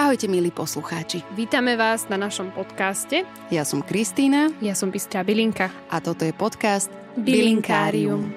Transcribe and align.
Ahojte 0.00 0.32
milí 0.32 0.48
poslucháči. 0.48 1.20
Vítame 1.36 1.76
vás 1.76 2.08
na 2.08 2.16
našom 2.16 2.48
podcaste. 2.56 3.20
Ja 3.52 3.68
som 3.68 3.84
Kristýna. 3.84 4.48
Ja 4.64 4.72
som 4.72 4.88
Bystrá 4.88 5.20
Bilinka. 5.20 5.68
A 5.92 6.00
toto 6.00 6.24
je 6.24 6.32
podcast 6.32 6.88
Bilinkárium. 7.20 8.32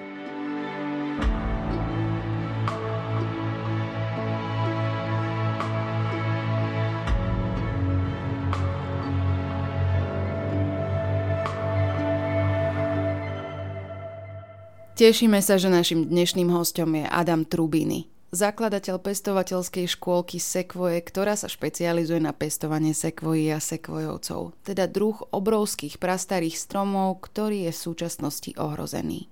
Tešíme 15.00 15.40
sa, 15.40 15.56
že 15.56 15.72
našim 15.72 16.12
dnešným 16.12 16.52
hostom 16.52 16.92
je 16.92 17.08
Adam 17.08 17.48
Trubiny, 17.48 18.13
zakladateľ 18.34 19.00
pestovateľskej 19.00 19.86
škôlky 19.86 20.42
Sekvoje, 20.42 21.00
ktorá 21.00 21.38
sa 21.38 21.46
špecializuje 21.46 22.18
na 22.18 22.34
pestovanie 22.34 22.92
sekvojí 22.92 23.48
a 23.54 23.62
sekvojovcov, 23.62 24.58
teda 24.66 24.90
druh 24.90 25.16
obrovských 25.30 26.02
prastarých 26.02 26.58
stromov, 26.58 27.22
ktorý 27.22 27.70
je 27.70 27.72
v 27.72 27.82
súčasnosti 27.88 28.50
ohrozený. 28.58 29.30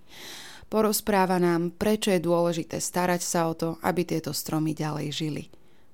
Porozpráva 0.72 1.36
nám, 1.36 1.76
prečo 1.76 2.08
je 2.08 2.24
dôležité 2.24 2.80
starať 2.80 3.20
sa 3.20 3.50
o 3.50 3.52
to, 3.52 3.76
aby 3.84 4.08
tieto 4.08 4.32
stromy 4.32 4.72
ďalej 4.72 5.08
žili. 5.12 5.44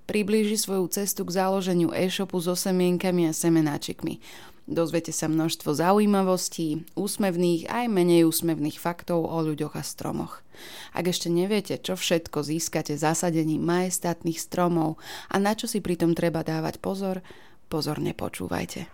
Priblíži 0.06 0.54
svoju 0.54 0.86
cestu 0.88 1.26
k 1.26 1.34
založeniu 1.34 1.90
e-shopu 1.90 2.38
so 2.38 2.54
semienkami 2.54 3.28
a 3.28 3.34
semenáčikmi. 3.34 4.22
Dozviete 4.68 5.16
sa 5.16 5.32
množstvo 5.32 5.72
zaujímavostí, 5.72 6.84
úsmevných 6.92 7.72
aj 7.72 7.88
menej 7.88 8.28
úsmevných 8.28 8.76
faktov 8.76 9.24
o 9.24 9.40
ľuďoch 9.40 9.72
a 9.72 9.80
stromoch. 9.80 10.44
Ak 10.92 11.08
ešte 11.08 11.32
neviete, 11.32 11.80
čo 11.80 11.96
všetko 11.96 12.44
získate 12.44 13.00
zasadením 13.00 13.64
majestátnych 13.64 14.36
stromov 14.36 15.00
a 15.32 15.40
na 15.40 15.56
čo 15.56 15.64
si 15.64 15.80
pritom 15.80 16.12
treba 16.12 16.44
dávať 16.44 16.84
pozor, 16.84 17.24
pozorne 17.72 18.12
počúvajte. 18.12 18.92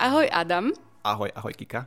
Ahoj 0.00 0.32
Adam. 0.32 0.72
Ahoj, 1.04 1.28
ahoj 1.36 1.52
Kika. 1.52 1.84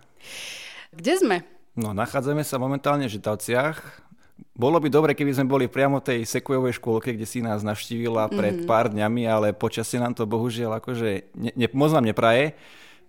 Kde 0.93 1.13
sme? 1.17 1.37
No, 1.73 1.97
nachádzame 1.97 2.45
sa 2.45 2.61
momentálne 2.61 3.09
v 3.09 3.17
Žitavciach, 3.17 4.05
bolo 4.53 4.77
by 4.77 4.89
dobre, 4.89 5.11
keby 5.17 5.33
sme 5.33 5.49
boli 5.49 5.65
priamo 5.65 5.97
v 5.97 6.13
tej 6.13 6.19
sekujovej 6.29 6.77
škôlke, 6.77 7.09
kde 7.17 7.25
si 7.25 7.41
nás 7.41 7.65
navštívila 7.65 8.29
pred 8.29 8.61
mm. 8.61 8.69
pár 8.69 8.93
dňami, 8.93 9.25
ale 9.25 9.57
počasie 9.57 9.97
nám 9.97 10.13
to 10.13 10.29
bohužiaľ 10.29 10.77
akože 10.77 11.33
ne, 11.33 11.51
ne, 11.57 11.67
moc 11.73 11.89
nám 11.89 12.05
nepraje. 12.05 12.53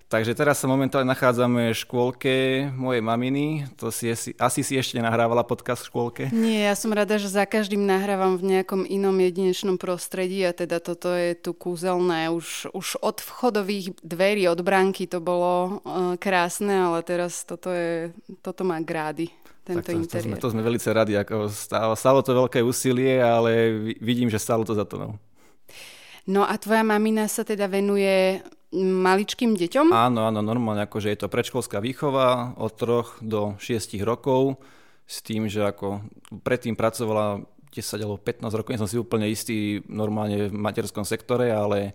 Takže 0.04 0.36
teraz 0.36 0.60
sa 0.60 0.70
momentálne 0.70 1.10
nachádzame 1.10 1.72
v 1.72 1.80
škôlke 1.80 2.34
mojej 2.76 3.02
maminy. 3.02 3.66
To 3.80 3.88
si 3.88 4.12
asi, 4.14 4.60
si 4.62 4.74
ešte 4.76 5.00
nahrávala 5.00 5.42
podcast 5.42 5.82
v 5.82 5.88
škôlke? 5.90 6.22
Nie, 6.30 6.70
ja 6.70 6.74
som 6.78 6.92
rada, 6.92 7.18
že 7.18 7.32
za 7.32 7.42
každým 7.48 7.82
nahrávam 7.82 8.36
v 8.38 8.54
nejakom 8.54 8.84
inom 8.84 9.16
jedinečnom 9.16 9.74
prostredí 9.80 10.44
a 10.44 10.54
teda 10.54 10.78
toto 10.78 11.10
je 11.10 11.34
tu 11.34 11.56
kúzelné. 11.56 12.30
Už, 12.30 12.70
už 12.76 13.00
od 13.00 13.18
vchodových 13.24 13.96
dverí, 14.04 14.46
od 14.46 14.60
bránky 14.62 15.08
to 15.08 15.18
bolo 15.18 15.82
uh, 15.82 16.14
krásne, 16.20 16.84
ale 16.84 17.00
teraz 17.02 17.42
toto, 17.42 17.72
je, 17.72 18.14
toto 18.44 18.62
má 18.62 18.78
grády 18.84 19.32
tento 19.64 19.80
tak 19.80 19.96
to, 19.96 20.12
To 20.12 20.20
sme, 20.20 20.36
to 20.36 20.48
sme 20.52 20.62
veľmi 20.62 20.80
radi. 20.92 21.16
Ako 21.16 21.48
stalo, 21.48 21.96
stalo 21.96 22.20
to 22.20 22.36
veľké 22.36 22.60
úsilie, 22.60 23.16
ale 23.18 23.72
vidím, 23.98 24.28
že 24.28 24.36
stalo 24.36 24.62
to 24.62 24.76
za 24.76 24.84
to. 24.84 25.00
No. 25.00 25.08
no 26.28 26.42
a 26.44 26.54
tvoja 26.60 26.84
mamina 26.84 27.24
sa 27.26 27.42
teda 27.42 27.64
venuje 27.66 28.44
maličkým 28.82 29.56
deťom? 29.56 29.94
Áno, 29.94 30.26
áno, 30.28 30.40
normálne, 30.42 30.84
akože 30.84 31.08
je 31.14 31.18
to 31.24 31.32
predškolská 31.32 31.78
výchova 31.78 32.58
od 32.58 32.74
3 32.74 33.22
do 33.24 33.54
6 33.56 34.02
rokov 34.02 34.58
s 35.06 35.22
tým, 35.22 35.46
že 35.46 35.62
ako 35.62 36.02
predtým 36.42 36.74
pracovala 36.74 37.44
10 37.70 38.02
alebo 38.02 38.18
15 38.18 38.58
rokov, 38.58 38.70
nie 38.70 38.82
som 38.82 38.90
si 38.90 38.98
úplne 38.98 39.26
istý 39.30 39.82
normálne 39.90 40.50
v 40.50 40.54
materskom 40.54 41.02
sektore, 41.02 41.50
ale 41.50 41.94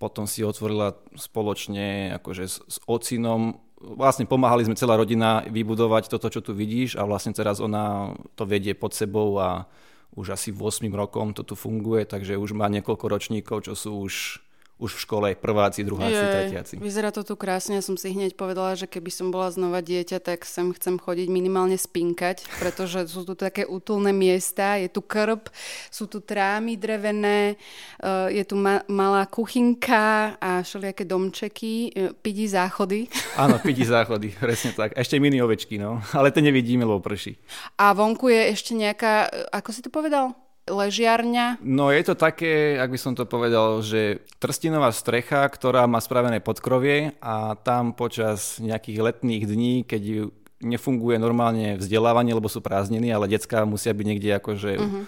potom 0.00 0.24
si 0.24 0.40
otvorila 0.40 0.96
spoločne 1.12 2.16
akože 2.16 2.44
s, 2.46 2.56
s 2.64 2.76
ocinom 2.88 3.58
vlastne 3.80 4.28
pomáhali 4.28 4.68
sme 4.68 4.76
celá 4.76 4.94
rodina 5.00 5.40
vybudovať 5.48 6.12
toto, 6.12 6.28
čo 6.28 6.44
tu 6.44 6.52
vidíš 6.52 7.00
a 7.00 7.08
vlastne 7.08 7.32
teraz 7.32 7.58
ona 7.64 8.12
to 8.36 8.44
vedie 8.44 8.76
pod 8.76 8.92
sebou 8.92 9.40
a 9.40 9.64
už 10.12 10.36
asi 10.36 10.52
8 10.52 10.84
rokom 10.92 11.32
to 11.32 11.40
tu 11.46 11.56
funguje, 11.56 12.04
takže 12.04 12.36
už 12.36 12.52
má 12.52 12.68
niekoľko 12.68 13.06
ročníkov, 13.08 13.70
čo 13.70 13.72
sú 13.72 14.04
už 14.04 14.42
už 14.80 14.96
v 14.96 15.00
škole 15.04 15.28
prváci, 15.36 15.84
druháci, 15.84 16.16
Jej, 16.16 16.32
tretiaci. 16.32 16.74
Vyzerá 16.80 17.12
to 17.12 17.20
tu 17.20 17.36
krásne, 17.36 17.76
ja 17.76 17.84
som 17.84 18.00
si 18.00 18.16
hneď 18.16 18.32
povedala, 18.34 18.72
že 18.72 18.88
keby 18.88 19.12
som 19.12 19.28
bola 19.28 19.52
znova 19.52 19.84
dieťa, 19.84 20.18
tak 20.24 20.48
sem 20.48 20.72
chcem 20.72 20.96
chodiť 20.96 21.28
minimálne 21.28 21.76
spinkať, 21.76 22.48
pretože 22.56 23.12
sú 23.12 23.28
tu 23.28 23.36
také 23.36 23.68
útulné 23.68 24.16
miesta, 24.16 24.80
je 24.80 24.88
tu 24.88 25.04
krb, 25.04 25.52
sú 25.92 26.08
tu 26.08 26.24
trámy 26.24 26.80
drevené, 26.80 27.60
eh, 28.00 28.40
je 28.40 28.44
tu 28.48 28.56
ma- 28.56 28.82
malá 28.88 29.28
kuchynka 29.28 30.40
a 30.40 30.64
všelijaké 30.64 31.04
domčeky, 31.04 31.92
eh, 31.92 32.10
pidi 32.16 32.48
záchody. 32.48 33.06
Áno, 33.44 33.60
pidi 33.60 33.84
záchody, 33.84 34.32
presne 34.32 34.72
tak. 34.72 34.96
Ešte 34.96 35.20
mini 35.20 35.44
ovečky, 35.44 35.76
no, 35.76 36.00
ale 36.16 36.32
to 36.32 36.40
nevidíme, 36.40 36.88
lebo 36.88 37.04
prší. 37.04 37.36
A 37.76 37.92
vonku 37.92 38.32
je 38.32 38.56
ešte 38.56 38.72
nejaká, 38.72 39.28
eh, 39.28 39.44
ako 39.52 39.70
si 39.76 39.84
to 39.84 39.92
povedal? 39.92 40.32
Ležiarňa? 40.70 41.58
No 41.60 41.90
je 41.90 42.02
to 42.06 42.14
také, 42.14 42.78
ak 42.78 42.94
by 42.94 42.98
som 42.98 43.12
to 43.18 43.26
povedal, 43.26 43.82
že 43.82 44.22
trstinová 44.38 44.94
strecha, 44.94 45.42
ktorá 45.50 45.90
má 45.90 45.98
spravené 45.98 46.38
podkrovie 46.38 47.18
a 47.18 47.58
tam 47.58 47.92
počas 47.92 48.62
nejakých 48.62 48.98
letných 49.02 49.44
dní, 49.44 49.74
keď 49.82 50.30
nefunguje 50.60 51.16
normálne 51.16 51.80
vzdelávanie, 51.80 52.36
lebo 52.36 52.46
sú 52.46 52.60
prázdniny, 52.60 53.08
ale 53.10 53.32
decka 53.32 53.64
musia 53.64 53.96
byť 53.96 54.06
niekde 54.06 54.30
akože 54.36 54.72
uh-huh. 54.76 55.04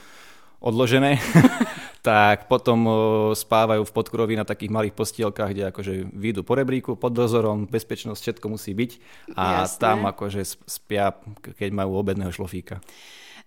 odložené, 0.64 1.20
tak 2.02 2.48
potom 2.48 2.88
spávajú 3.36 3.84
v 3.84 3.94
podkroví 3.94 4.34
na 4.34 4.48
takých 4.48 4.72
malých 4.72 4.96
postielkach, 4.96 5.52
kde 5.52 5.68
akože 5.68 5.92
výjdu 6.08 6.40
po 6.42 6.56
rebríku, 6.56 6.96
pod 6.96 7.12
dozorom, 7.12 7.68
bezpečnosť, 7.68 8.20
všetko 8.20 8.46
musí 8.48 8.72
byť 8.72 8.90
a 9.36 9.68
Jasné. 9.68 9.78
tam 9.78 9.98
akože 10.08 10.40
spia, 10.64 11.12
keď 11.44 11.70
majú 11.70 12.00
obedného 12.00 12.32
šlofíka. 12.32 12.80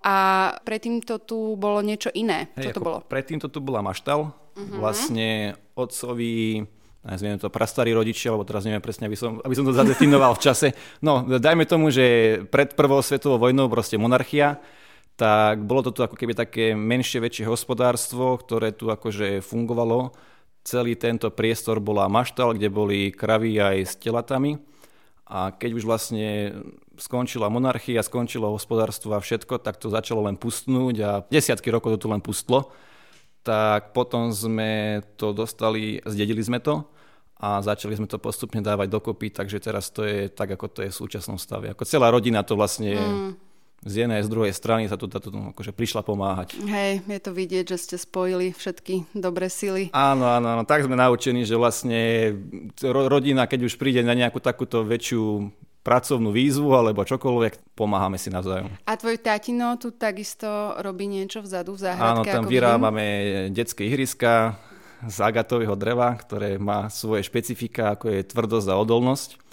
A 0.06 0.16
predtým 0.62 1.02
to 1.02 1.18
tu 1.18 1.58
bolo 1.58 1.82
niečo 1.82 2.14
iné. 2.14 2.54
Hey, 2.54 2.70
Čo 2.70 2.78
to 2.78 2.86
bolo? 2.86 2.98
Predtým 3.10 3.42
to 3.42 3.50
tu 3.50 3.58
bola 3.58 3.82
maštal. 3.82 4.30
Uh-huh. 4.30 4.78
Vlastne 4.78 5.58
otcovi 5.74 6.62
nazvime 7.06 7.38
to 7.38 7.54
prastarí 7.54 7.94
rodičia, 7.94 8.34
lebo 8.34 8.46
teraz 8.46 8.66
neviem 8.66 8.82
presne, 8.82 9.06
aby 9.06 9.18
som, 9.18 9.38
aby 9.46 9.54
som 9.54 9.66
to 9.66 9.74
zadefinoval 9.78 10.34
v 10.38 10.44
čase. 10.46 10.68
No, 11.06 11.22
dajme 11.22 11.70
tomu, 11.70 11.94
že 11.94 12.42
pred 12.50 12.74
prvou 12.74 13.02
svetovou 13.06 13.38
vojnou 13.38 13.70
proste 13.70 13.98
monarchia, 14.02 14.58
tak 15.16 15.64
bolo 15.64 15.86
to 15.86 15.94
tu 15.96 16.02
ako 16.02 16.18
keby 16.18 16.34
také 16.36 16.74
menšie, 16.74 17.24
väčšie 17.24 17.46
hospodárstvo, 17.48 18.36
ktoré 18.42 18.74
tu 18.74 18.90
akože 18.90 19.40
fungovalo. 19.46 20.12
Celý 20.66 20.98
tento 20.98 21.30
priestor 21.30 21.78
bola 21.78 22.10
maštal, 22.10 22.58
kde 22.58 22.74
boli 22.74 23.14
kravy 23.14 23.54
aj 23.62 23.78
s 23.86 23.94
telatami. 24.02 24.58
A 25.30 25.54
keď 25.54 25.78
už 25.78 25.84
vlastne 25.86 26.58
skončila 26.98 27.52
monarchia, 27.52 28.04
skončilo 28.04 28.52
hospodárstvo 28.54 29.16
a 29.16 29.24
všetko, 29.24 29.60
tak 29.62 29.78
to 29.78 29.92
začalo 29.92 30.26
len 30.26 30.36
pustnúť 30.36 30.96
a 31.04 31.12
desiatky 31.28 31.72
rokov 31.72 31.98
to 31.98 32.06
tu 32.06 32.08
len 32.12 32.22
pustlo. 32.22 32.72
Tak 33.46 33.94
potom 33.94 34.34
sme 34.34 35.06
to 35.22 35.30
dostali, 35.30 36.02
zdedili 36.02 36.42
sme 36.42 36.58
to 36.58 36.82
a 37.38 37.62
začali 37.62 37.94
sme 37.94 38.08
to 38.10 38.18
postupne 38.18 38.64
dávať 38.64 38.88
dokopy, 38.90 39.30
takže 39.30 39.62
teraz 39.62 39.94
to 39.94 40.02
je 40.02 40.32
tak, 40.32 40.56
ako 40.56 40.66
to 40.72 40.80
je 40.82 40.90
v 40.90 40.98
súčasnom 40.98 41.38
stave. 41.38 41.70
Ako 41.76 41.86
celá 41.86 42.10
rodina 42.10 42.42
to 42.42 42.58
vlastne 42.58 42.98
mm. 42.98 43.32
z 43.86 43.94
jednej, 44.02 44.26
z 44.26 44.32
druhej 44.32 44.50
strany 44.56 44.90
sa 44.90 44.98
tu 44.98 45.06
táto 45.06 45.30
akože 45.30 45.76
prišla 45.76 46.02
pomáhať. 46.02 46.58
Hej, 46.64 47.06
je 47.06 47.22
to 47.22 47.32
vidieť, 47.36 47.66
že 47.70 47.78
ste 47.78 47.96
spojili 48.02 48.50
všetky 48.56 49.14
dobré 49.14 49.52
sily. 49.52 49.94
Áno, 49.94 50.26
áno, 50.26 50.58
áno, 50.58 50.64
tak 50.66 50.88
sme 50.88 50.98
naučení, 50.98 51.46
že 51.46 51.60
vlastne 51.60 52.34
rodina, 52.82 53.46
keď 53.46 53.68
už 53.68 53.78
príde 53.78 54.02
na 54.02 54.18
nejakú 54.18 54.42
takúto 54.42 54.82
väčšiu 54.82 55.54
pracovnú 55.86 56.34
výzvu 56.34 56.74
alebo 56.74 57.06
čokoľvek, 57.06 57.78
pomáhame 57.78 58.18
si 58.18 58.34
navzájom. 58.34 58.74
A 58.90 58.98
tvoj 58.98 59.22
tatino 59.22 59.78
tu 59.78 59.94
takisto 59.94 60.74
robí 60.82 61.06
niečo 61.06 61.46
vzadu 61.46 61.78
v 61.78 61.86
záhradke? 61.86 62.34
Áno, 62.34 62.42
tam 62.42 62.50
vyrábame 62.50 63.06
vidím? 63.06 63.54
detské 63.54 63.86
ihriska 63.86 64.58
z 65.06 65.18
agatového 65.22 65.78
dreva, 65.78 66.18
ktoré 66.18 66.58
má 66.58 66.90
svoje 66.90 67.22
špecifika, 67.22 67.94
ako 67.94 68.10
je 68.10 68.26
tvrdosť 68.26 68.68
a 68.74 68.76
odolnosť. 68.82 69.45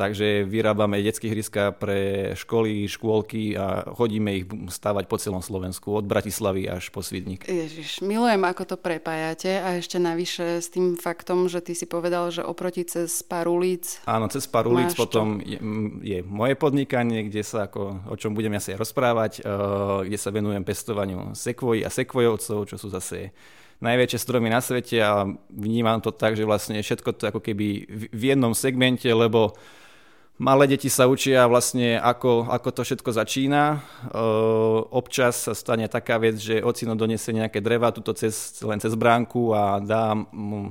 Takže 0.00 0.48
vyrábame 0.48 1.04
detské 1.04 1.28
hryska 1.28 1.76
pre 1.76 2.32
školy, 2.32 2.88
škôlky 2.88 3.52
a 3.52 3.84
chodíme 3.84 4.32
ich 4.32 4.48
stavať 4.48 5.04
po 5.04 5.20
celom 5.20 5.44
Slovensku, 5.44 5.92
od 5.92 6.08
Bratislavy 6.08 6.72
až 6.72 6.88
po 6.88 7.04
Svidník. 7.04 7.44
Ježiš, 7.44 8.00
milujem, 8.00 8.40
ako 8.48 8.64
to 8.64 8.76
prepájate 8.80 9.60
a 9.60 9.76
ešte 9.76 10.00
navyše 10.00 10.64
s 10.64 10.72
tým 10.72 10.96
faktom, 10.96 11.52
že 11.52 11.60
ty 11.60 11.76
si 11.76 11.84
povedal, 11.84 12.32
že 12.32 12.40
oproti 12.40 12.88
cez 12.88 13.20
pár 13.20 13.52
ulic. 13.52 14.00
Áno, 14.08 14.24
cez 14.32 14.48
pár 14.48 14.72
ulic 14.72 14.96
potom 14.96 15.36
je, 15.44 15.60
je 16.00 16.24
moje 16.24 16.56
podnikanie, 16.56 17.28
kde 17.28 17.44
sa 17.44 17.68
ako, 17.68 18.08
o 18.08 18.16
čom 18.16 18.32
budem 18.32 18.56
asi 18.56 18.72
rozprávať, 18.72 19.44
uh, 19.44 20.00
kde 20.00 20.16
sa 20.16 20.32
venujem 20.32 20.64
pestovaniu 20.64 21.36
sekvojí 21.36 21.84
a 21.84 21.92
sekvojovcov, 21.92 22.72
čo 22.72 22.80
sú 22.80 22.88
zase 22.88 23.36
najväčšie 23.84 24.16
stromy 24.16 24.48
na 24.48 24.64
svete 24.64 24.96
a 25.04 25.28
vnímam 25.52 26.00
to 26.00 26.08
tak, 26.08 26.40
že 26.40 26.48
vlastne 26.48 26.80
všetko 26.80 27.16
to 27.16 27.36
ako 27.36 27.40
keby 27.44 27.84
v 28.12 28.22
jednom 28.32 28.56
segmente, 28.56 29.08
lebo 29.08 29.56
Malé 30.40 30.72
deti 30.72 30.88
sa 30.88 31.04
učia 31.04 31.44
vlastne, 31.44 32.00
ako, 32.00 32.48
ako 32.48 32.68
to 32.72 32.80
všetko 32.80 33.10
začína. 33.12 33.76
E, 33.76 33.78
občas 34.88 35.44
sa 35.44 35.52
stane 35.52 35.84
taká 35.84 36.16
vec, 36.16 36.40
že 36.40 36.64
ocino 36.64 36.96
donesie 36.96 37.36
nejaké 37.36 37.60
dreva 37.60 37.92
tuto 37.92 38.16
cez, 38.16 38.56
len 38.64 38.80
cez 38.80 38.96
bránku 38.96 39.52
a 39.52 39.84
dá 39.84 40.16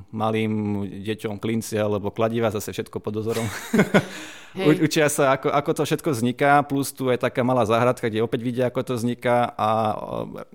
malým 0.09 0.81
deťom 1.05 1.37
klinci 1.37 1.77
alebo 1.77 2.09
kladiva, 2.09 2.49
zase 2.49 2.73
všetko 2.73 2.97
pod 2.97 3.21
dozorom. 3.21 3.45
Hej. 4.57 4.81
Učia 4.81 5.05
sa, 5.05 5.37
ako, 5.37 5.53
ako 5.53 5.71
to 5.77 5.83
všetko 5.85 6.09
vzniká, 6.17 6.65
plus 6.65 6.89
tu 6.89 7.05
je 7.13 7.21
taká 7.21 7.45
malá 7.45 7.61
záhradka, 7.69 8.09
kde 8.09 8.25
opäť 8.25 8.41
vidia, 8.41 8.65
ako 8.73 8.81
to 8.81 8.93
vzniká 8.97 9.53
a 9.53 9.69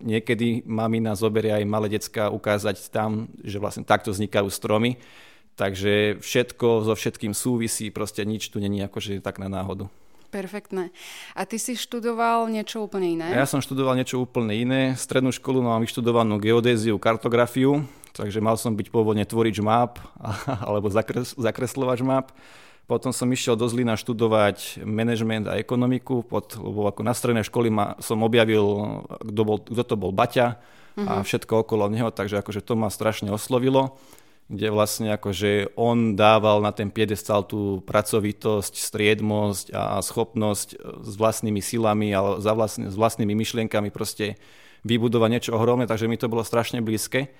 niekedy 0.03 0.67
mamina 0.67 1.15
zoberie 1.15 1.55
aj 1.55 1.63
malé 1.63 1.87
decka 1.87 2.35
ukázať 2.35 2.91
tam, 2.91 3.31
že 3.47 3.63
vlastne 3.63 3.87
takto 3.87 4.11
vznikajú 4.11 4.51
stromy 4.51 4.99
Takže 5.55 6.19
všetko 6.19 6.83
so 6.83 6.95
všetkým 6.99 7.31
súvisí, 7.31 7.95
proste 7.95 8.27
nič 8.27 8.51
tu 8.51 8.59
není 8.59 8.83
akože 8.83 9.23
tak 9.23 9.39
na 9.39 9.47
náhodu. 9.47 9.87
Perfektné. 10.35 10.91
A 11.39 11.47
ty 11.47 11.63
si 11.63 11.79
študoval 11.79 12.51
niečo 12.51 12.83
úplne 12.83 13.15
iné? 13.15 13.31
Ja 13.31 13.47
som 13.47 13.63
študoval 13.63 13.95
niečo 13.95 14.19
úplne 14.19 14.51
iné. 14.51 14.99
Strednú 14.99 15.31
školu 15.31 15.63
mám 15.63 15.79
vyštudovanú 15.87 16.43
geodéziu, 16.43 16.99
kartografiu, 16.99 17.87
takže 18.11 18.43
mal 18.43 18.59
som 18.59 18.75
byť 18.75 18.91
pôvodne 18.91 19.23
tvorič 19.23 19.63
map 19.63 20.03
alebo 20.67 20.91
zakres, 20.91 21.39
zakreslovač 21.39 22.03
map. 22.03 22.35
Potom 22.91 23.15
som 23.15 23.31
išiel 23.31 23.55
do 23.55 23.71
Zlína 23.71 23.95
študovať 23.95 24.83
management 24.83 25.49
a 25.49 25.57
ekonomiku, 25.57 26.27
pod, 26.27 26.59
lebo 26.59 26.91
ako 26.91 27.01
na 27.07 27.15
strednej 27.15 27.47
školy 27.47 27.71
ma, 27.71 27.95
som 28.03 28.21
objavil, 28.27 29.07
kto, 29.23 29.43
bol, 29.47 29.63
kto 29.63 29.83
to 29.87 29.95
bol 29.97 30.11
Baťa 30.11 30.59
uh-huh. 30.99 31.07
a 31.07 31.13
mhm. 31.23 31.25
všetko 31.31 31.63
okolo 31.63 31.87
neho, 31.87 32.11
takže 32.11 32.43
akože 32.43 32.59
to 32.59 32.75
ma 32.75 32.91
strašne 32.91 33.31
oslovilo 33.31 33.95
kde 34.49 34.69
vlastne 34.69 35.09
akože 35.17 35.73
on 35.73 36.21
dával 36.21 36.61
na 36.61 36.69
ten 36.69 36.93
piedestal 36.93 37.49
tú 37.49 37.81
pracovitosť, 37.89 38.77
striedmosť 38.77 39.73
a 39.73 40.05
schopnosť 40.05 40.69
e, 40.75 40.77
s 41.01 41.15
vlastnými 41.17 41.65
silami 41.65 42.13
a 42.13 42.37
za 42.45 42.53
vlastne, 42.53 42.93
s 42.93 42.97
vlastnými 42.97 43.33
myšlienkami 43.33 43.89
proste 43.89 44.37
vybudovať 44.85 45.29
niečo 45.33 45.51
ohromné, 45.57 45.89
takže 45.89 46.13
mi 46.13 46.21
to 46.21 46.29
bolo 46.29 46.45
strašne 46.45 46.85
blízke. 46.85 47.33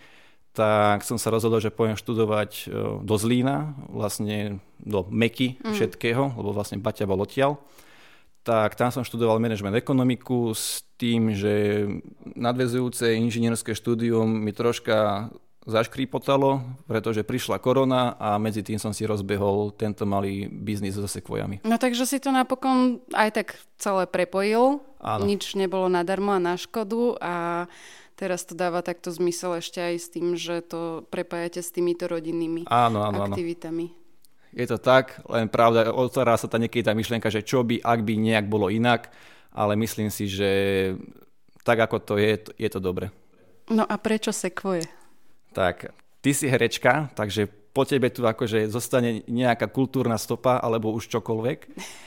Tak 0.57 1.05
som 1.05 1.21
sa 1.21 1.29
rozhodol, 1.35 1.61
že 1.61 1.75
pôjdem 1.75 2.01
študovať 2.01 2.51
e, 2.51 2.65
do 3.05 3.15
Zlína, 3.21 3.77
vlastne 3.93 4.65
do 4.81 5.05
Meky 5.05 5.61
mm. 5.61 5.77
všetkého, 5.77 6.41
lebo 6.41 6.57
vlastne 6.57 6.81
Baťa 6.81 7.05
bol 7.05 7.21
odtiaľ. 7.21 7.61
Tak 8.45 8.77
tam 8.77 8.93
som 8.93 9.05
študoval 9.05 9.41
management 9.41 9.77
ekonomiku 9.77 10.53
s 10.53 10.85
tým, 11.01 11.33
že 11.33 11.85
nadvezujúce 12.37 13.17
inžinierské 13.17 13.73
štúdium 13.73 14.29
mi 14.29 14.53
troška 14.53 15.29
zaškrípotalo, 15.65 16.61
pretože 16.85 17.25
prišla 17.25 17.57
korona 17.57 18.17
a 18.21 18.37
medzi 18.37 18.61
tým 18.61 18.77
som 18.77 18.93
si 18.93 19.09
rozbehol 19.09 19.73
tento 19.73 20.05
malý 20.05 20.45
biznis 20.49 20.97
so 20.97 21.09
sekvojami. 21.09 21.65
No 21.65 21.81
takže 21.81 22.05
si 22.05 22.21
to 22.21 22.29
napokon 22.29 23.01
aj 23.17 23.29
tak 23.33 23.49
celé 23.81 24.05
prepojil, 24.05 24.85
Áno. 25.01 25.25
nič 25.25 25.57
nebolo 25.57 25.89
nadarmo 25.89 26.37
a 26.37 26.41
na 26.41 26.61
škodu 26.61 27.17
a 27.17 27.35
teraz 28.15 28.45
to 28.45 28.53
dáva 28.53 28.85
takto 28.85 29.09
zmysel 29.09 29.59
ešte 29.59 29.81
aj 29.81 29.95
s 29.97 30.07
tým, 30.13 30.37
že 30.37 30.61
to 30.61 31.09
prepájate 31.09 31.65
s 31.65 31.73
týmito 31.73 32.05
rodinnými 32.07 32.69
áno, 32.69 33.01
áno, 33.01 33.25
aktivitami. 33.25 33.87
Áno. 33.89 34.03
Je 34.55 34.67
to 34.71 34.79
tak, 34.79 35.19
len 35.27 35.51
pravda, 35.51 35.91
otvára 35.91 36.39
sa 36.39 36.47
tá 36.47 36.63
niekedy 36.63 36.87
tá 36.87 36.95
myšlienka, 36.95 37.27
že 37.27 37.43
čo 37.43 37.67
by, 37.67 37.83
ak 37.83 38.01
by 38.07 38.15
nejak 38.15 38.47
bolo 38.47 38.71
inak, 38.71 39.11
ale 39.51 39.75
myslím 39.75 40.15
si, 40.15 40.31
že 40.31 40.51
tak 41.67 41.83
ako 41.83 41.97
to 41.99 42.15
je, 42.23 42.39
je 42.55 42.69
to 42.71 42.79
dobre. 42.79 43.11
No 43.67 43.83
a 43.83 43.99
prečo 43.99 44.31
sekvoje? 44.31 44.87
Tak, 45.55 45.95
ty 46.19 46.35
si 46.35 46.51
herečka, 46.51 47.15
takže 47.15 47.47
po 47.75 47.83
tebe 47.83 48.07
tu 48.07 48.23
akože 48.23 48.71
zostane 48.71 49.27
nejaká 49.27 49.67
kultúrna 49.67 50.15
stopa 50.15 50.63
alebo 50.63 50.95
už 50.95 51.11
čokoľvek. 51.11 51.59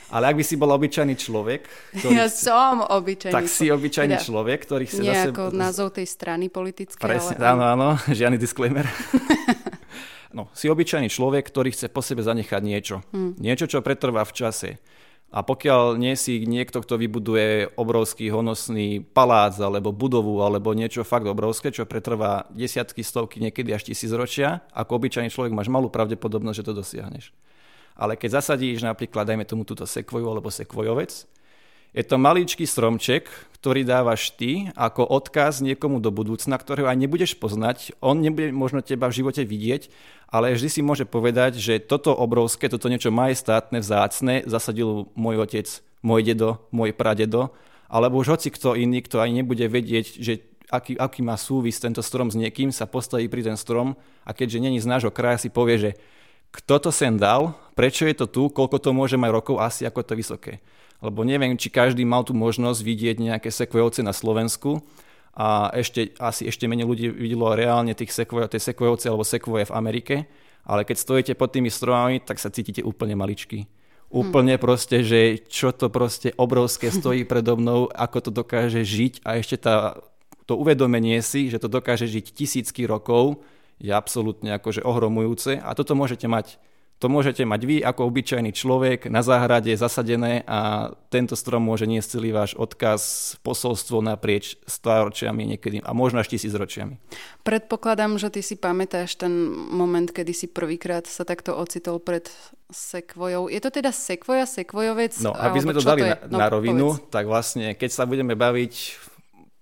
Ale 0.08 0.32
ak 0.32 0.40
by 0.40 0.44
si 0.44 0.56
bol 0.56 0.72
obyčajný 0.72 1.12
človek... 1.12 1.68
Ktorý 1.92 2.12
ja 2.16 2.28
som 2.32 2.80
obyčajný 2.80 3.36
Tak 3.36 3.44
si 3.52 3.68
obyčajný 3.68 4.16
teda, 4.16 4.24
človek, 4.24 4.58
ktorý 4.64 4.84
chce 4.88 5.02
zase... 5.04 5.28
ako 5.28 5.52
názov 5.52 5.92
tej 5.92 6.08
strany 6.08 6.48
politické. 6.48 7.04
Presne, 7.04 7.36
ale... 7.36 7.52
áno, 7.52 7.64
áno, 7.68 7.88
žiadny 8.18 8.40
disclaimer. 8.40 8.88
no, 10.36 10.48
si 10.56 10.72
obyčajný 10.72 11.12
človek, 11.12 11.44
ktorý 11.52 11.68
chce 11.76 11.92
po 11.92 12.00
sebe 12.00 12.24
zanechať 12.24 12.62
niečo. 12.64 13.04
Hmm. 13.12 13.36
Niečo, 13.36 13.68
čo 13.68 13.84
pretrvá 13.84 14.24
v 14.24 14.32
čase. 14.32 14.80
A 15.28 15.44
pokiaľ 15.44 16.00
nie 16.00 16.16
si 16.16 16.48
niekto, 16.48 16.80
kto 16.80 16.96
vybuduje 16.96 17.76
obrovský 17.76 18.32
honosný 18.32 19.04
palác 19.04 19.60
alebo 19.60 19.92
budovu 19.92 20.40
alebo 20.40 20.72
niečo 20.72 21.04
fakt 21.04 21.28
obrovské, 21.28 21.68
čo 21.68 21.84
pretrvá 21.84 22.48
desiatky, 22.48 23.04
stovky, 23.04 23.36
niekedy 23.36 23.76
až 23.76 23.92
tisíc 23.92 24.08
ročia, 24.08 24.64
ako 24.72 24.96
obyčajný 24.96 25.28
človek 25.28 25.52
máš 25.52 25.68
malú 25.68 25.92
pravdepodobnosť, 25.92 26.56
že 26.56 26.66
to 26.72 26.78
dosiahneš. 26.80 27.36
Ale 27.92 28.16
keď 28.16 28.40
zasadíš 28.40 28.80
napríklad, 28.80 29.28
dajme 29.28 29.44
tomu 29.44 29.68
túto 29.68 29.84
sekvoju 29.84 30.24
alebo 30.24 30.48
sekvojovec, 30.48 31.28
je 31.96 32.04
to 32.04 32.20
maličký 32.20 32.68
stromček, 32.68 33.28
ktorý 33.58 33.82
dávaš 33.82 34.30
ty 34.38 34.70
ako 34.78 35.02
odkaz 35.02 35.64
niekomu 35.64 35.98
do 35.98 36.14
budúcna, 36.14 36.54
ktorého 36.54 36.86
aj 36.86 37.00
nebudeš 37.00 37.34
poznať. 37.34 37.96
On 37.98 38.14
nebude 38.14 38.54
možno 38.54 38.86
teba 38.86 39.10
v 39.10 39.18
živote 39.18 39.42
vidieť, 39.42 39.90
ale 40.30 40.54
vždy 40.54 40.68
si 40.68 40.80
môže 40.84 41.08
povedať, 41.08 41.58
že 41.58 41.82
toto 41.82 42.14
obrovské, 42.14 42.70
toto 42.70 42.86
niečo 42.86 43.10
majestátne, 43.10 43.82
vzácne 43.82 44.46
zasadil 44.46 45.10
môj 45.18 45.42
otec, 45.42 45.66
môj 46.06 46.22
dedo, 46.22 46.62
môj 46.70 46.94
pradedo, 46.94 47.50
alebo 47.90 48.20
už 48.22 48.38
hoci 48.38 48.54
kto 48.54 48.78
iný, 48.78 49.02
kto 49.02 49.24
aj 49.24 49.30
nebude 49.32 49.66
vedieť, 49.66 50.06
že 50.22 50.44
aký, 50.70 50.94
aký 50.94 51.24
má 51.24 51.34
súvis 51.34 51.80
tento 51.82 52.04
strom 52.04 52.30
s 52.30 52.38
niekým, 52.38 52.70
sa 52.70 52.86
postaví 52.86 53.26
pri 53.26 53.42
ten 53.42 53.56
strom 53.58 53.98
a 54.22 54.30
keďže 54.36 54.62
není 54.62 54.78
z 54.78 54.86
nášho 54.86 55.10
kraja, 55.10 55.40
si 55.40 55.50
povie, 55.50 55.80
že 55.80 55.90
kto 56.54 56.78
to 56.78 56.90
sem 56.94 57.18
dal, 57.18 57.58
prečo 57.74 58.06
je 58.06 58.14
to 58.14 58.26
tu, 58.30 58.42
koľko 58.52 58.76
to 58.78 58.94
môže 58.94 59.18
mať 59.18 59.30
rokov, 59.34 59.56
asi 59.58 59.82
ako 59.88 60.04
to 60.04 60.14
vysoké 60.14 60.62
lebo 60.98 61.22
neviem, 61.22 61.54
či 61.54 61.70
každý 61.70 62.02
mal 62.02 62.26
tú 62.26 62.34
možnosť 62.34 62.80
vidieť 62.82 63.16
nejaké 63.22 63.48
sekvojovce 63.54 64.02
na 64.02 64.10
Slovensku 64.10 64.82
a 65.38 65.70
ešte, 65.70 66.18
asi 66.18 66.50
ešte 66.50 66.66
menej 66.66 66.86
ľudí 66.90 67.06
videlo 67.14 67.54
reálne 67.54 67.94
tých 67.94 68.10
sekvoj, 68.10 68.50
tie 68.50 68.58
sekvojovce 68.58 69.06
alebo 69.06 69.22
sekvoje 69.22 69.70
v 69.70 69.76
Amerike, 69.78 70.16
ale 70.66 70.82
keď 70.82 70.96
stojíte 70.98 71.32
pod 71.38 71.54
tými 71.54 71.70
stromami, 71.70 72.18
tak 72.18 72.42
sa 72.42 72.50
cítite 72.50 72.82
úplne 72.82 73.14
maličky. 73.14 73.70
Úplne 74.08 74.56
hmm. 74.56 74.62
proste, 74.62 75.04
že 75.06 75.38
čo 75.46 75.70
to 75.70 75.92
proste 75.92 76.34
obrovské 76.34 76.90
stojí 76.98 77.22
predo 77.22 77.54
mnou, 77.54 77.86
ako 77.94 78.18
to 78.28 78.30
dokáže 78.34 78.82
žiť 78.82 79.22
a 79.22 79.38
ešte 79.38 79.56
tá, 79.62 80.02
to 80.50 80.58
uvedomenie 80.58 81.22
si, 81.22 81.46
že 81.46 81.62
to 81.62 81.70
dokáže 81.70 82.10
žiť 82.10 82.34
tisícky 82.34 82.82
rokov, 82.88 83.38
je 83.78 83.94
absolútne 83.94 84.58
akože 84.58 84.82
ohromujúce 84.82 85.62
a 85.62 85.70
toto 85.78 85.94
môžete 85.94 86.26
mať 86.26 86.58
to 86.98 87.06
môžete 87.06 87.46
mať 87.46 87.60
vy 87.62 87.76
ako 87.78 88.10
obyčajný 88.10 88.50
človek 88.50 89.06
na 89.06 89.22
záhrade 89.22 89.70
zasadené 89.78 90.42
a 90.50 90.90
tento 91.14 91.38
strom 91.38 91.62
môže 91.62 91.86
niesť 91.86 92.18
celý 92.18 92.34
váš 92.34 92.58
odkaz, 92.58 93.34
posolstvo 93.46 94.02
naprieč 94.02 94.58
stáročiami 94.66 95.54
niekedy 95.54 95.78
a 95.78 95.94
možno 95.94 96.18
až 96.18 96.34
tisícročiami. 96.34 96.98
Predpokladám, 97.46 98.18
že 98.18 98.34
ty 98.34 98.42
si 98.42 98.58
pamätáš 98.58 99.14
ten 99.14 99.30
moment, 99.70 100.10
kedy 100.10 100.34
si 100.34 100.46
prvýkrát 100.50 101.06
sa 101.06 101.22
takto 101.22 101.54
ocitol 101.54 102.02
pred 102.02 102.26
sekvojou. 102.66 103.46
Je 103.46 103.62
to 103.62 103.70
teda 103.70 103.94
sekvoja, 103.94 104.44
sekvojovec? 104.44 105.22
No, 105.22 105.32
aby 105.38 105.58
sme 105.62 105.78
to 105.78 105.86
dali 105.86 106.02
to 106.02 106.10
na, 106.10 106.16
no, 106.26 106.38
na 106.42 106.48
rovinu, 106.50 106.86
povedz. 106.98 107.14
tak 107.14 107.24
vlastne, 107.30 107.78
keď 107.78 107.90
sa 107.94 108.04
budeme 108.10 108.34
baviť 108.34 108.74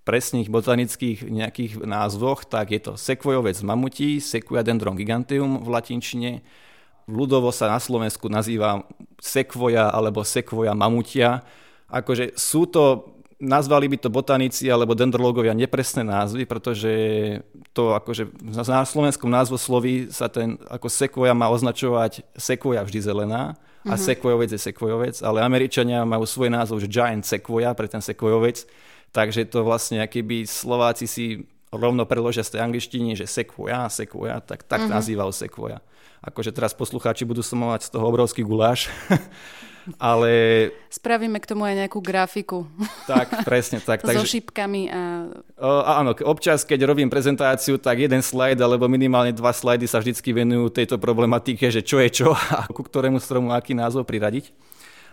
presných 0.06 0.48
botanických 0.48 1.26
nejakých 1.26 1.82
názvoch, 1.82 2.46
tak 2.46 2.70
je 2.72 2.80
to 2.80 2.92
sekvojovec 2.94 3.58
mamutí, 3.66 4.22
sequoia 4.22 4.62
dendron 4.62 4.94
giganteum 4.94 5.60
v 5.60 5.68
latinčine, 5.68 6.30
ľudovo 7.06 7.54
sa 7.54 7.70
na 7.70 7.78
Slovensku 7.78 8.26
nazýva 8.26 8.82
sekvoja 9.22 9.88
alebo 9.94 10.26
sekvoja 10.26 10.74
mamutia. 10.74 11.46
Akože 11.86 12.34
sú 12.34 12.66
to, 12.66 13.14
nazvali 13.38 13.86
by 13.86 13.96
to 14.02 14.10
botanici 14.10 14.66
alebo 14.66 14.98
dendrológovia 14.98 15.54
nepresné 15.54 16.02
názvy, 16.02 16.44
pretože 16.50 16.92
to 17.70 17.94
akože 17.94 18.26
na 18.42 18.82
slovenskom 18.82 19.30
názvosloví 19.30 20.10
sa 20.10 20.26
ten 20.26 20.58
ako 20.66 20.90
sekvoja 20.90 21.32
má 21.32 21.46
označovať 21.54 22.26
sekvoja 22.34 22.82
vždy 22.82 22.98
zelená 22.98 23.54
a 23.86 23.94
mm-hmm. 23.94 24.02
sekvojovec 24.02 24.50
je 24.50 24.60
sekvojovec, 24.60 25.16
ale 25.22 25.46
Američania 25.46 26.02
majú 26.02 26.26
svoj 26.26 26.50
názov, 26.50 26.82
že 26.82 26.90
giant 26.90 27.22
sekvoja 27.22 27.70
pre 27.78 27.86
ten 27.86 28.02
sekvojovec, 28.02 28.66
takže 29.14 29.46
to 29.46 29.62
vlastne 29.62 30.02
akýby 30.02 30.42
Slováci 30.42 31.06
si 31.06 31.46
rovno 31.70 32.02
preložia 32.02 32.42
z 32.42 32.58
tej 32.58 32.60
angličtiny, 32.66 33.14
že 33.14 33.30
sekvoja, 33.30 33.86
sekvoja, 33.86 34.42
tak, 34.42 34.66
tak 34.66 34.82
mm-hmm. 34.82 34.96
nazýval 34.96 35.30
sekvoja 35.30 35.78
akože 36.26 36.50
teraz 36.50 36.74
poslucháči 36.74 37.22
budú 37.22 37.40
mať 37.40 37.86
z 37.86 37.90
toho 37.94 38.04
obrovský 38.10 38.42
guláš, 38.42 38.90
ale... 40.02 40.30
Spravíme 40.90 41.38
k 41.38 41.46
tomu 41.46 41.62
aj 41.62 41.86
nejakú 41.86 42.02
grafiku. 42.02 42.66
Tak, 43.06 43.46
presne 43.46 43.78
tak. 43.78 44.02
so 44.02 44.10
takže... 44.10 44.26
šipkami 44.26 44.90
a... 44.90 45.30
O, 45.62 45.70
áno, 45.86 46.10
občas, 46.26 46.66
keď 46.66 46.90
robím 46.90 47.06
prezentáciu, 47.06 47.78
tak 47.78 48.02
jeden 48.02 48.18
slajd 48.18 48.58
alebo 48.58 48.90
minimálne 48.90 49.30
dva 49.30 49.54
slajdy 49.54 49.86
sa 49.86 50.02
vždycky 50.02 50.34
venujú 50.34 50.74
tejto 50.74 50.98
problematike, 50.98 51.70
že 51.70 51.86
čo 51.86 52.02
je 52.02 52.10
čo 52.10 52.34
a 52.58 52.66
ku 52.66 52.82
ktorému 52.82 53.22
stromu 53.22 53.54
aký 53.54 53.78
názov 53.78 54.10
priradiť. 54.10 54.50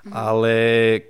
Mhm. 0.04 0.12
Ale 0.12 0.56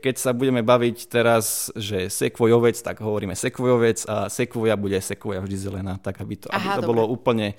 keď 0.03 0.15
sa 0.19 0.31
budeme 0.35 0.61
baviť 0.61 1.09
teraz, 1.09 1.71
že 1.73 2.11
sekvojovec, 2.11 2.77
tak 2.77 3.01
hovoríme 3.01 3.33
sekvojovec 3.33 4.05
a 4.05 4.29
sekvoja 4.29 4.75
bude 4.77 4.99
sekvoja 5.01 5.41
vždy 5.41 5.57
zelená, 5.57 5.97
tak 5.97 6.21
aby 6.21 6.37
to, 6.37 6.47
Aha, 6.51 6.59
aby 6.59 6.67
to 6.77 6.81
bolo 6.85 7.07
úplne 7.09 7.57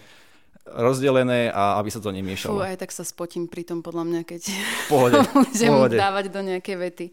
rozdelené 0.64 1.52
a 1.52 1.76
aby 1.76 1.92
sa 1.92 2.00
to 2.00 2.08
nemiešalo. 2.08 2.56
Fú, 2.56 2.64
aj 2.64 2.80
tak 2.80 2.90
sa 2.90 3.04
spotím 3.04 3.46
pri 3.46 3.68
tom 3.68 3.84
podľa 3.84 4.04
mňa, 4.08 4.20
keď 4.24 4.42
pohode, 4.88 5.20
budem 5.52 5.70
pohode. 5.70 5.96
dávať 6.00 6.24
do 6.32 6.40
nejaké 6.40 6.74
vety. 6.80 7.12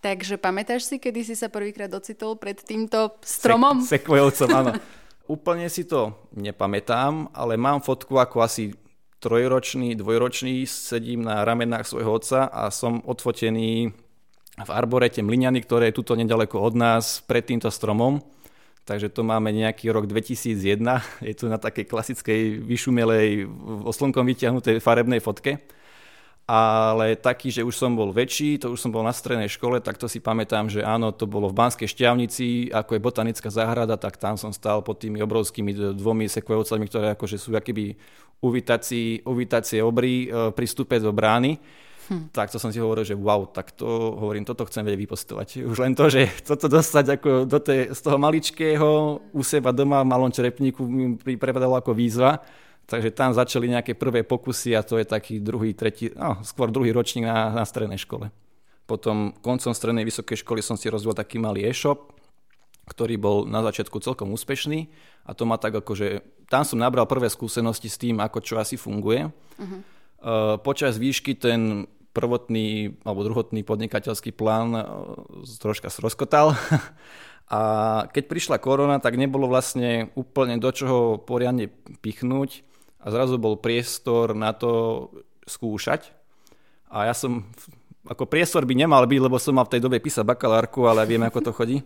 Takže 0.00 0.40
pamätáš 0.40 0.90
si, 0.90 0.96
kedy 0.98 1.22
si 1.22 1.34
sa 1.38 1.52
prvýkrát 1.52 1.92
ocitol 1.92 2.34
pred 2.34 2.58
týmto 2.58 3.14
stromom? 3.22 3.84
Sek- 3.84 4.02
sekvojovcom, 4.02 4.48
áno. 4.50 4.72
Úplne 5.34 5.70
si 5.70 5.86
to 5.86 6.26
nepamätám, 6.34 7.30
ale 7.30 7.54
mám 7.54 7.78
fotku 7.78 8.18
ako 8.18 8.42
asi 8.42 8.74
trojročný, 9.22 9.94
dvojročný, 9.94 10.66
sedím 10.66 11.22
na 11.22 11.46
ramenách 11.46 11.86
svojho 11.86 12.18
otca 12.18 12.50
a 12.50 12.72
som 12.74 12.98
odfotený 13.06 13.94
v 14.58 14.70
arborete 14.72 15.22
Mliňany, 15.22 15.62
ktoré 15.62 15.92
je 15.92 16.02
tuto 16.02 16.18
nedaleko 16.18 16.58
od 16.58 16.74
nás, 16.74 17.22
pred 17.22 17.46
týmto 17.46 17.70
stromom. 17.70 18.18
Takže 18.90 19.06
to 19.14 19.22
máme 19.22 19.54
nejaký 19.54 19.94
rok 19.94 20.10
2001. 20.10 20.82
Je 21.30 21.34
tu 21.38 21.46
na 21.46 21.62
takej 21.62 21.86
klasickej 21.86 22.58
vyšumelej, 22.58 23.46
oslnkom 23.86 24.26
vyťahnutej 24.26 24.82
farebnej 24.82 25.22
fotke. 25.22 25.62
Ale 26.50 27.14
taký, 27.14 27.54
že 27.54 27.62
už 27.62 27.78
som 27.78 27.94
bol 27.94 28.10
väčší, 28.10 28.58
to 28.58 28.74
už 28.74 28.82
som 28.82 28.90
bol 28.90 29.06
na 29.06 29.14
strednej 29.14 29.46
škole, 29.46 29.78
tak 29.78 30.02
to 30.02 30.10
si 30.10 30.18
pamätám, 30.18 30.66
že 30.66 30.82
áno, 30.82 31.14
to 31.14 31.30
bolo 31.30 31.46
v 31.46 31.54
Banskej 31.54 31.86
šťavnici, 31.86 32.74
ako 32.74 32.98
je 32.98 33.06
botanická 33.06 33.54
záhrada, 33.54 33.94
tak 33.94 34.18
tam 34.18 34.34
som 34.34 34.50
stál 34.50 34.82
pod 34.82 34.98
tými 34.98 35.22
obrovskými 35.22 35.94
dvomi 35.94 36.26
sekvojovcami, 36.26 36.84
ktoré 36.90 37.06
akože 37.14 37.38
sú 37.38 37.54
akýby 37.54 37.94
uvítací, 38.42 39.22
uvítacie 39.22 39.78
obry 39.78 40.26
e, 40.26 40.50
pri 40.50 40.66
do 40.98 41.14
brány. 41.14 41.54
Hm. 42.10 42.34
Tak 42.34 42.50
to 42.50 42.58
som 42.58 42.74
si 42.74 42.82
hovoril, 42.82 43.06
že 43.06 43.14
wow, 43.14 43.46
tak 43.46 43.70
to 43.70 43.86
hovorím, 44.18 44.42
toto 44.42 44.66
chcem 44.66 44.82
vedieť 44.82 45.00
vypostovať. 45.06 45.48
Už 45.62 45.78
len 45.78 45.94
to, 45.94 46.10
že 46.10 46.26
toto 46.42 46.66
dostať 46.66 47.06
ako 47.22 47.30
do 47.46 47.58
tej, 47.62 47.94
z 47.94 48.00
toho 48.02 48.18
maličkého 48.18 48.88
u 49.30 49.42
seba 49.46 49.70
doma 49.70 50.02
v 50.02 50.10
malom 50.10 50.30
črepníku 50.34 50.82
mi 50.82 51.14
pripadalo 51.38 51.78
ako 51.78 51.94
výzva. 51.94 52.42
Takže 52.90 53.14
tam 53.14 53.30
začali 53.30 53.70
nejaké 53.70 53.94
prvé 53.94 54.26
pokusy 54.26 54.74
a 54.74 54.82
to 54.82 54.98
je 54.98 55.06
taký 55.06 55.38
druhý, 55.38 55.70
tretí, 55.78 56.10
no, 56.10 56.42
skôr 56.42 56.74
druhý 56.74 56.90
ročník 56.90 57.22
na, 57.22 57.54
na 57.54 57.62
strednej 57.62 58.02
škole. 58.02 58.34
Potom 58.90 59.30
koncom 59.38 59.70
strednej 59.70 60.02
vysokej 60.02 60.42
školy 60.42 60.58
som 60.58 60.74
si 60.74 60.90
rozvíjal 60.90 61.22
taký 61.22 61.38
malý 61.38 61.62
e-shop, 61.70 62.10
ktorý 62.90 63.14
bol 63.22 63.46
na 63.46 63.62
začiatku 63.62 64.02
celkom 64.02 64.34
úspešný 64.34 64.90
a 65.22 65.30
to 65.30 65.46
ma 65.46 65.62
tak 65.62 65.78
akože, 65.78 66.26
tam 66.50 66.66
som 66.66 66.82
nabral 66.82 67.06
prvé 67.06 67.30
skúsenosti 67.30 67.86
s 67.86 68.02
tým, 68.02 68.18
ako 68.18 68.42
čo 68.42 68.58
asi 68.58 68.74
funguje. 68.74 69.30
Uh-huh. 69.30 70.58
Počas 70.58 70.98
výšky 70.98 71.38
ten 71.38 71.86
prvotný 72.10 72.98
alebo 73.06 73.26
druhotný 73.26 73.62
podnikateľský 73.62 74.34
plán 74.34 74.74
e, 74.74 74.82
troška 75.58 75.88
sroskotal. 75.88 76.54
A 77.50 77.60
keď 78.14 78.30
prišla 78.30 78.62
korona, 78.62 79.02
tak 79.02 79.18
nebolo 79.18 79.50
vlastne 79.50 80.14
úplne 80.14 80.62
do 80.62 80.70
čoho 80.70 81.18
poriadne 81.18 81.66
pichnúť 81.98 82.62
a 83.02 83.10
zrazu 83.10 83.42
bol 83.42 83.58
priestor 83.58 84.38
na 84.38 84.54
to 84.54 85.10
skúšať. 85.50 86.14
A 86.94 87.10
ja 87.10 87.14
som, 87.14 87.50
ako 88.06 88.30
priestor 88.30 88.62
by 88.62 88.78
nemal 88.78 89.02
byť, 89.02 89.18
lebo 89.18 89.34
som 89.42 89.58
mal 89.58 89.66
v 89.66 89.74
tej 89.74 89.82
dobe 89.82 89.98
písať 89.98 90.22
bakalárku, 90.22 90.86
ale 90.86 91.02
vieme, 91.10 91.26
ako 91.26 91.42
to 91.42 91.50
chodí 91.50 91.82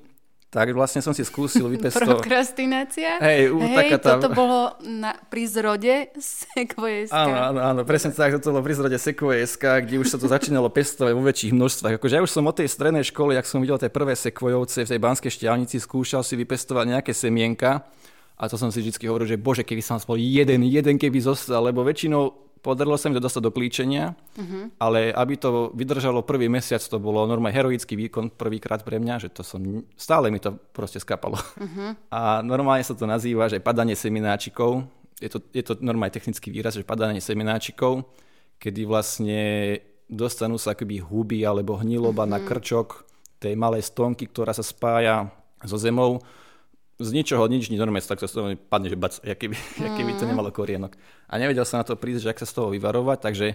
tak 0.54 0.70
vlastne 0.70 1.02
som 1.02 1.10
si 1.10 1.26
skúsil 1.26 1.66
vypestovať. 1.66 2.06
Prokrastinácia? 2.22 3.18
Hej, 3.18 3.50
Hej 3.50 3.74
taká 3.74 3.96
tá... 3.98 4.10
toto 4.22 4.30
bolo 4.30 4.78
na, 4.86 5.18
pri 5.26 5.50
zrode 5.50 6.14
Sequoia 6.14 7.10
Áno, 7.10 7.34
áno, 7.34 7.60
áno, 7.74 7.80
presne 7.82 8.14
tak, 8.14 8.38
toto 8.38 8.54
bolo 8.54 8.62
pri 8.62 8.78
zrode 8.78 8.94
Sequoia 8.94 9.42
kde 9.82 9.98
už 9.98 10.14
sa 10.14 10.16
to 10.22 10.30
začínalo 10.30 10.70
pestovať 10.70 11.10
vo 11.10 11.26
väčších 11.26 11.52
množstvách. 11.58 11.98
Akože 11.98 12.14
ja 12.14 12.22
už 12.22 12.30
som 12.30 12.46
od 12.46 12.54
tej 12.54 12.70
strednej 12.70 13.02
školy, 13.02 13.34
ak 13.34 13.50
som 13.50 13.58
videl 13.58 13.82
tie 13.82 13.90
prvé 13.90 14.14
sekvojovce 14.14 14.86
v 14.86 14.90
tej 14.94 15.00
banskej 15.02 15.32
šťavnici, 15.42 15.82
skúšal 15.82 16.22
si 16.22 16.38
vypestovať 16.38 16.94
nejaké 16.94 17.10
semienka 17.10 17.82
a 18.38 18.46
to 18.46 18.54
som 18.54 18.70
si 18.70 18.78
vždy 18.78 19.10
hovoril, 19.10 19.26
že 19.26 19.42
bože, 19.42 19.66
keby 19.66 19.82
som 19.82 19.98
aspoň 19.98 20.22
jeden, 20.22 20.62
jeden 20.70 20.96
keby 21.02 21.18
zostal, 21.18 21.66
lebo 21.66 21.82
väčšinou 21.82 22.53
Podarilo 22.64 22.96
sa 22.96 23.12
mi 23.12 23.20
to 23.20 23.20
dostať 23.20 23.44
do 23.44 23.52
klíčenia, 23.52 24.16
uh-huh. 24.16 24.72
ale 24.80 25.12
aby 25.12 25.36
to 25.36 25.68
vydržalo 25.76 26.24
prvý 26.24 26.48
mesiac, 26.48 26.80
to 26.80 26.96
bolo 26.96 27.28
normálne 27.28 27.52
heroický 27.52 27.92
výkon 27.92 28.32
prvýkrát 28.32 28.80
pre 28.80 28.96
mňa, 28.96 29.20
že 29.20 29.28
to 29.28 29.44
som, 29.44 29.84
stále 30.00 30.32
mi 30.32 30.40
to 30.40 30.56
proste 30.72 30.96
skapalo. 30.96 31.36
Uh-huh. 31.36 31.92
A 32.08 32.40
normálne 32.40 32.80
sa 32.80 32.96
to 32.96 33.04
nazýva, 33.04 33.52
že 33.52 33.60
padanie 33.60 33.92
semináčikov. 33.92 34.88
Je 35.20 35.28
to, 35.28 35.44
je 35.52 35.60
to 35.60 35.76
normálne 35.84 36.08
technický 36.08 36.48
výraz, 36.48 36.80
že 36.80 36.88
padanie 36.88 37.20
semináčikov, 37.20 38.08
kedy 38.56 38.88
vlastne 38.88 39.42
dostanú 40.08 40.56
sa 40.56 40.72
akoby 40.72 41.04
huby 41.04 41.44
alebo 41.44 41.76
hniloba 41.76 42.24
uh-huh. 42.24 42.32
na 42.32 42.40
krčok 42.40 43.04
tej 43.44 43.60
malej 43.60 43.84
stonky, 43.84 44.24
ktorá 44.24 44.56
sa 44.56 44.64
spája 44.64 45.28
so 45.60 45.76
zemou 45.76 46.24
z 46.98 47.10
ničoho 47.10 47.42
nič, 47.50 47.70
nič 47.70 47.78
normálne, 47.80 48.06
tak 48.06 48.22
sa 48.22 48.30
z 48.30 48.34
toho 48.34 48.46
padne, 48.54 48.86
že 48.86 48.98
bac, 48.98 49.18
aký 49.22 49.50
by, 49.50 49.56
mm. 49.58 49.86
aký 49.90 50.02
by 50.06 50.12
to 50.14 50.24
nemalo 50.30 50.54
korienok. 50.54 50.94
A 51.26 51.34
nevedel 51.42 51.66
sa 51.66 51.82
na 51.82 51.84
to 51.86 51.98
prísť, 51.98 52.22
že 52.26 52.30
ak 52.30 52.40
sa 52.42 52.46
z 52.46 52.54
toho 52.54 52.68
vyvarovať, 52.70 53.18
takže 53.18 53.46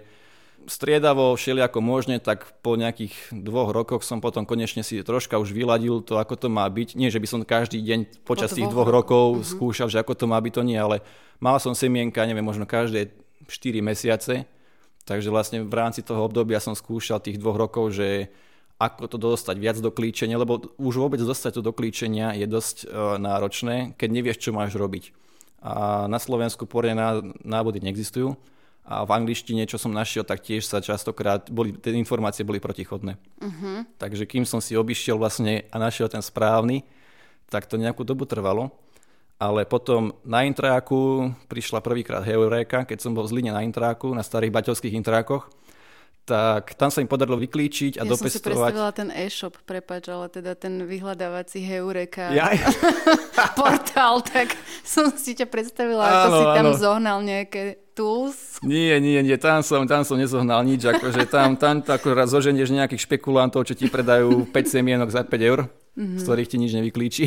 striedavo, 0.67 1.39
všelijako 1.39 1.79
možne, 1.79 2.19
tak 2.19 2.59
po 2.59 2.75
nejakých 2.75 3.31
dvoch 3.31 3.71
rokoch 3.71 4.03
som 4.03 4.19
potom 4.19 4.43
konečne 4.43 4.83
si 4.83 4.99
troška 4.99 5.39
už 5.39 5.55
vyladil 5.55 6.03
to, 6.03 6.19
ako 6.19 6.35
to 6.35 6.47
má 6.51 6.67
byť. 6.67 6.99
Nie, 6.99 7.07
že 7.07 7.23
by 7.23 7.27
som 7.31 7.47
každý 7.47 7.79
deň 7.79 8.27
počas 8.27 8.51
po 8.51 8.57
tých 8.59 8.67
dvoch 8.67 8.91
rokov 8.91 9.39
mm-hmm. 9.39 9.49
skúšal, 9.55 9.87
že 9.87 10.03
ako 10.03 10.13
to 10.19 10.25
má 10.27 10.35
byť, 10.35 10.53
to 10.59 10.63
nie, 10.67 10.75
ale 10.75 10.99
mal 11.39 11.55
som 11.63 11.71
semienka, 11.71 12.27
neviem, 12.27 12.43
možno 12.43 12.67
každé 12.67 13.15
4 13.47 13.79
mesiace, 13.79 14.43
takže 15.07 15.31
vlastne 15.31 15.63
v 15.63 15.73
rámci 15.73 16.03
toho 16.03 16.27
obdobia 16.27 16.59
som 16.59 16.75
skúšal 16.75 17.23
tých 17.23 17.39
dvoch 17.39 17.55
rokov, 17.55 17.95
že 17.95 18.27
ako 18.79 19.11
to 19.11 19.17
dostať 19.19 19.55
viac 19.59 19.77
do 19.83 19.91
klíčenia, 19.91 20.39
lebo 20.39 20.71
už 20.79 20.95
vôbec 21.03 21.19
dostať 21.19 21.59
to 21.59 21.61
do 21.61 21.75
klíčenia 21.75 22.31
je 22.31 22.47
dosť 22.47 22.87
uh, 22.87 23.19
náročné, 23.19 23.93
keď 23.99 24.09
nevieš, 24.09 24.37
čo 24.39 24.55
máš 24.55 24.79
robiť. 24.79 25.11
A 25.59 26.07
na 26.07 26.15
Slovensku 26.23 26.63
poriadne 26.63 27.35
návody 27.43 27.83
neexistujú 27.83 28.39
a 28.87 29.03
v 29.03 29.11
angličtine, 29.11 29.67
čo 29.67 29.75
som 29.75 29.91
našiel, 29.91 30.23
tak 30.23 30.39
tiež 30.39 30.63
sa 30.63 30.79
častokrát, 30.79 31.51
boli, 31.51 31.75
tie 31.75 31.91
informácie 31.93 32.47
boli 32.47 32.63
protichodné. 32.63 33.19
Uh-huh. 33.43 33.83
Takže 33.99 34.23
kým 34.23 34.47
som 34.47 34.63
si 34.63 34.79
obišiel 34.79 35.19
vlastne 35.19 35.67
a 35.69 35.75
našiel 35.77 36.07
ten 36.07 36.23
správny, 36.23 36.87
tak 37.51 37.67
to 37.67 37.75
nejakú 37.75 38.07
dobu 38.07 38.23
trvalo. 38.23 38.71
Ale 39.39 39.63
potom 39.63 40.15
na 40.23 40.47
intráku 40.47 41.31
prišla 41.51 41.83
prvýkrát 41.83 42.23
Heuréka, 42.23 42.87
keď 42.87 43.03
som 43.03 43.11
bol 43.11 43.27
v 43.27 43.31
Zline 43.35 43.51
na 43.51 43.63
intráku, 43.63 44.11
na 44.15 44.23
starých 44.23 44.51
baťovských 44.51 44.95
intrákoch 44.99 45.47
tak 46.29 46.77
tam 46.77 46.93
sa 46.93 47.01
im 47.01 47.09
podarilo 47.09 47.41
vyklíčiť 47.41 47.97
a 47.97 48.05
ja 48.05 48.09
dopestovať. 48.09 48.29
Ja 48.29 48.29
som 48.29 48.37
si 48.37 48.45
predstavila 48.45 48.89
ten 48.93 49.09
e-shop, 49.09 49.53
prepač, 49.65 50.05
ale 50.13 50.29
teda 50.29 50.53
ten 50.53 50.85
vyhľadávací 50.85 51.65
Heureka 51.65 52.29
ja? 52.29 52.53
portál, 53.57 54.21
tak 54.21 54.53
som 54.85 55.09
si 55.17 55.33
ťa 55.33 55.49
predstavila, 55.49 56.05
ako 56.05 56.27
áno, 56.29 56.37
si 56.37 56.45
tam 56.53 56.67
áno. 56.69 56.77
zohnal 56.77 57.17
nejaké 57.25 57.81
tools. 57.97 58.61
Nie, 58.61 59.01
nie, 59.01 59.17
nie, 59.25 59.37
tam 59.41 59.65
som, 59.65 59.89
tam 59.89 60.05
som 60.05 60.21
nezohnal 60.21 60.61
nič, 60.61 60.85
akože 60.85 61.25
tam, 61.25 61.57
tam 61.57 61.81
to 61.81 61.97
akorát 61.97 62.29
zoženieš 62.29 62.69
nejakých 62.69 63.09
špekulantov, 63.09 63.65
čo 63.65 63.73
ti 63.73 63.89
predajú 63.89 64.45
5 64.47 64.53
semienok 64.69 65.09
za 65.09 65.25
5 65.25 65.49
eur, 65.49 65.65
mm-hmm. 65.97 66.21
z 66.21 66.23
ktorých 66.23 66.49
ti 66.53 66.57
nič 66.61 66.71
nevyklíči. 66.77 67.25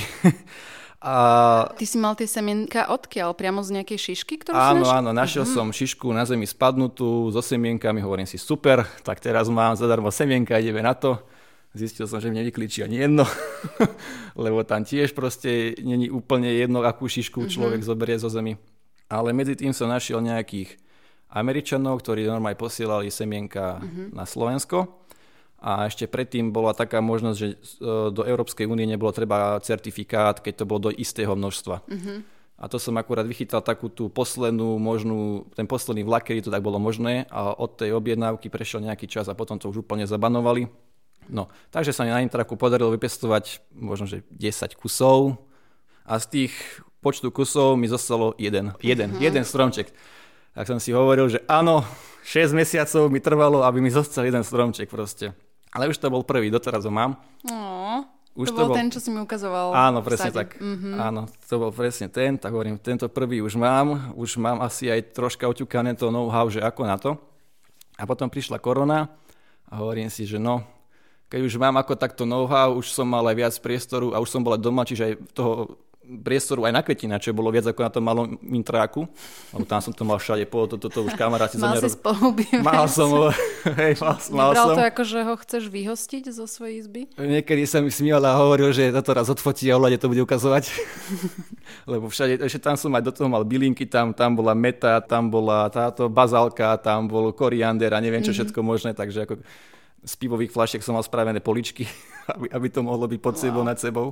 A... 1.02 1.74
Ty 1.74 1.82
si 1.82 1.98
mal 1.98 2.14
tie 2.14 2.30
semienka 2.30 2.86
odkiaľ? 2.86 3.34
Priamo 3.34 3.58
z 3.66 3.82
nejakej 3.82 3.98
šišky, 3.98 4.38
ktorú 4.38 4.54
áno, 4.54 4.62
si 4.62 4.74
našiel? 4.86 4.98
Áno, 5.02 5.10
našiel 5.10 5.44
uh-huh. 5.44 5.56
som 5.58 5.66
šišku 5.74 6.06
na 6.14 6.22
zemi 6.22 6.46
spadnutú 6.46 7.26
so 7.34 7.42
semienkami, 7.42 7.98
hovorím 7.98 8.30
si 8.30 8.38
super, 8.38 8.86
tak 9.02 9.18
teraz 9.18 9.50
mám 9.50 9.74
zadarmo 9.74 10.14
semienka, 10.14 10.62
ideme 10.62 10.78
na 10.78 10.94
to. 10.94 11.18
Zistil 11.74 12.06
som, 12.06 12.22
že 12.22 12.30
mne 12.30 12.46
nevyklíči 12.46 12.86
ani 12.86 13.02
jedno, 13.02 13.26
lebo 14.44 14.62
tam 14.62 14.86
tiež 14.86 15.10
proste 15.10 15.74
není 15.82 16.06
úplne 16.06 16.54
jedno, 16.54 16.86
akú 16.86 17.10
šišku 17.10 17.44
uh-huh. 17.44 17.50
človek 17.50 17.82
zoberie 17.82 18.22
zo 18.22 18.30
zemi. 18.30 18.54
Ale 19.10 19.34
medzi 19.34 19.58
tým 19.58 19.74
som 19.74 19.90
našiel 19.90 20.22
nejakých 20.22 20.78
Američanov, 21.34 21.98
ktorí 22.04 22.30
normálne 22.30 22.54
posielali 22.54 23.10
semienka 23.10 23.82
uh-huh. 23.82 24.14
na 24.14 24.22
Slovensko 24.22 25.01
a 25.62 25.86
ešte 25.86 26.10
predtým 26.10 26.50
bola 26.50 26.74
taká 26.74 26.98
možnosť, 26.98 27.38
že 27.38 27.48
e, 27.54 27.56
do 28.10 28.26
Európskej 28.26 28.66
únie 28.66 28.82
nebolo 28.82 29.14
treba 29.14 29.62
certifikát, 29.62 30.42
keď 30.42 30.54
to 30.58 30.64
bolo 30.66 30.90
do 30.90 30.92
istého 30.92 31.38
množstva. 31.38 31.86
Uh-huh. 31.86 32.18
A 32.58 32.66
to 32.66 32.82
som 32.82 32.98
akurát 32.98 33.22
vychytal 33.22 33.62
takú 33.62 33.86
tú 33.86 34.10
poslednú 34.10 34.82
možnú, 34.82 35.46
ten 35.54 35.70
posledný 35.70 36.02
vlak, 36.02 36.26
kedy 36.26 36.50
to 36.50 36.50
tak 36.50 36.66
bolo 36.66 36.82
možné 36.82 37.30
a 37.30 37.54
od 37.54 37.78
tej 37.78 37.94
objednávky 37.94 38.50
prešiel 38.50 38.82
nejaký 38.82 39.06
čas 39.06 39.30
a 39.30 39.38
potom 39.38 39.54
to 39.54 39.70
už 39.70 39.86
úplne 39.86 40.02
zabanovali. 40.02 40.66
No, 41.30 41.46
takže 41.70 41.94
sa 41.94 42.02
mi 42.02 42.10
na 42.10 42.18
Intraku 42.26 42.58
podarilo 42.58 42.90
vypestovať 42.90 43.62
možno, 43.70 44.10
že 44.10 44.26
10 44.34 44.74
kusov 44.74 45.38
a 46.02 46.18
z 46.18 46.26
tých 46.26 46.52
počtu 46.98 47.30
kusov 47.30 47.78
mi 47.78 47.86
zostalo 47.86 48.34
jeden, 48.34 48.74
jeden, 48.82 49.14
uh-huh. 49.14 49.22
jeden 49.22 49.46
stromček. 49.46 49.94
Tak 50.58 50.66
som 50.66 50.82
si 50.82 50.90
hovoril, 50.90 51.30
že 51.30 51.38
áno, 51.46 51.86
6 52.26 52.50
mesiacov 52.50 53.06
mi 53.14 53.22
trvalo, 53.22 53.62
aby 53.62 53.78
mi 53.78 53.94
zostal 53.94 54.26
jeden 54.26 54.42
stromček 54.42 54.90
proste. 54.90 55.30
Ale 55.72 55.88
už 55.88 55.96
to 55.96 56.12
bol 56.12 56.20
prvý, 56.20 56.52
doteraz 56.52 56.84
ho 56.84 56.92
mám. 56.92 57.16
Oh, 57.48 58.04
už 58.32 58.48
to, 58.48 58.56
to 58.56 58.60
bol 58.64 58.76
ten, 58.76 58.88
čo 58.88 59.00
si 59.00 59.12
mi 59.12 59.20
ukazoval. 59.20 59.76
Áno, 59.76 60.00
presne 60.00 60.32
tak. 60.32 60.56
Mm-hmm. 60.56 60.94
Áno, 60.96 61.28
to 61.48 61.54
bol 61.60 61.72
presne 61.72 62.08
ten, 62.08 62.40
tak 62.40 62.52
hovorím, 62.52 62.80
tento 62.80 63.04
prvý 63.12 63.44
už 63.44 63.60
mám, 63.60 64.16
už 64.16 64.40
mám 64.40 64.64
asi 64.64 64.88
aj 64.88 65.12
troška 65.12 65.44
oťukané 65.48 65.96
to 65.96 66.08
know-how, 66.08 66.48
že 66.48 66.64
ako 66.64 66.82
na 66.88 66.96
to. 66.96 67.16
A 68.00 68.08
potom 68.08 68.32
prišla 68.32 68.56
korona 68.56 69.12
a 69.68 69.84
hovorím 69.84 70.08
si, 70.08 70.24
že 70.24 70.40
no, 70.40 70.64
keď 71.28 71.40
už 71.44 71.60
mám 71.60 71.76
ako 71.76 71.92
takto 71.96 72.24
know-how, 72.24 72.72
už 72.72 72.92
som 72.92 73.04
mal 73.04 73.24
aj 73.28 73.36
viac 73.36 73.54
priestoru 73.60 74.16
a 74.16 74.20
už 74.20 74.28
som 74.32 74.40
bola 74.40 74.56
doma, 74.56 74.88
čiže 74.88 75.12
aj 75.12 75.14
toho 75.36 75.80
priestoru 76.02 76.66
aj 76.66 76.72
na 76.74 76.82
kvetina, 76.82 77.22
čo 77.22 77.30
bolo 77.30 77.48
viac 77.54 77.70
ako 77.70 77.80
na 77.80 77.90
tom 77.90 78.02
malom 78.02 78.26
intráku, 78.50 79.06
lebo 79.54 79.64
tam 79.64 79.78
som 79.78 79.94
to 79.94 80.02
mal 80.02 80.18
všade, 80.18 80.44
po 80.50 80.66
toto 80.66 80.90
to, 80.90 80.90
to 80.90 81.00
už 81.06 81.14
kamaráti 81.14 81.56
mal 81.62 81.78
si 81.78 81.94
spolubývať. 81.94 82.60
Mal 82.60 82.84
som, 82.90 83.30
hej, 83.80 83.94
mal, 84.02 84.18
mal 84.34 84.50
Nebral 84.50 84.66
som. 84.66 84.76
to 84.76 84.82
ako, 84.82 85.02
že 85.06 85.18
ho 85.22 85.34
chceš 85.38 85.62
vyhostiť 85.70 86.24
zo 86.34 86.44
svojej 86.50 86.82
izby? 86.82 87.00
Niekedy 87.14 87.62
sa 87.70 87.78
mi 87.78 87.94
smial 87.94 88.20
a 88.26 88.34
hovoril, 88.34 88.74
že 88.74 88.90
toto 88.90 89.14
raz 89.14 89.30
odfotí 89.30 89.70
a 89.70 89.78
ohľade 89.78 90.02
to 90.02 90.10
bude 90.10 90.26
ukazovať. 90.26 90.74
lebo 91.92 92.10
všade, 92.10 92.42
ešte 92.42 92.58
tam 92.58 92.74
som 92.74 92.90
aj 92.98 93.02
do 93.06 93.12
toho 93.14 93.30
mal 93.30 93.46
bylinky, 93.46 93.86
tam, 93.86 94.10
tam 94.10 94.34
bola 94.34 94.52
meta, 94.58 94.98
tam 95.00 95.30
bola 95.30 95.70
táto 95.70 96.10
bazálka, 96.10 96.74
tam 96.82 97.06
bol 97.06 97.30
koriander 97.30 97.94
a 97.94 98.02
neviem 98.02 98.20
čo 98.20 98.34
mm-hmm. 98.34 98.50
všetko 98.50 98.58
možné, 98.60 98.90
takže 98.92 99.24
ako 99.24 99.38
z 100.02 100.14
pivových 100.18 100.50
flašiek 100.50 100.82
som 100.82 100.98
mal 100.98 101.06
spravené 101.06 101.38
poličky, 101.38 101.86
aby, 102.34 102.50
aby 102.50 102.66
to 102.68 102.82
mohlo 102.82 103.06
byť 103.06 103.20
pod 103.22 103.38
sebou, 103.38 103.62
wow. 103.62 103.70
nad 103.70 103.78
sebou. 103.78 104.10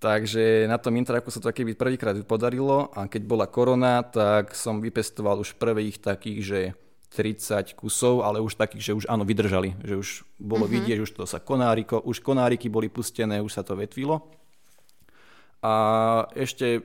Takže 0.00 0.64
na 0.64 0.80
tom 0.80 0.96
intraku 0.96 1.28
sa 1.28 1.44
to 1.44 1.52
keby 1.52 1.76
prvýkrát 1.76 2.16
podarilo 2.24 2.88
a 2.96 3.04
keď 3.04 3.22
bola 3.28 3.44
korona, 3.44 4.00
tak 4.00 4.56
som 4.56 4.80
vypestoval 4.80 5.44
už 5.44 5.60
prvých 5.60 6.00
takých, 6.00 6.40
že 6.40 6.60
30 7.12 7.76
kusov, 7.76 8.24
ale 8.24 8.40
už 8.40 8.56
takých, 8.56 8.80
že 8.80 8.96
už 8.96 9.04
áno, 9.12 9.28
vydržali, 9.28 9.76
že 9.84 10.00
už 10.00 10.08
bolo 10.40 10.64
mm-hmm. 10.64 10.72
vidieť, 10.72 10.96
že 11.02 11.04
už 11.04 11.12
to 11.20 11.24
sa 11.28 11.36
konáriko, 11.36 12.00
už 12.00 12.24
konáriky 12.24 12.72
boli 12.72 12.88
pustené, 12.88 13.44
už 13.44 13.52
sa 13.52 13.60
to 13.60 13.76
vetvilo. 13.76 14.24
A 15.60 15.74
ešte 16.32 16.80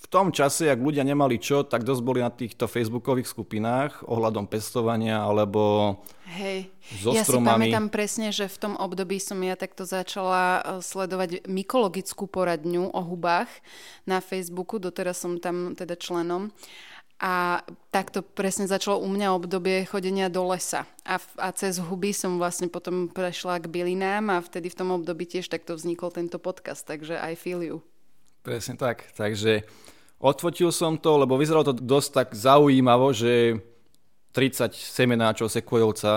v 0.00 0.06
tom 0.08 0.32
čase, 0.32 0.72
ak 0.72 0.80
ľudia 0.80 1.04
nemali 1.04 1.36
čo, 1.36 1.60
tak 1.60 1.84
dosť 1.84 2.02
boli 2.02 2.24
na 2.24 2.32
týchto 2.32 2.64
facebookových 2.64 3.28
skupinách 3.28 4.00
ohľadom 4.08 4.48
pestovania 4.48 5.20
alebo 5.20 5.94
Hej. 6.24 6.72
so 7.04 7.12
ja 7.12 7.20
stromami. 7.20 7.68
si 7.68 7.76
pamätám 7.76 7.86
presne, 7.92 8.32
že 8.32 8.48
v 8.48 8.58
tom 8.58 8.74
období 8.80 9.20
som 9.20 9.36
ja 9.44 9.60
takto 9.60 9.84
začala 9.84 10.64
e, 10.64 10.80
sledovať 10.80 11.44
mykologickú 11.44 12.24
poradňu 12.32 12.88
o 12.88 13.00
hubách 13.04 13.52
na 14.08 14.24
Facebooku, 14.24 14.80
doteraz 14.80 15.20
som 15.20 15.36
tam 15.36 15.76
teda 15.76 16.00
členom. 16.00 16.48
A 17.20 17.60
takto 17.92 18.24
presne 18.24 18.64
začalo 18.64 18.96
u 18.96 19.04
mňa 19.04 19.36
obdobie 19.36 19.84
chodenia 19.84 20.32
do 20.32 20.40
lesa. 20.48 20.88
A, 21.04 21.20
a 21.36 21.52
cez 21.52 21.76
huby 21.76 22.16
som 22.16 22.40
vlastne 22.40 22.72
potom 22.72 23.12
prešla 23.12 23.60
k 23.60 23.68
bylinám 23.68 24.32
a 24.32 24.40
vtedy 24.40 24.72
v 24.72 24.78
tom 24.80 24.88
období 24.96 25.28
tiež 25.28 25.52
takto 25.52 25.76
vznikol 25.76 26.08
tento 26.08 26.40
podcast, 26.40 26.88
takže 26.88 27.20
I 27.20 27.36
feel 27.36 27.60
you. 27.60 27.84
Presne 28.40 28.74
tak. 28.80 29.04
Takže 29.12 29.68
odfotil 30.20 30.72
som 30.72 30.96
to, 30.96 31.20
lebo 31.20 31.36
vyzeralo 31.36 31.72
to 31.72 31.74
dosť 31.76 32.10
tak 32.12 32.28
zaujímavo, 32.32 33.12
že 33.12 33.60
30 34.32 34.72
semenáčov 34.72 35.50
sekvojovca 35.50 36.10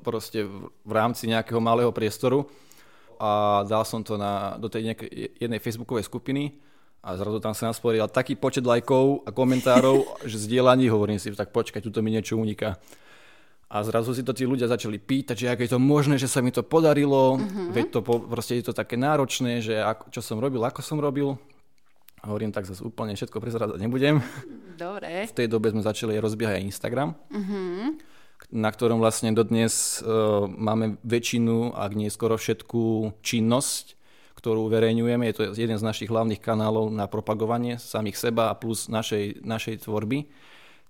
proste 0.00 0.48
v 0.82 0.92
rámci 0.92 1.28
nejakého 1.28 1.60
malého 1.60 1.92
priestoru 1.92 2.48
a 3.20 3.62
dal 3.68 3.84
som 3.84 4.00
to 4.00 4.16
na, 4.16 4.56
do 4.56 4.72
tej 4.72 4.88
nejakej, 4.88 5.10
jednej 5.36 5.60
facebookovej 5.60 6.08
skupiny 6.08 6.56
a 7.04 7.14
zrazu 7.14 7.38
tam 7.38 7.52
sa 7.52 7.68
nasporil 7.68 8.08
taký 8.08 8.34
počet 8.34 8.64
lajkov 8.64 9.26
a 9.28 9.30
komentárov, 9.34 10.06
že 10.30 10.40
zdieľaní, 10.48 10.88
hovorím 10.88 11.20
si, 11.20 11.28
tak 11.36 11.52
počkaj, 11.52 11.84
tu 11.84 11.92
mi 12.00 12.14
niečo 12.14 12.40
uniká. 12.40 12.80
A 13.68 13.84
zrazu 13.84 14.16
si 14.16 14.24
to 14.24 14.32
tí 14.32 14.48
ľudia 14.48 14.64
začali 14.64 14.96
pýtať, 14.96 15.36
že 15.36 15.50
ako 15.52 15.60
je 15.60 15.72
to 15.76 15.80
možné, 15.80 16.16
že 16.16 16.24
sa 16.24 16.40
mi 16.40 16.48
to 16.48 16.64
podarilo, 16.64 17.36
uh-huh. 17.36 17.68
veď 17.68 17.86
to 17.92 18.00
proste 18.00 18.56
je 18.56 18.64
to 18.64 18.72
také 18.72 18.96
náročné, 18.96 19.60
že 19.60 19.76
ako, 19.76 20.08
čo 20.08 20.24
som 20.24 20.40
robil, 20.40 20.64
ako 20.64 20.80
som 20.80 20.96
robil. 20.96 21.36
Hovorím, 22.26 22.50
tak 22.50 22.66
zase 22.66 22.82
úplne 22.82 23.14
všetko 23.14 23.38
prezradzať 23.38 23.78
nebudem. 23.78 24.18
Dobre. 24.78 25.26
V 25.30 25.36
tej 25.36 25.46
dobe 25.46 25.70
sme 25.70 25.82
začali 25.82 26.18
rozbiehať 26.18 26.58
aj 26.58 26.66
Instagram, 26.66 27.08
uh-huh. 27.30 27.98
na 28.54 28.70
ktorom 28.70 28.98
vlastne 28.98 29.30
dodnes 29.34 30.02
uh, 30.02 30.46
máme 30.46 30.98
väčšinu, 31.06 31.74
ak 31.74 31.92
nie 31.94 32.10
skoro 32.10 32.38
všetku 32.38 33.14
činnosť, 33.22 33.98
ktorú 34.38 34.70
uverejňujeme. 34.70 35.26
Je 35.30 35.34
to 35.34 35.42
jeden 35.58 35.78
z 35.78 35.86
našich 35.86 36.10
hlavných 36.10 36.38
kanálov 36.38 36.94
na 36.94 37.10
propagovanie 37.10 37.78
samých 37.82 38.18
seba 38.30 38.50
a 38.50 38.58
plus 38.58 38.86
našej, 38.86 39.42
našej 39.42 39.82
tvorby. 39.82 40.30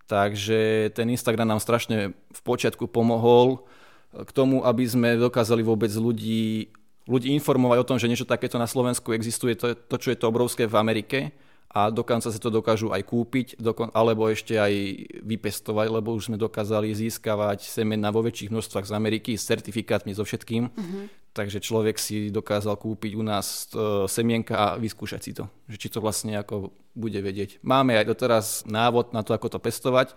Takže 0.09 0.93
ten 0.97 1.09
Instagram 1.13 1.57
nám 1.57 1.61
strašne 1.61 2.13
v 2.13 2.41
počiatku 2.45 2.89
pomohol 2.89 3.65
k 4.13 4.31
tomu, 4.33 4.65
aby 4.65 4.85
sme 4.89 5.21
dokázali 5.21 5.61
vôbec 5.61 5.93
ľudí 5.93 6.73
ľudí 7.09 7.33
informovať 7.33 7.79
o 7.81 7.88
tom, 7.88 7.97
že 7.97 8.07
niečo 8.07 8.29
takéto 8.29 8.61
na 8.61 8.69
Slovensku 8.69 9.17
existuje, 9.17 9.57
to, 9.57 9.73
to 9.73 9.97
čo 9.97 10.12
je 10.12 10.19
to 10.21 10.29
obrovské 10.29 10.69
v 10.69 10.77
Amerike 10.77 11.19
a 11.68 11.92
dokonca 11.92 12.33
sa 12.33 12.40
to 12.40 12.49
dokážu 12.49 12.88
aj 12.92 13.05
kúpiť, 13.05 13.61
dokon, 13.61 13.92
alebo 13.92 14.25
ešte 14.33 14.57
aj 14.57 14.73
vypestovať, 15.21 15.87
lebo 15.92 16.16
už 16.16 16.33
sme 16.33 16.40
dokázali 16.40 16.88
získavať 16.97 17.68
semena 17.68 18.09
vo 18.09 18.25
väčších 18.25 18.49
množstvách 18.49 18.88
z 18.88 18.97
Ameriky 18.97 19.37
s 19.37 19.44
certifikátmi 19.44 20.16
so 20.16 20.25
všetkým. 20.25 20.73
Uh-huh. 20.73 21.05
Takže 21.37 21.61
človek 21.61 22.01
si 22.01 22.33
dokázal 22.33 22.73
kúpiť 22.81 23.12
u 23.12 23.23
nás 23.23 23.68
uh, 23.77 24.09
semienka 24.09 24.57
a 24.57 24.66
vyskúšať 24.81 25.21
si 25.21 25.33
to, 25.37 25.44
že 25.68 25.77
či 25.77 25.88
to 25.92 26.01
vlastne 26.01 26.40
ako 26.40 26.73
bude 26.97 27.21
vedieť. 27.21 27.61
Máme 27.61 28.01
aj 28.01 28.16
doteraz 28.16 28.47
návod 28.64 29.12
na 29.12 29.21
to, 29.21 29.37
ako 29.37 29.53
to 29.53 29.59
pestovať. 29.61 30.16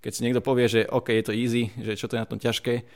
Keď 0.00 0.12
si 0.12 0.24
niekto 0.24 0.40
povie, 0.40 0.64
že 0.64 0.88
OK, 0.88 1.12
je 1.12 1.24
to 1.28 1.36
easy, 1.36 1.76
že 1.76 1.92
čo 2.00 2.08
to 2.08 2.16
je 2.16 2.24
na 2.24 2.28
tom 2.28 2.40
ťažké, 2.40 2.88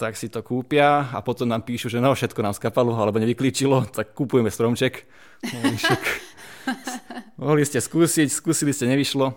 tak 0.00 0.16
si 0.16 0.32
to 0.32 0.40
kúpia 0.40 1.12
a 1.12 1.20
potom 1.20 1.44
nám 1.44 1.60
píšu, 1.60 1.92
že 1.92 2.00
no 2.00 2.16
všetko 2.16 2.40
nám 2.40 2.56
skapalo 2.56 2.96
alebo 2.96 3.20
nevyklíčilo, 3.20 3.92
tak 3.92 4.16
kúpujeme 4.16 4.48
stromček. 4.48 5.04
Mohli 7.36 7.68
ste 7.68 7.84
skúsiť, 7.84 8.32
skúsili 8.32 8.72
ste, 8.72 8.88
nevyšlo. 8.88 9.36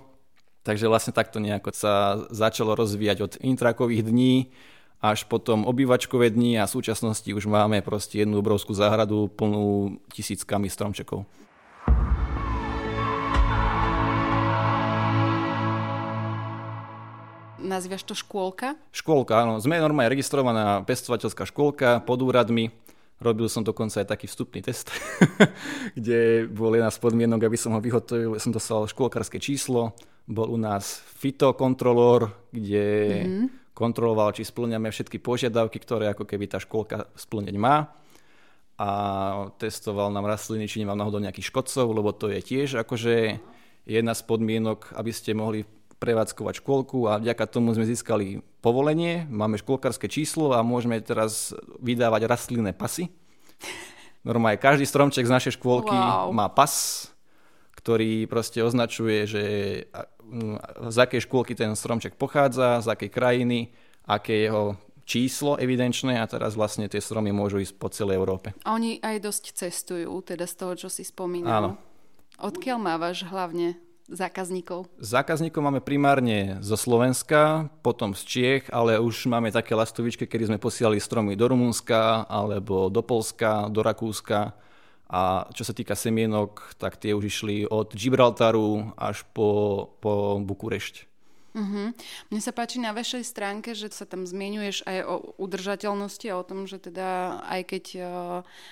Takže 0.63 0.88
vlastne 0.88 1.12
takto 1.12 1.43
nejako 1.43 1.76
sa 1.76 2.23
začalo 2.32 2.80
rozvíjať 2.80 3.17
od 3.19 3.32
intrakových 3.43 4.08
dní 4.08 4.56
až 5.04 5.28
potom 5.28 5.67
obývačkové 5.67 6.32
dni 6.32 6.63
a 6.63 6.63
v 6.63 6.80
súčasnosti 6.80 7.28
už 7.28 7.52
máme 7.52 7.84
proste 7.84 8.23
jednu 8.23 8.39
obrovskú 8.39 8.71
záhradu 8.71 9.28
plnú 9.36 9.99
tisíckami 10.15 10.71
stromčekov. 10.71 11.28
Nazývaš 17.74 18.06
to 18.06 18.14
škôlka? 18.14 18.78
Škôlka, 18.94 19.42
áno. 19.42 19.58
Sme 19.58 19.82
normálne 19.82 20.14
registrovaná 20.14 20.86
pestovateľská 20.86 21.50
škôlka 21.50 22.06
pod 22.06 22.22
úradmi. 22.22 22.70
Robil 23.18 23.50
som 23.50 23.66
dokonca 23.66 23.98
aj 23.98 24.14
taký 24.14 24.30
vstupný 24.30 24.62
test, 24.62 24.94
kde 25.98 26.46
bol 26.54 26.70
jedna 26.78 26.94
z 26.94 27.02
podmienok, 27.02 27.42
aby 27.42 27.58
som 27.58 27.74
ho 27.74 27.82
vyhotovil. 27.82 28.38
Som 28.38 28.54
dostal 28.54 28.86
škôlkarské 28.86 29.42
číslo. 29.42 29.98
Bol 30.30 30.54
u 30.54 30.58
nás 30.62 31.02
fitokontrolór, 31.18 32.30
kde 32.54 32.86
mm-hmm. 33.26 33.48
kontroloval, 33.74 34.38
či 34.38 34.46
splňame 34.46 34.94
všetky 34.94 35.18
požiadavky, 35.18 35.82
ktoré 35.82 36.14
ako 36.14 36.30
keby 36.30 36.46
tá 36.54 36.62
škôlka 36.62 37.10
splňať 37.18 37.58
má 37.58 37.90
a 38.78 38.90
testoval 39.58 40.14
nám 40.14 40.30
rastliny, 40.30 40.70
či 40.70 40.82
nemám 40.82 40.98
náhodou 40.98 41.22
nejakých 41.22 41.50
škodcov, 41.50 41.86
lebo 41.94 42.10
to 42.14 42.30
je 42.30 42.42
tiež 42.42 42.82
akože 42.82 43.38
jedna 43.86 44.14
z 44.14 44.22
podmienok, 44.26 44.94
aby 44.98 45.12
ste 45.14 45.38
mohli 45.38 45.66
prevádzkovať 46.04 46.60
škôlku 46.60 47.08
a 47.08 47.24
vďaka 47.24 47.48
tomu 47.48 47.72
sme 47.72 47.88
získali 47.88 48.44
povolenie, 48.60 49.24
máme 49.32 49.56
škôlkarské 49.56 50.12
číslo 50.12 50.52
a 50.52 50.60
môžeme 50.60 51.00
teraz 51.00 51.56
vydávať 51.80 52.28
rastlinné 52.28 52.76
pasy. 52.76 53.08
Normálne 54.28 54.60
každý 54.60 54.84
stromček 54.84 55.24
z 55.24 55.32
našej 55.32 55.54
škôlky 55.56 55.96
wow. 55.96 56.28
má 56.36 56.52
pas, 56.52 57.08
ktorý 57.80 58.28
proste 58.28 58.60
označuje, 58.60 59.24
že 59.24 59.44
z 60.92 60.98
akej 61.00 61.24
škôlky 61.24 61.56
ten 61.56 61.72
stromček 61.76 62.20
pochádza, 62.20 62.84
z 62.84 62.88
akej 62.92 63.10
krajiny, 63.12 63.60
aké 64.04 64.36
je 64.36 64.44
jeho 64.52 64.66
číslo 65.04 65.60
evidenčné 65.60 66.20
a 66.20 66.26
teraz 66.28 66.56
vlastne 66.56 66.88
tie 66.88 67.04
stromy 67.04 67.36
môžu 67.36 67.60
ísť 67.60 67.76
po 67.76 67.92
celej 67.92 68.20
Európe. 68.20 68.56
A 68.63 68.76
oni 68.76 69.04
aj 69.04 69.20
dosť 69.20 69.44
cestujú, 69.56 70.12
teda 70.24 70.48
z 70.48 70.56
toho, 70.56 70.74
čo 70.80 70.88
si 70.88 71.04
spomínal. 71.04 71.52
Áno. 71.52 71.72
Odkiaľ 72.39 72.80
mávaš 72.80 73.28
hlavne 73.28 73.76
zákazníkov? 74.10 74.89
Zákazníkov 75.00 75.62
máme 75.63 75.80
primárne 75.80 76.60
zo 76.60 76.76
Slovenska, 76.76 77.72
potom 77.86 78.12
z 78.12 78.22
Čiech, 78.26 78.63
ale 78.74 79.00
už 79.00 79.30
máme 79.30 79.54
také 79.54 79.78
lastovičky, 79.78 80.28
kedy 80.28 80.52
sme 80.52 80.60
posielali 80.60 81.00
stromy 81.00 81.38
do 81.38 81.48
Rumunska, 81.48 82.28
alebo 82.28 82.89
do 82.89 83.00
Polska, 83.06 83.70
do 83.72 83.86
Rakúska. 83.86 84.58
A 85.13 85.46
čo 85.54 85.62
sa 85.62 85.78
týka 85.78 85.94
semienok, 85.94 86.74
tak 86.82 86.98
tie 86.98 87.13
už 87.13 87.24
išli 87.30 87.70
od 87.70 87.94
Gibraltaru 87.94 88.98
až 88.98 89.22
po, 89.30 89.94
po 90.02 90.42
Bukurešť. 90.42 91.12
Uh-huh. 91.54 91.94
Mne 92.34 92.42
sa 92.42 92.50
páči 92.50 92.82
na 92.82 92.98
vašej 92.98 93.24
stránke, 93.30 93.78
že 93.78 93.94
sa 93.94 94.10
tam 94.10 94.26
zmienuješ 94.26 94.82
aj 94.89 94.98
o 95.06 95.16
udržateľnosti 95.38 96.26
a 96.34 96.38
o 96.42 96.44
tom, 96.44 96.66
že 96.66 96.82
teda 96.82 97.39
aj 97.46 97.62
keď 97.70 97.86
uh, 98.02 98.06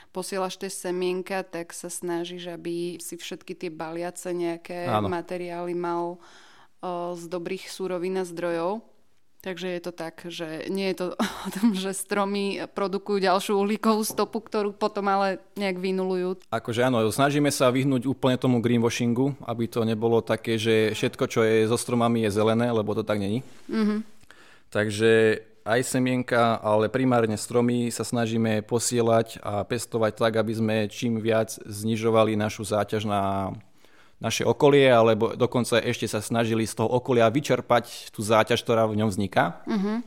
posielaš 0.10 0.58
tie 0.58 0.74
semienka, 0.74 1.46
tak 1.46 1.78
sa 1.78 1.94
snažíš, 1.94 2.50
aby 2.50 2.98
si 2.98 3.22
všetky 3.22 3.54
tie 3.54 3.70
baliace 3.70 4.34
nejaké 4.34 4.90
Áno. 4.90 5.14
materiály 5.14 5.78
mal 5.78 6.18
uh, 6.82 7.14
z 7.14 7.30
dobrých 7.30 7.70
súrovín 7.70 8.18
a 8.18 8.26
zdrojov. 8.26 8.91
Takže 9.42 9.74
je 9.74 9.82
to 9.82 9.90
tak, 9.90 10.22
že 10.30 10.70
nie 10.70 10.94
je 10.94 10.96
to 11.02 11.06
o 11.46 11.50
tom, 11.50 11.74
že 11.74 11.98
stromy 11.98 12.62
produkujú 12.70 13.26
ďalšiu 13.26 13.58
uhlíkovú 13.58 14.06
stopu, 14.06 14.38
ktorú 14.38 14.78
potom 14.78 15.10
ale 15.10 15.42
nejak 15.58 15.82
vynulujú. 15.82 16.46
Akože 16.54 16.86
áno, 16.86 17.02
snažíme 17.10 17.50
sa 17.50 17.74
vyhnúť 17.74 18.06
úplne 18.06 18.38
tomu 18.38 18.62
greenwashingu, 18.62 19.34
aby 19.50 19.66
to 19.66 19.82
nebolo 19.82 20.22
také, 20.22 20.62
že 20.62 20.94
všetko, 20.94 21.26
čo 21.26 21.42
je 21.42 21.66
so 21.66 21.78
stromami, 21.78 22.30
je 22.30 22.38
zelené, 22.38 22.70
lebo 22.70 22.94
to 22.94 23.02
tak 23.02 23.18
není. 23.18 23.42
Mm-hmm. 23.66 24.00
Takže 24.72 25.42
aj 25.62 25.82
semienka, 25.86 26.58
ale 26.62 26.90
primárne 26.90 27.38
stromy 27.38 27.94
sa 27.94 28.02
snažíme 28.02 28.66
posielať 28.66 29.42
a 29.46 29.62
pestovať 29.62 30.18
tak, 30.18 30.34
aby 30.42 30.54
sme 30.54 30.76
čím 30.90 31.22
viac 31.22 31.54
znižovali 31.66 32.34
našu 32.34 32.66
záťaž 32.66 33.06
na 33.06 33.54
naše 34.22 34.46
okolie, 34.46 34.86
alebo 34.86 35.34
dokonca 35.34 35.82
ešte 35.82 36.06
sa 36.06 36.22
snažili 36.22 36.70
z 36.70 36.78
toho 36.78 36.88
okolia 36.88 37.26
vyčerpať 37.34 38.14
tú 38.14 38.22
záťaž, 38.22 38.62
ktorá 38.62 38.86
v 38.86 39.02
ňom 39.02 39.10
vzniká. 39.10 39.66
Uh-huh. 39.66 40.06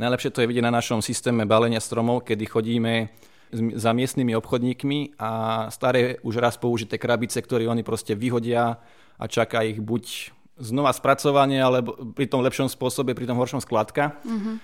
Najlepšie 0.00 0.32
to 0.32 0.42
je 0.42 0.48
vidieť 0.48 0.64
na 0.64 0.72
našom 0.72 1.04
systéme 1.04 1.44
balenia 1.44 1.78
stromov, 1.78 2.24
kedy 2.24 2.44
chodíme 2.48 3.12
za 3.54 3.94
miestnymi 3.94 4.34
obchodníkmi 4.34 5.20
a 5.20 5.30
staré 5.70 6.18
už 6.24 6.40
raz 6.42 6.56
použité 6.58 6.98
krabice, 6.98 7.38
ktoré 7.38 7.68
oni 7.68 7.86
proste 7.86 8.16
vyhodia 8.16 8.80
a 9.20 9.24
čaká 9.30 9.62
ich 9.62 9.78
buď 9.78 10.34
znova 10.58 10.90
spracovanie, 10.90 11.60
alebo 11.60 11.94
pri 12.16 12.26
tom 12.26 12.42
lepšom 12.42 12.66
spôsobe, 12.66 13.14
pri 13.14 13.28
tom 13.28 13.38
horšom 13.38 13.62
skladka. 13.62 14.18
Uh-huh 14.24 14.58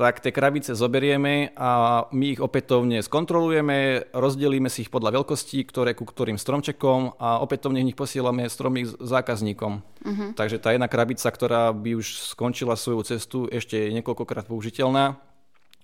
tak 0.00 0.24
tie 0.24 0.32
krabice 0.32 0.72
zoberieme 0.72 1.52
a 1.60 2.02
my 2.08 2.32
ich 2.32 2.40
opätovne 2.40 3.04
skontrolujeme, 3.04 4.08
rozdelíme 4.16 4.72
si 4.72 4.88
ich 4.88 4.90
podľa 4.90 5.20
veľkostí, 5.20 5.60
ktoré 5.68 5.92
ku 5.92 6.08
ktorým 6.08 6.40
stromčekom 6.40 7.20
a 7.20 7.44
opätovne 7.44 7.84
ich 7.84 7.92
posielame 7.92 8.48
stromy 8.48 8.88
zákazníkom. 8.88 9.72
Uh-huh. 9.84 10.32
Takže 10.32 10.56
tá 10.56 10.72
jedna 10.72 10.88
krabica, 10.88 11.28
ktorá 11.28 11.76
by 11.76 12.00
už 12.00 12.32
skončila 12.32 12.80
svoju 12.80 13.04
cestu, 13.04 13.44
ešte 13.52 13.76
je 13.76 14.00
niekoľkokrát 14.00 14.48
použiteľná. 14.48 15.20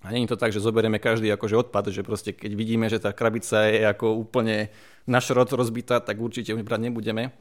A 0.01 0.09
je 0.09 0.25
to 0.25 0.37
tak, 0.37 0.49
že 0.49 0.65
zoberieme 0.65 0.97
každý 0.97 1.29
akože 1.29 1.69
odpad, 1.69 1.93
že 1.93 2.01
proste 2.01 2.33
keď 2.33 2.57
vidíme, 2.57 2.89
že 2.89 2.97
tá 2.97 3.13
krabica 3.13 3.69
je 3.69 3.85
ako 3.85 4.17
úplne 4.17 4.73
na 5.05 5.21
šrot 5.21 5.53
rozbitá, 5.53 6.01
tak 6.01 6.17
určite 6.17 6.57
už 6.57 6.65
brať 6.65 6.89
nebudeme. 6.89 7.37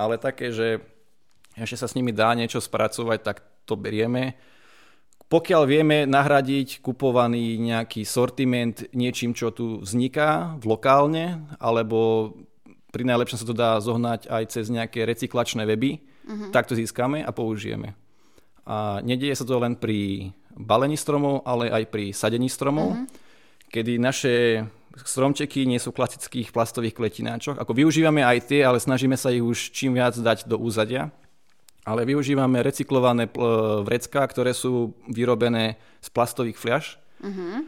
Ale 0.00 0.16
také, 0.16 0.56
že 0.56 0.80
ešte 1.52 1.84
sa 1.84 1.88
s 1.88 1.96
nimi 2.00 2.16
dá 2.16 2.32
niečo 2.32 2.64
spracovať, 2.64 3.18
tak 3.20 3.36
to 3.68 3.76
berieme. 3.76 4.40
Pokiaľ 5.28 5.62
vieme 5.68 5.98
nahradiť 6.08 6.80
kupovaný 6.80 7.60
nejaký 7.60 8.00
sortiment 8.08 8.88
niečím, 8.96 9.36
čo 9.36 9.52
tu 9.52 9.84
vzniká 9.84 10.56
v 10.56 10.64
lokálne, 10.72 11.44
alebo 11.60 12.32
pri 12.88 13.04
najlepšom 13.04 13.36
sa 13.36 13.44
to 13.44 13.52
dá 13.52 13.76
zohnať 13.76 14.24
aj 14.32 14.44
cez 14.48 14.72
nejaké 14.72 15.04
recyklačné 15.04 15.68
weby, 15.68 16.00
uh-huh. 16.00 16.48
tak 16.48 16.64
to 16.64 16.72
získame 16.72 17.20
a 17.20 17.28
použijeme. 17.28 17.92
A 18.64 19.04
nedieje 19.04 19.36
sa 19.36 19.44
to 19.44 19.60
len 19.60 19.76
pri 19.76 20.32
balení 20.56 20.96
stromov, 20.96 21.44
ale 21.44 21.68
aj 21.68 21.84
pri 21.92 22.16
sadení 22.16 22.48
stromov, 22.48 22.96
uh-huh. 22.96 23.04
kedy 23.68 24.00
naše 24.00 24.64
stromčeky 24.96 25.68
nie 25.68 25.76
sú 25.76 25.92
v 25.92 26.00
klasických 26.00 26.56
plastových 26.56 26.96
kletináčoch. 26.96 27.60
Ako 27.60 27.76
využívame 27.76 28.24
aj 28.24 28.48
tie, 28.48 28.64
ale 28.64 28.80
snažíme 28.80 29.20
sa 29.20 29.28
ich 29.28 29.44
už 29.44 29.76
čím 29.76 29.92
viac 29.92 30.16
dať 30.16 30.48
do 30.48 30.56
úzadia 30.56 31.12
ale 31.88 32.04
využívame 32.04 32.60
recyklované 32.60 33.32
vrecká, 33.88 34.20
ktoré 34.28 34.52
sú 34.52 34.92
vyrobené 35.08 35.80
z 36.04 36.08
plastových 36.12 36.60
fľaš. 36.60 37.00
Uh-huh. 37.24 37.64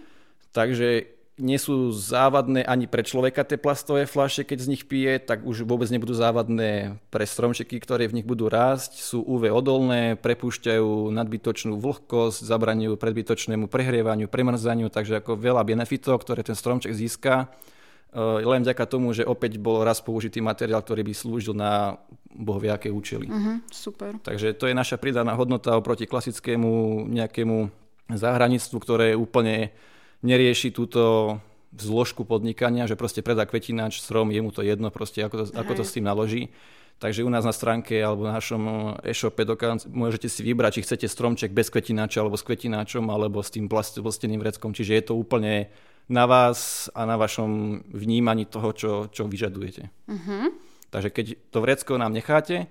Takže 0.53 1.09
nie 1.41 1.57
sú 1.57 1.89
závadné 1.89 2.69
ani 2.69 2.85
pre 2.85 3.01
človeka 3.01 3.49
tie 3.49 3.57
plastové 3.57 4.05
fľaše, 4.05 4.45
keď 4.45 4.59
z 4.61 4.71
nich 4.77 4.85
pije, 4.85 5.17
tak 5.25 5.41
už 5.49 5.65
vôbec 5.65 5.89
nebudú 5.89 6.13
závadné 6.13 7.01
pre 7.09 7.25
stromčeky, 7.25 7.81
ktoré 7.81 8.13
v 8.13 8.21
nich 8.21 8.29
budú 8.29 8.53
rásť. 8.53 9.01
Sú 9.01 9.25
UV 9.25 9.49
odolné, 9.49 10.21
prepúšťajú 10.21 11.09
nadbytočnú 11.09 11.81
vlhkosť, 11.81 12.45
zabraňujú 12.45 13.01
predbytočnému 13.01 13.73
prehrievaniu, 13.73 14.29
premrzaniu, 14.29 14.93
takže 14.93 15.25
ako 15.25 15.41
veľa 15.41 15.65
benefitov, 15.65 16.21
ktoré 16.21 16.45
ten 16.45 16.55
stromček 16.55 16.93
získa 16.93 17.49
len 18.19 18.61
vďaka 18.67 18.85
tomu, 18.91 19.15
že 19.15 19.23
opäť 19.23 19.63
bol 19.63 19.87
raz 19.87 20.03
použitý 20.03 20.43
materiál, 20.43 20.83
ktorý 20.83 21.07
by 21.07 21.15
slúžil 21.15 21.55
na 21.55 22.03
bohviaké 22.31 22.91
účely. 22.91 23.31
Uh-huh, 23.31 23.63
super. 23.71 24.19
Takže 24.23 24.55
to 24.55 24.67
je 24.67 24.75
naša 24.75 24.99
pridaná 24.99 25.35
hodnota 25.39 25.79
oproti 25.79 26.11
klasickému 26.11 27.07
nejakému 27.07 27.71
zahraničstvu, 28.11 28.77
ktoré 28.83 29.15
úplne 29.15 29.71
nerieši 30.27 30.75
túto 30.75 31.39
zložku 31.71 32.27
podnikania, 32.27 32.91
že 32.91 32.99
proste 32.99 33.23
predá 33.23 33.47
kvetináč, 33.47 34.03
strom, 34.03 34.35
je 34.35 34.43
mu 34.43 34.51
to 34.51 34.67
jedno, 34.67 34.91
proste 34.91 35.23
ako 35.23 35.47
to, 35.47 35.55
ako 35.55 35.73
to 35.79 35.85
s 35.87 35.95
tým 35.95 36.07
naloží. 36.07 36.51
Takže 37.01 37.25
u 37.25 37.33
nás 37.33 37.49
na 37.49 37.55
stránke 37.55 37.97
alebo 37.97 38.29
na 38.29 38.37
našom 38.37 38.93
e-shope 39.01 39.49
dokonca 39.49 39.89
môžete 39.89 40.29
si 40.29 40.45
vybrať, 40.45 40.77
či 40.77 40.85
chcete 40.85 41.07
stromček 41.09 41.49
bez 41.49 41.73
kvetináča 41.73 42.21
alebo 42.21 42.37
s 42.37 42.45
kvetináčom 42.45 43.09
alebo 43.09 43.41
s 43.41 43.49
tým 43.49 43.73
plastostenným 43.73 44.37
vreckom. 44.37 44.77
Čiže 44.77 44.93
je 45.01 45.05
to 45.09 45.15
úplne 45.17 45.73
na 46.11 46.27
vás 46.27 46.91
a 46.91 47.07
na 47.07 47.15
vašom 47.15 47.81
vnímaní 47.87 48.51
toho, 48.51 48.75
čo, 48.75 48.93
čo 49.15 49.31
vyžadujete. 49.31 49.89
Uh-huh. 50.11 50.51
Takže 50.91 51.09
keď 51.15 51.27
to 51.55 51.59
vrecko 51.63 51.95
nám 51.95 52.11
necháte, 52.11 52.67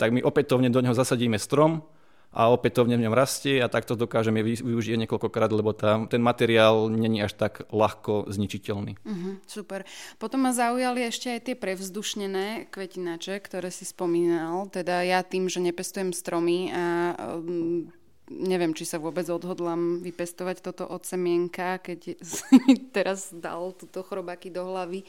tak 0.00 0.16
my 0.16 0.24
opätovne 0.24 0.72
do 0.72 0.80
neho 0.80 0.96
zasadíme 0.96 1.36
strom 1.36 1.84
a 2.32 2.48
opätovne 2.52 2.96
v 2.96 3.08
ňom 3.08 3.16
rastie 3.16 3.60
a 3.60 3.72
takto 3.72 3.96
dokážeme 3.96 4.44
využiť 4.44 5.00
niekoľkokrát, 5.04 5.48
lebo 5.48 5.72
tam, 5.72 6.08
ten 6.08 6.20
materiál 6.20 6.88
není 6.92 7.24
až 7.24 7.36
tak 7.36 7.68
ľahko 7.72 8.28
zničiteľný. 8.28 9.00
Uh-huh, 9.04 9.40
super. 9.44 9.84
Potom 10.16 10.44
ma 10.44 10.52
zaujali 10.56 11.08
ešte 11.08 11.28
aj 11.28 11.40
tie 11.44 11.56
prevzdušnené 11.56 12.72
kvetinače, 12.72 13.36
ktoré 13.44 13.68
si 13.68 13.84
spomínal. 13.84 14.68
Teda 14.72 15.04
ja 15.04 15.20
tým, 15.24 15.48
že 15.48 15.60
nepestujem 15.60 16.12
stromy 16.12 16.72
a 16.72 17.16
um, 17.36 17.92
neviem, 18.30 18.76
či 18.76 18.84
sa 18.84 19.00
vôbec 19.00 19.24
odhodlám 19.28 20.04
vypestovať 20.04 20.60
toto 20.60 20.84
od 20.84 21.02
semienka, 21.04 21.80
keď 21.80 22.20
mi 22.54 22.76
teraz 22.92 23.32
dal 23.32 23.72
túto 23.74 24.04
chrobáky 24.04 24.52
do 24.52 24.64
hlavy, 24.68 25.04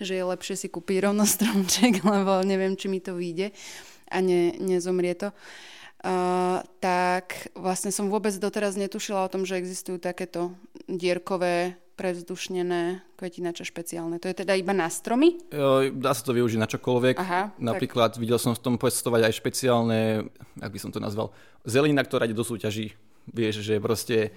že 0.00 0.16
je 0.16 0.24
lepšie 0.24 0.56
si 0.56 0.68
kúpiť 0.72 1.08
rovno 1.08 1.28
stromček, 1.28 2.02
lebo 2.16 2.40
neviem, 2.42 2.74
či 2.76 2.88
mi 2.88 2.98
to 2.98 3.16
vyjde 3.16 3.52
a 4.12 4.16
ne, 4.20 4.56
nezomrie 4.60 5.16
to. 5.16 5.32
Uh, 6.02 6.58
tak 6.82 7.54
vlastne 7.54 7.94
som 7.94 8.10
vôbec 8.10 8.34
doteraz 8.34 8.74
netušila 8.74 9.22
o 9.22 9.30
tom, 9.30 9.46
že 9.46 9.54
existujú 9.54 10.02
takéto 10.02 10.50
dierkové 10.90 11.78
prevzdušnené 11.94 13.04
kvetinače 13.20 13.62
špeciálne. 13.68 14.16
To 14.18 14.26
je 14.26 14.36
teda 14.42 14.56
iba 14.56 14.72
na 14.72 14.88
stromy? 14.88 15.38
Dá 15.92 16.12
sa 16.16 16.22
to 16.24 16.32
využiť 16.32 16.58
na 16.58 16.68
čokoľvek. 16.68 17.16
Aha, 17.20 17.42
Napríklad 17.60 18.16
tak... 18.16 18.20
videl 18.20 18.40
som 18.40 18.56
v 18.56 18.62
tom 18.62 18.74
pestovať 18.80 19.28
aj 19.28 19.38
špeciálne, 19.38 20.00
ak 20.58 20.70
by 20.72 20.78
som 20.80 20.90
to 20.90 20.98
nazval, 20.98 21.30
zelina, 21.68 22.02
ktorá 22.02 22.24
ide 22.24 22.36
do 22.36 22.44
súťaží. 22.46 22.96
Vieš, 23.30 23.62
že 23.62 23.78
proste 23.78 24.34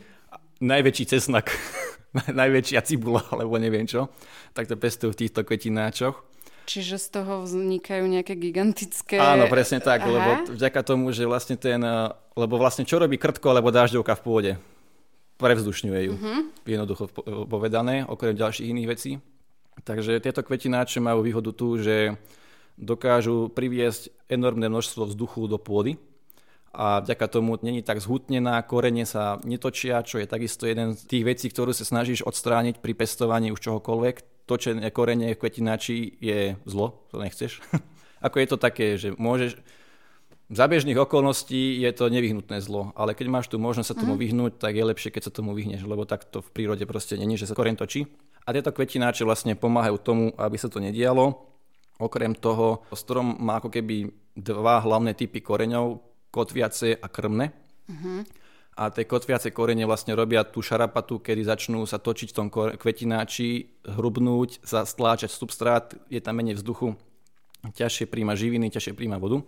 najväčší 0.61 1.17
cesnak, 1.17 1.49
najväčšia 2.41 2.79
cibula, 2.85 3.23
alebo 3.31 3.57
neviem 3.57 3.87
čo, 3.87 4.11
tak 4.53 4.69
to 4.69 4.75
pestujú 4.77 5.15
v 5.15 5.19
týchto 5.25 5.41
kvetináčoch. 5.41 6.35
Čiže 6.65 6.97
z 6.97 7.07
toho 7.21 7.45
vznikajú 7.45 8.09
nejaké 8.09 8.33
gigantické... 8.41 9.21
Áno, 9.21 9.45
presne 9.45 9.77
tak, 9.77 10.01
Aha. 10.01 10.09
lebo 10.09 10.29
vďaka 10.57 10.81
tomu, 10.81 11.13
že 11.13 11.29
vlastne 11.29 11.61
ten, 11.61 11.77
lebo 12.33 12.57
vlastne 12.57 12.89
čo 12.89 12.97
robí 12.97 13.21
krtko 13.21 13.53
alebo 13.53 13.69
dážďovka 13.69 14.17
v 14.17 14.23
pôde? 14.25 14.51
Prevzdušňuje 15.35 16.01
ju, 16.07 16.13
uh-huh. 16.15 16.39
jednoducho 16.63 17.11
povedané, 17.51 18.07
okrem 18.07 18.35
ďalších 18.35 18.71
iných 18.71 18.87
vecí. 18.87 19.11
Takže 19.83 20.23
tieto 20.23 20.39
kvetináče 20.39 21.03
majú 21.03 21.27
výhodu 21.27 21.51
tu, 21.51 21.75
že 21.75 22.15
dokážu 22.79 23.51
priviesť 23.51 24.11
enormné 24.31 24.71
množstvo 24.71 25.11
vzduchu 25.11 25.51
do 25.51 25.59
pôdy, 25.59 25.99
a 26.75 26.99
vďaka 26.99 27.27
tomu 27.31 27.55
není 27.63 27.79
tak 27.79 28.03
zhutnená, 28.03 28.59
korene 28.67 29.07
sa 29.07 29.39
netočia, 29.47 30.03
čo 30.03 30.19
je 30.19 30.27
takisto 30.27 30.67
jeden 30.67 30.91
z 30.99 31.07
tých 31.07 31.23
vecí, 31.23 31.47
ktorú 31.47 31.71
sa 31.71 31.87
snažíš 31.87 32.27
odstrániť 32.27 32.83
pri 32.83 32.91
pestovaní 32.91 33.55
už 33.55 33.63
čohokoľvek. 33.63 34.43
Točené 34.43 34.91
korene 34.91 35.31
v 35.31 35.39
kvetináči 35.39 36.19
je 36.19 36.59
zlo, 36.67 37.07
to 37.09 37.23
nechceš. 37.23 37.63
Ako 38.27 38.43
je 38.43 38.47
to 38.51 38.57
také, 38.59 38.99
že 38.99 39.15
môžeš, 39.15 39.55
za 40.45 40.69
bežných 40.69 40.97
okolností 41.01 41.81
je 41.81 41.89
to 41.89 42.05
nevyhnutné 42.05 42.61
zlo, 42.61 42.93
ale 42.93 43.17
keď 43.17 43.27
máš 43.33 43.49
tu 43.49 43.57
možnosť 43.57 43.87
sa 43.89 43.97
tomu 43.97 44.13
mhm. 44.13 44.21
vyhnúť, 44.21 44.51
tak 44.61 44.77
je 44.77 44.85
lepšie, 44.85 45.09
keď 45.09 45.29
sa 45.29 45.31
tomu 45.33 45.57
vyhneš, 45.57 45.81
lebo 45.89 46.05
tak 46.05 46.29
to 46.29 46.45
v 46.45 46.49
prírode 46.53 46.85
proste 46.85 47.17
není, 47.17 47.33
že 47.33 47.49
sa 47.49 47.57
koreň 47.57 47.75
točí. 47.81 48.05
A 48.45 48.53
tieto 48.53 48.69
kvetináče 48.69 49.25
vlastne 49.25 49.57
pomáhajú 49.57 49.97
tomu, 49.97 50.25
aby 50.37 50.53
sa 50.61 50.69
to 50.69 50.77
nedialo. 50.77 51.49
Okrem 51.97 52.37
toho, 52.37 52.85
strom 52.93 53.41
má 53.41 53.57
ako 53.57 53.73
keby 53.73 54.13
dva 54.37 54.85
hlavné 54.85 55.17
typy 55.17 55.41
koreňov, 55.41 55.97
kotviace 56.29 56.93
a 56.93 57.07
krmné. 57.09 57.49
Uh-huh. 57.89 58.21
A 58.75 58.91
tie 58.91 59.07
kotviace 59.07 59.55
korene 59.55 59.87
vlastne 59.87 60.11
robia 60.13 60.43
tú 60.43 60.59
šarapatu, 60.59 61.23
kedy 61.23 61.47
začnú 61.47 61.87
sa 61.87 61.95
točiť 61.95 62.27
v 62.29 62.35
tom 62.35 62.47
kvetináči, 62.51 63.79
hrubnúť, 63.87 64.61
stláčať 64.67 65.31
substrát, 65.31 65.95
je 66.11 66.19
tam 66.19 66.35
menej 66.37 66.59
vzduchu, 66.59 66.99
ťažšie 67.71 68.11
príjma 68.11 68.35
živiny, 68.35 68.67
ťažšie 68.69 68.93
príjma 68.93 69.15
vodu. 69.15 69.41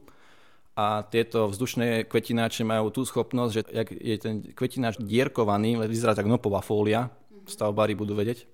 A 0.78 1.02
tieto 1.10 1.50
vzdušné 1.50 2.06
kvetináče 2.06 2.62
majú 2.62 2.94
tú 2.94 3.02
schopnosť, 3.02 3.52
že 3.52 3.62
jak 3.66 3.88
je 3.98 4.16
ten 4.22 4.36
kvetináč 4.54 5.02
dierkovaný, 5.02 5.74
vyzerá 5.90 6.13
tak 6.13 6.30
nopová 6.30 6.62
fólia, 6.62 7.10
stavbári 7.50 7.98
budú 7.98 8.13
vedieť, 8.13 8.46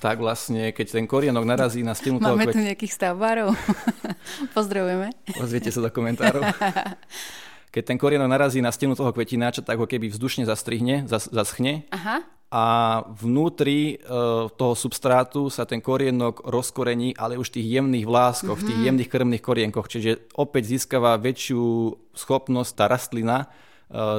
tak 0.00 0.18
vlastne, 0.18 0.74
keď 0.74 0.98
ten 0.98 1.06
korienok 1.06 1.46
narazí 1.46 1.84
na 1.84 1.94
stenu 1.94 2.18
toho... 2.18 2.34
Máme 2.34 2.50
tu 2.50 2.58
nejakých 2.58 2.90
stavbárov. 2.96 3.54
Pozdravujeme. 4.56 5.14
Pozviete 5.36 5.70
sa 5.70 5.78
do 5.84 5.94
komentárov. 5.94 6.42
keď 7.72 7.82
ten 7.88 7.98
korienok 7.98 8.28
narazí 8.28 8.60
na 8.60 8.68
stenu 8.68 8.92
toho 8.92 9.10
kvetináča, 9.16 9.64
tak 9.64 9.80
ho 9.80 9.88
keby 9.88 10.12
vzdušne 10.12 10.44
zastrihne, 10.44 11.08
zas, 11.08 11.32
zaschne 11.32 11.88
Aha. 11.88 12.20
a 12.52 12.64
vnútri 13.08 13.96
e, 13.96 14.06
toho 14.52 14.76
substrátu 14.76 15.48
sa 15.48 15.64
ten 15.64 15.80
korienok 15.80 16.44
rozkorení, 16.44 17.16
ale 17.16 17.40
už 17.40 17.48
v 17.48 17.54
tých 17.58 17.68
jemných 17.80 18.04
vláskoch, 18.04 18.60
mm-hmm. 18.60 18.62
v 18.62 18.68
tých 18.68 18.78
mhm. 18.78 18.86
jemných 18.92 19.10
krmných 19.10 19.42
korienkoch, 19.42 19.88
čiže 19.88 20.28
opäť 20.36 20.76
získava 20.76 21.16
väčšiu 21.16 21.96
schopnosť 22.12 22.72
tá 22.76 22.84
rastlina 22.92 23.48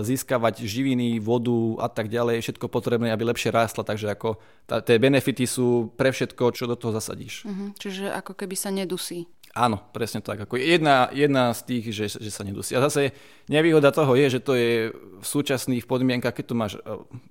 získavať 0.06 0.70
živiny, 0.70 1.18
vodu 1.18 1.82
a 1.82 1.89
tak 1.89 2.06
ďalej, 2.06 2.46
všetko 2.46 2.70
potrebné, 2.70 3.10
aby 3.10 3.26
lepšie 3.26 3.50
rástla, 3.50 3.82
takže 3.82 4.13
ako 4.13 4.38
tá, 4.70 4.86
tie 4.86 5.02
benefity 5.02 5.50
sú 5.50 5.89
pre 5.98 6.13
všetko, 6.13 6.54
čo 6.54 6.70
do 6.70 6.78
toho 6.78 6.94
zasadíš. 6.94 7.42
Uh-huh. 7.50 7.74
Čiže 7.82 8.13
ako 8.13 8.38
keby 8.38 8.54
sa 8.54 8.70
nedusí. 8.70 9.26
Áno, 9.54 9.78
presne 9.94 10.26
tak. 10.26 10.50
Ako 10.50 10.58
jedna, 10.58 11.13
jedna 11.13 11.54
z 11.54 11.62
tých, 11.62 11.86
že, 11.94 12.06
že 12.10 12.34
sa 12.34 12.42
nedusí. 12.42 12.74
A 12.74 12.82
zase 12.82 13.13
nevýhoda 13.46 13.94
toho 13.94 14.18
je, 14.18 14.26
že 14.34 14.42
to 14.42 14.58
je 14.58 14.89
v 14.94 15.26
súčasných 15.26 15.86
podmienkach, 15.86 16.34
keď 16.34 16.46
to 16.50 16.56
máš 16.58 16.74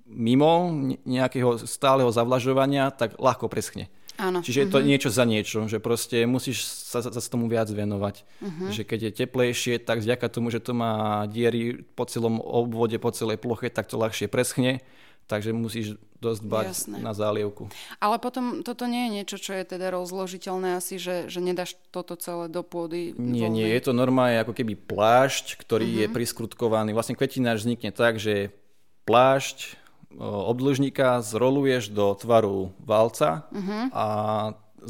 mimo 0.07 0.71
nejakého 1.03 1.59
stáleho 1.67 2.15
zavlažovania, 2.15 2.95
tak 2.95 3.19
ľahko 3.19 3.51
preschne. 3.51 3.91
Áno. 4.23 4.39
Čiže 4.39 4.59
je 4.63 4.69
to 4.71 4.79
uh-huh. 4.79 4.87
niečo 4.87 5.11
za 5.11 5.27
niečo, 5.27 5.67
že 5.67 5.83
proste 5.83 6.23
musíš 6.31 6.63
sa 6.69 7.03
zase 7.03 7.27
tomu 7.27 7.51
viac 7.51 7.67
venovať. 7.67 8.23
Uh-huh. 8.39 8.71
Že 8.71 8.83
keď 8.87 9.01
je 9.03 9.13
teplejšie, 9.25 9.75
tak 9.83 10.05
vďaka 10.05 10.27
tomu, 10.31 10.55
že 10.55 10.63
to 10.63 10.79
má 10.79 11.27
diery 11.27 11.83
po 11.83 12.07
celom 12.07 12.39
obvode, 12.39 12.95
po 13.03 13.11
celej 13.11 13.43
ploche, 13.43 13.67
tak 13.67 13.91
to 13.91 13.99
ľahšie 13.99 14.31
preschne. 14.31 14.79
Takže 15.27 15.55
musíš 15.55 15.97
dosť 16.23 16.41
dbať 16.47 16.67
Jasné. 16.71 16.97
na 17.03 17.13
zálievku. 17.13 17.67
Ale 17.99 18.23
potom 18.23 18.63
toto 18.63 18.87
nie 18.87 19.11
je 19.11 19.15
niečo, 19.19 19.37
čo 19.43 19.59
je 19.59 19.65
teda 19.67 19.91
rozložiteľné 19.91 20.79
asi, 20.79 21.03
že, 21.03 21.27
že 21.27 21.43
nedáš 21.43 21.75
toto 21.91 22.15
celé 22.15 22.47
do 22.47 22.63
pôdy? 22.63 23.11
Nie, 23.19 23.51
voľnej. 23.51 23.51
nie, 23.51 23.67
je 23.75 23.83
to 23.83 23.93
normálne 23.93 24.39
ako 24.39 24.55
keby 24.55 24.79
plášť, 24.79 25.59
ktorý 25.59 25.89
uh-huh. 25.91 26.01
je 26.07 26.15
priskrutkovaný. 26.15 26.95
Vlastne 26.95 27.19
kvetináč 27.19 27.67
vznikne 27.67 27.91
tak, 27.91 28.23
že 28.23 28.55
plášť 29.03 29.83
obdĺžnika 30.23 31.25
zroluješ 31.25 31.91
do 31.91 32.15
tvaru 32.15 32.71
valca 32.79 33.49
uh-huh. 33.51 33.91
a 33.91 34.07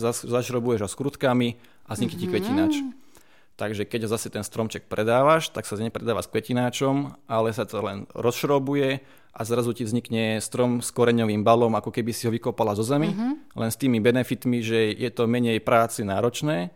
zašrobuješ 0.05 0.85
ho 0.85 0.89
skrutkami 0.91 1.57
a 1.89 1.97
vznikne 1.97 2.19
uh-huh. 2.19 2.29
ti 2.29 2.33
kvetináč. 2.33 2.73
Takže 3.57 3.85
keď 3.85 4.09
zase 4.09 4.33
ten 4.33 4.41
stromček 4.43 4.89
predávaš, 4.89 5.53
tak 5.53 5.69
sa 5.69 5.77
nepredáva 5.77 6.25
s 6.25 6.31
kvetináčom, 6.33 7.15
ale 7.29 7.53
sa 7.53 7.69
to 7.69 7.85
len 7.85 8.09
rozšrobuje 8.17 9.05
a 9.33 9.41
zrazu 9.45 9.77
ti 9.77 9.85
vznikne 9.85 10.41
strom 10.41 10.81
s 10.81 10.89
koreňovým 10.93 11.45
balom, 11.45 11.73
ako 11.77 11.93
keby 11.93 12.17
si 12.17 12.29
ho 12.29 12.33
vykopala 12.33 12.73
zo 12.73 12.85
zemi, 12.85 13.13
uh-huh. 13.13 13.33
len 13.57 13.71
s 13.71 13.81
tými 13.81 14.01
benefitmi, 14.01 14.65
že 14.65 14.93
je 14.93 15.11
to 15.13 15.29
menej 15.29 15.61
práci 15.61 16.05
náročné, 16.05 16.73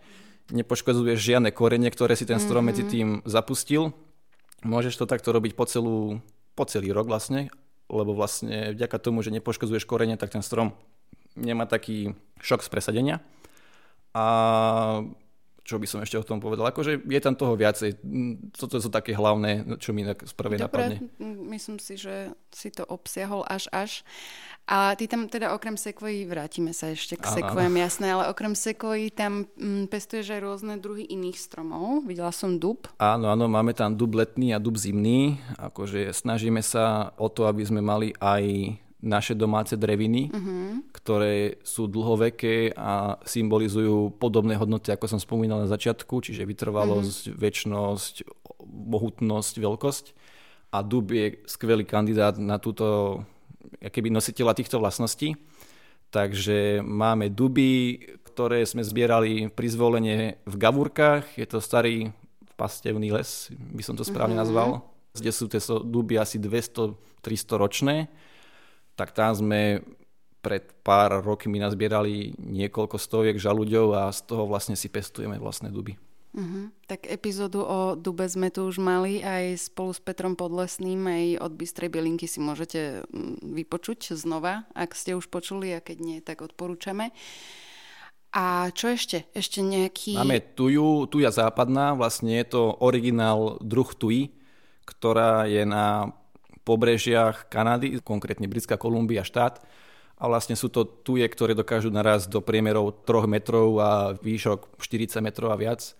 nepoškodzuješ 0.52 1.18
žiadne 1.20 1.50
korene, 1.52 1.88
ktoré 1.88 2.12
si 2.16 2.28
ten 2.28 2.40
strom 2.40 2.64
uh-huh. 2.64 2.76
medzi 2.76 2.84
tým 2.84 3.24
zapustil. 3.24 3.96
Môžeš 4.64 5.00
to 5.00 5.04
takto 5.08 5.32
robiť 5.32 5.52
po, 5.56 5.64
celú, 5.68 6.20
po 6.56 6.64
celý 6.64 6.92
rok 6.92 7.08
vlastne 7.08 7.52
lebo 7.86 8.14
vlastne 8.14 8.74
vďaka 8.74 8.98
tomu, 8.98 9.22
že 9.22 9.34
nepoškozuješ 9.34 9.86
korene, 9.86 10.18
tak 10.18 10.34
ten 10.34 10.42
strom 10.42 10.74
nemá 11.38 11.70
taký 11.70 12.18
šok 12.42 12.66
z 12.66 12.68
presadenia. 12.70 13.16
A 14.16 15.06
čo 15.66 15.82
by 15.82 15.86
som 15.90 15.98
ešte 15.98 16.14
o 16.14 16.22
tom 16.22 16.38
povedal, 16.38 16.70
akože 16.70 17.02
je 17.02 17.20
tam 17.20 17.34
toho 17.34 17.58
viacej. 17.58 17.98
Toto 18.54 18.78
sú 18.78 18.86
také 18.86 19.18
hlavné, 19.18 19.82
čo 19.82 19.90
mi 19.90 20.06
tak 20.06 20.22
sprve 20.22 20.54
napadne. 20.62 21.02
myslím 21.50 21.82
si, 21.82 21.98
že 21.98 22.30
si 22.54 22.70
to 22.70 22.86
obsiahol 22.86 23.42
až 23.50 23.66
až. 23.74 24.06
A 24.66 24.94
ty 24.98 25.10
tam 25.10 25.26
teda 25.26 25.54
okrem 25.54 25.78
sekvojí, 25.78 26.26
vrátime 26.26 26.74
sa 26.74 26.90
ešte 26.90 27.14
k 27.18 27.22
sekvojám, 27.22 27.74
jasné, 27.82 28.14
ale 28.14 28.30
okrem 28.30 28.54
sekvojí 28.54 29.14
tam 29.14 29.46
mm, 29.58 29.90
pestuješ 29.90 30.38
aj 30.38 30.40
rôzne 30.42 30.74
druhy 30.78 31.06
iných 31.06 31.38
stromov. 31.38 32.06
Videla 32.06 32.34
som 32.34 32.58
dub. 32.58 32.86
Áno, 32.98 33.30
áno, 33.30 33.46
máme 33.46 33.74
tam 33.74 33.94
dub 33.94 34.14
letný 34.18 34.54
a 34.54 34.62
dub 34.62 34.74
zimný. 34.74 35.38
Akože 35.58 36.10
snažíme 36.10 36.62
sa 36.62 37.14
o 37.18 37.26
to, 37.30 37.46
aby 37.46 37.62
sme 37.62 37.82
mali 37.82 38.10
aj 38.18 38.74
naše 39.02 39.36
domáce 39.36 39.76
dreviny, 39.76 40.32
uh-huh. 40.32 40.88
ktoré 40.92 41.60
sú 41.60 41.84
dlhoveké 41.84 42.72
a 42.72 43.20
symbolizujú 43.28 44.16
podobné 44.16 44.56
hodnoty, 44.56 44.88
ako 44.88 45.06
som 45.06 45.20
spomínal 45.20 45.64
na 45.64 45.68
začiatku, 45.68 46.24
čiže 46.24 46.48
vytrvalosť, 46.48 47.22
uh-huh. 47.28 47.36
väčnosť, 47.36 48.14
mohutnosť, 48.66 49.54
veľkosť. 49.60 50.04
A 50.72 50.80
dub 50.82 51.12
je 51.12 51.40
skvelý 51.46 51.84
kandidát 51.84 52.36
na 52.40 52.56
túto 52.56 53.20
keby 53.80 54.08
nositeľa 54.10 54.56
týchto 54.56 54.80
vlastností. 54.80 55.36
Takže 56.10 56.80
máme 56.80 57.28
duby, 57.28 57.98
ktoré 58.24 58.62
sme 58.64 58.86
zbierali 58.86 59.50
pri 59.50 59.68
zvolenie 59.68 60.18
v 60.46 60.54
Gavúrkach. 60.56 61.34
Je 61.34 61.44
to 61.44 61.58
starý 61.58 62.14
pastevný 62.56 63.12
les, 63.12 63.52
by 63.52 63.82
som 63.84 63.94
to 63.98 64.06
správne 64.06 64.32
mm-hmm. 64.38 64.48
nazval. 64.48 64.70
Kde 65.16 65.30
sú 65.32 65.48
tie 65.48 65.60
duby 65.84 66.16
asi 66.20 66.40
200-300 66.40 66.96
ročné. 67.56 67.96
Tak 68.96 69.12
tam 69.12 69.36
sme 69.36 69.84
pred 70.40 70.62
pár 70.86 71.26
rokmi 71.26 71.58
nazbierali 71.58 72.38
niekoľko 72.38 72.96
stoviek 73.02 73.36
žalúďov 73.36 73.98
a 73.98 74.02
z 74.14 74.20
toho 74.30 74.46
vlastne 74.46 74.78
si 74.78 74.86
pestujeme 74.86 75.36
vlastné 75.42 75.74
duby. 75.74 75.98
Uh-huh. 76.36 76.68
Tak 76.84 77.08
epizódu 77.08 77.64
o 77.64 77.96
Dube 77.96 78.28
sme 78.28 78.52
tu 78.52 78.68
už 78.68 78.76
mali 78.76 79.24
aj 79.24 79.72
spolu 79.72 79.96
s 79.96 80.04
Petrom 80.04 80.36
Podlesným, 80.36 81.00
aj 81.08 81.24
od 81.48 81.52
Bystrej 81.56 81.88
Bielinky 81.88 82.28
si 82.28 82.44
môžete 82.44 83.08
mm, 83.08 83.56
vypočuť 83.56 84.12
znova, 84.12 84.68
ak 84.76 84.92
ste 84.92 85.16
už 85.16 85.32
počuli 85.32 85.72
a 85.72 85.80
keď 85.80 85.96
nie, 85.96 86.18
tak 86.20 86.44
odporúčame. 86.44 87.16
A 88.36 88.68
čo 88.76 88.92
ešte? 88.92 89.24
Ešte 89.32 89.64
nejaký... 89.64 90.20
Máme 90.20 90.44
tuju, 90.52 91.08
tuja 91.08 91.32
západná, 91.32 91.96
vlastne 91.96 92.36
je 92.36 92.46
to 92.52 92.76
originál 92.84 93.56
druh 93.64 93.88
tuji, 93.96 94.36
ktorá 94.84 95.48
je 95.48 95.64
na 95.64 96.12
pobrežiach 96.66 97.46
Kanady, 97.46 98.02
konkrétne 98.02 98.50
Britská 98.50 98.74
Kolumbia 98.74 99.22
štát. 99.22 99.62
A 100.18 100.26
vlastne 100.26 100.58
sú 100.58 100.66
to 100.66 100.82
tuje, 100.82 101.22
ktoré 101.28 101.54
dokážu 101.54 101.92
naraz 101.92 102.26
do 102.26 102.42
priemerov 102.42 103.06
3 103.06 103.30
metrov 103.30 103.78
a 103.78 104.16
výšok 104.18 104.80
40 104.82 105.22
metrov 105.22 105.54
a 105.54 105.60
viac 105.60 105.94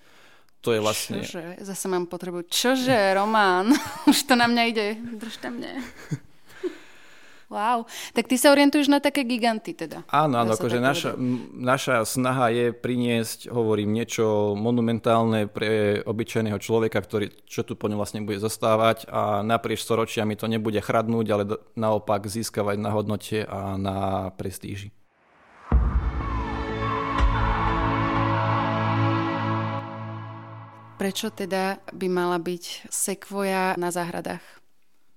to 0.66 0.74
je 0.74 0.82
vlastne... 0.82 1.22
Čože? 1.22 1.62
Zase 1.62 1.86
mám 1.86 2.10
potrebu. 2.10 2.42
Čože, 2.50 3.14
Román? 3.14 3.70
Už 4.10 4.26
to 4.26 4.34
na 4.34 4.50
mňa 4.50 4.62
ide. 4.66 4.98
Držte 5.14 5.54
mne. 5.54 5.78
Wow. 7.46 7.86
Tak 8.10 8.26
ty 8.26 8.34
sa 8.34 8.50
orientuješ 8.50 8.90
na 8.90 8.98
také 8.98 9.22
giganty 9.22 9.70
teda. 9.70 10.02
Áno, 10.10 10.42
áno, 10.42 10.58
akože 10.58 10.82
naša, 10.82 11.14
naša 11.54 12.02
snaha 12.02 12.50
je 12.50 12.66
priniesť, 12.74 13.46
hovorím, 13.54 13.94
niečo 13.94 14.58
monumentálne 14.58 15.46
pre 15.46 16.02
obyčajného 16.02 16.58
človeka, 16.58 16.98
ktorý 16.98 17.30
čo 17.46 17.62
tu 17.62 17.78
po 17.78 17.86
ňom 17.86 18.02
vlastne 18.02 18.26
bude 18.26 18.42
zostávať 18.42 19.06
a 19.06 19.46
naprieč 19.46 19.86
storočiami 19.86 20.34
to 20.34 20.50
nebude 20.50 20.82
chradnúť, 20.82 21.26
ale 21.30 21.44
naopak 21.78 22.26
získavať 22.26 22.82
na 22.82 22.90
hodnote 22.90 23.46
a 23.46 23.78
na 23.78 23.96
prestíži. 24.34 24.90
Prečo 30.96 31.28
teda 31.28 31.76
by 31.92 32.08
mala 32.08 32.40
byť 32.40 32.88
sekvoja 32.88 33.76
na 33.76 33.92
záhradách? 33.92 34.55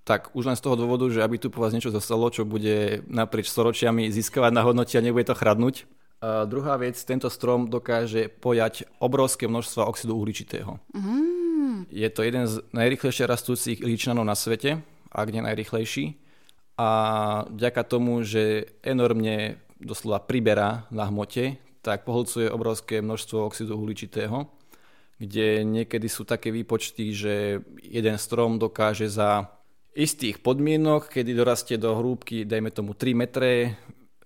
Tak 0.10 0.34
už 0.34 0.50
len 0.50 0.58
z 0.58 0.66
toho 0.66 0.74
dôvodu, 0.74 1.06
že 1.14 1.22
aby 1.22 1.38
tu 1.38 1.54
po 1.54 1.62
vás 1.62 1.70
niečo 1.70 1.94
zostalo, 1.94 2.34
čo 2.34 2.42
bude 2.42 3.06
naprieč 3.06 3.54
storočiami 3.54 4.10
získavať 4.10 4.50
na 4.58 4.66
hodnote 4.66 4.98
a 4.98 5.06
nebude 5.06 5.30
to 5.30 5.38
chradnúť. 5.38 5.86
A 6.26 6.50
druhá 6.50 6.82
vec, 6.82 6.98
tento 7.06 7.30
strom 7.30 7.70
dokáže 7.70 8.26
pojať 8.42 8.90
obrovské 8.98 9.46
množstvo 9.46 9.86
oxidu 9.86 10.18
uhličitého. 10.18 10.82
Mm. 10.98 11.86
Je 11.94 12.10
to 12.10 12.26
jeden 12.26 12.50
z 12.50 12.66
najrychlejšie 12.74 13.30
rastúcich 13.30 13.86
líčnanov 13.86 14.26
na 14.26 14.34
svete, 14.34 14.82
ak 15.14 15.30
nie 15.30 15.46
najrychlejší. 15.46 16.18
A 16.82 16.90
vďaka 17.46 17.86
tomu, 17.86 18.26
že 18.26 18.66
enormne 18.82 19.62
doslova 19.78 20.26
priberá 20.26 20.90
na 20.90 21.06
hmote, 21.06 21.62
tak 21.86 22.02
pohlcuje 22.02 22.50
obrovské 22.50 23.06
množstvo 23.06 23.46
oxidu 23.46 23.78
uhličitého 23.78 24.50
kde 25.20 25.68
niekedy 25.68 26.08
sú 26.08 26.24
také 26.24 26.48
výpočty, 26.48 27.12
že 27.12 27.60
jeden 27.84 28.16
strom 28.16 28.56
dokáže 28.56 29.12
za 29.12 29.52
istých 29.98 30.40
podmienok, 30.40 31.10
kedy 31.10 31.32
dorastie 31.34 31.78
do 31.82 31.98
hrúbky, 31.98 32.46
dajme 32.46 32.70
tomu 32.70 32.94
3 32.94 33.14
metre 33.18 33.76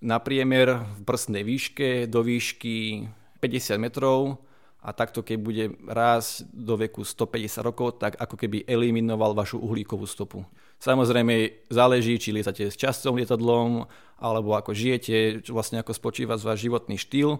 na 0.04 0.20
priemer 0.20 0.84
v 0.84 1.02
prstnej 1.08 1.44
výške, 1.48 2.12
do 2.12 2.20
výšky 2.20 3.08
50 3.40 3.80
metrov. 3.80 4.44
A 4.84 4.92
takto 4.92 5.24
keď 5.24 5.38
bude 5.40 5.66
rásť 5.88 6.44
do 6.52 6.76
veku 6.76 7.08
150 7.08 7.64
rokov, 7.64 8.04
tak 8.04 8.20
ako 8.20 8.36
keby 8.36 8.68
eliminoval 8.68 9.32
vašu 9.32 9.56
uhlíkovú 9.64 10.04
stopu. 10.04 10.44
Samozrejme 10.84 11.64
záleží, 11.72 12.20
či 12.20 12.36
lietate 12.36 12.68
s 12.68 12.76
častom 12.76 13.16
lietadlom, 13.16 13.88
alebo 14.20 14.60
ako 14.60 14.76
žijete, 14.76 15.48
vlastne 15.48 15.80
ako 15.80 15.96
spočíva 15.96 16.36
váš 16.36 16.68
životný 16.68 17.00
štýl. 17.00 17.40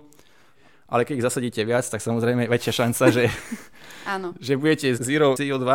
Ale 0.88 1.04
keď 1.04 1.20
ich 1.20 1.28
zasadíte 1.28 1.62
viac, 1.68 1.84
tak 1.84 2.00
samozrejme 2.00 2.48
je 2.48 2.54
väčšia 2.56 2.74
šanca, 2.80 3.04
že, 3.12 3.26
že 4.48 4.54
budete 4.56 4.96
zero 4.96 5.36
CO2, 5.36 5.68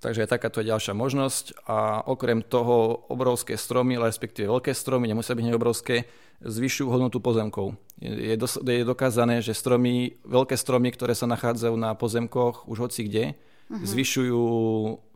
takže 0.00 0.24
je 0.24 0.32
takáto 0.32 0.64
je 0.64 0.72
ďalšia 0.72 0.96
možnosť 0.96 1.68
a 1.68 2.00
okrem 2.08 2.40
toho 2.40 3.04
obrovské 3.12 3.54
stromy, 3.60 4.00
ale 4.00 4.08
respektíve 4.08 4.48
veľké 4.48 4.72
stromy, 4.72 5.06
nemusia 5.06 5.36
byť 5.36 5.46
neobrovské, 5.46 6.08
zvyšujú 6.40 6.88
hodnotu 6.88 7.20
pozemkov. 7.20 7.76
Je, 8.00 8.32
je 8.40 8.84
dokázané, 8.84 9.44
že 9.44 9.52
stromy, 9.52 10.16
veľké 10.24 10.56
stromy, 10.56 10.88
ktoré 10.90 11.12
sa 11.12 11.28
nachádzajú 11.28 11.76
na 11.76 11.92
pozemkoch 11.92 12.64
už 12.64 12.88
hoci 12.88 13.04
kde, 13.04 13.24
uh-huh. 13.36 13.84
zvyšujú 13.84 14.44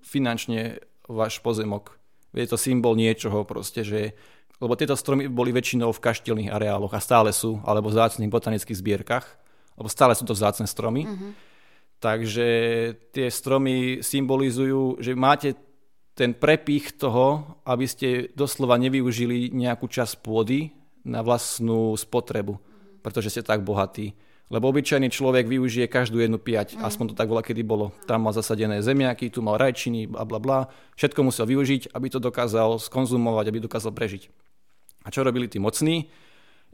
finančne 0.05 0.85
váš 1.09 1.40
pozemok. 1.40 1.97
Je 2.37 2.44
to 2.44 2.61
symbol 2.61 2.92
niečoho 2.92 3.49
proste, 3.49 3.83
že 3.83 4.12
lebo 4.62 4.79
tieto 4.79 4.94
stromy 4.94 5.27
boli 5.27 5.51
väčšinou 5.51 5.90
v 5.90 6.03
kaštielných 6.03 6.53
areáloch 6.53 6.94
a 6.94 7.03
stále 7.03 7.35
sú, 7.35 7.59
alebo 7.66 7.90
v 7.90 7.99
zácných 7.99 8.31
botanických 8.31 8.79
zbierkach, 8.79 9.27
lebo 9.75 9.90
stále 9.90 10.14
sú 10.14 10.23
to 10.23 10.37
vzácne 10.37 10.70
stromy. 10.70 11.11
Mm-hmm. 11.11 11.31
Takže 12.05 12.49
tie 13.17 13.33
stromy 13.33 14.05
symbolizujú, 14.05 15.01
že 15.01 15.17
máte 15.17 15.57
ten 16.12 16.37
prepich 16.37 16.93
toho, 16.93 17.57
aby 17.64 17.88
ste 17.88 18.29
doslova 18.37 18.77
nevyužili 18.77 19.49
nejakú 19.57 19.88
časť 19.88 20.21
pôdy 20.21 20.69
na 21.01 21.25
vlastnú 21.25 21.97
spotrebu, 21.97 22.61
pretože 23.01 23.33
ste 23.33 23.40
tak 23.40 23.64
bohatí. 23.64 24.12
Lebo 24.53 24.69
obyčajný 24.69 25.09
človek 25.09 25.49
využije 25.49 25.88
každú 25.88 26.21
jednu 26.21 26.37
piať, 26.37 26.77
mm. 26.77 26.85
aspoň 26.85 27.05
to 27.11 27.14
tak 27.17 27.33
bola, 27.33 27.40
kedy 27.40 27.64
bolo. 27.64 27.97
Tam 28.05 28.29
mal 28.29 28.37
zasadené 28.37 28.85
zemiaky, 28.85 29.33
tu 29.33 29.40
mal 29.40 29.57
rajčiny, 29.57 30.05
bla 30.05 30.29
bla 30.29 30.37
bla. 30.37 30.59
Všetko 31.01 31.25
musel 31.25 31.49
využiť, 31.49 31.97
aby 31.97 32.07
to 32.12 32.21
dokázal 32.21 32.77
skonzumovať, 32.85 33.49
aby 33.49 33.64
dokázal 33.64 33.97
prežiť. 33.97 34.29
A 35.05 35.09
čo 35.09 35.25
robili 35.25 35.49
tí 35.49 35.57
mocní? 35.57 36.12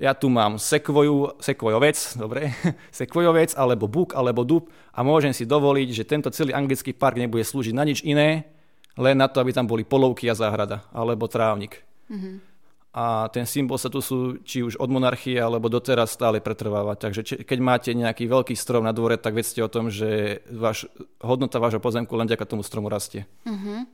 Ja 0.00 0.16
tu 0.16 0.32
mám 0.32 0.56
sekvoju, 0.56 1.44
sekvojovec, 1.44 2.16
dobre, 2.16 2.56
sekvojovec, 3.04 3.52
alebo 3.52 3.84
buk, 3.84 4.16
alebo 4.16 4.48
dub 4.48 4.72
a 4.96 5.04
môžem 5.04 5.36
si 5.36 5.44
dovoliť, 5.44 5.88
že 5.92 6.08
tento 6.08 6.32
celý 6.32 6.56
anglický 6.56 6.96
park 6.96 7.20
nebude 7.20 7.44
slúžiť 7.44 7.76
na 7.76 7.84
nič 7.84 8.00
iné, 8.00 8.48
len 8.96 9.20
na 9.20 9.28
to, 9.28 9.44
aby 9.44 9.52
tam 9.52 9.68
boli 9.68 9.84
polovky 9.84 10.24
a 10.32 10.34
záhrada, 10.34 10.88
alebo 10.96 11.28
trávnik. 11.28 11.84
Mm-hmm 12.08 12.50
a 12.90 13.30
ten 13.30 13.46
symbol 13.46 13.78
sa 13.78 13.86
tu 13.86 14.02
sú 14.02 14.42
či 14.42 14.66
už 14.66 14.74
od 14.82 14.90
monarchie 14.90 15.38
alebo 15.38 15.70
doteraz 15.70 16.10
stále 16.10 16.42
pretrváva. 16.42 16.98
Takže 16.98 17.20
či, 17.22 17.34
keď 17.46 17.58
máte 17.62 17.90
nejaký 17.94 18.26
veľký 18.26 18.58
strom 18.58 18.82
na 18.82 18.90
dvore, 18.90 19.14
tak 19.14 19.38
vedzte 19.38 19.62
o 19.62 19.70
tom, 19.70 19.94
že 19.94 20.42
váš, 20.50 20.90
hodnota 21.22 21.62
vášho 21.62 21.78
pozemku 21.78 22.10
len 22.18 22.26
ďaká 22.26 22.50
tomu 22.50 22.66
stromu 22.66 22.90
rastie. 22.90 23.30
Uh-huh. 23.46 23.86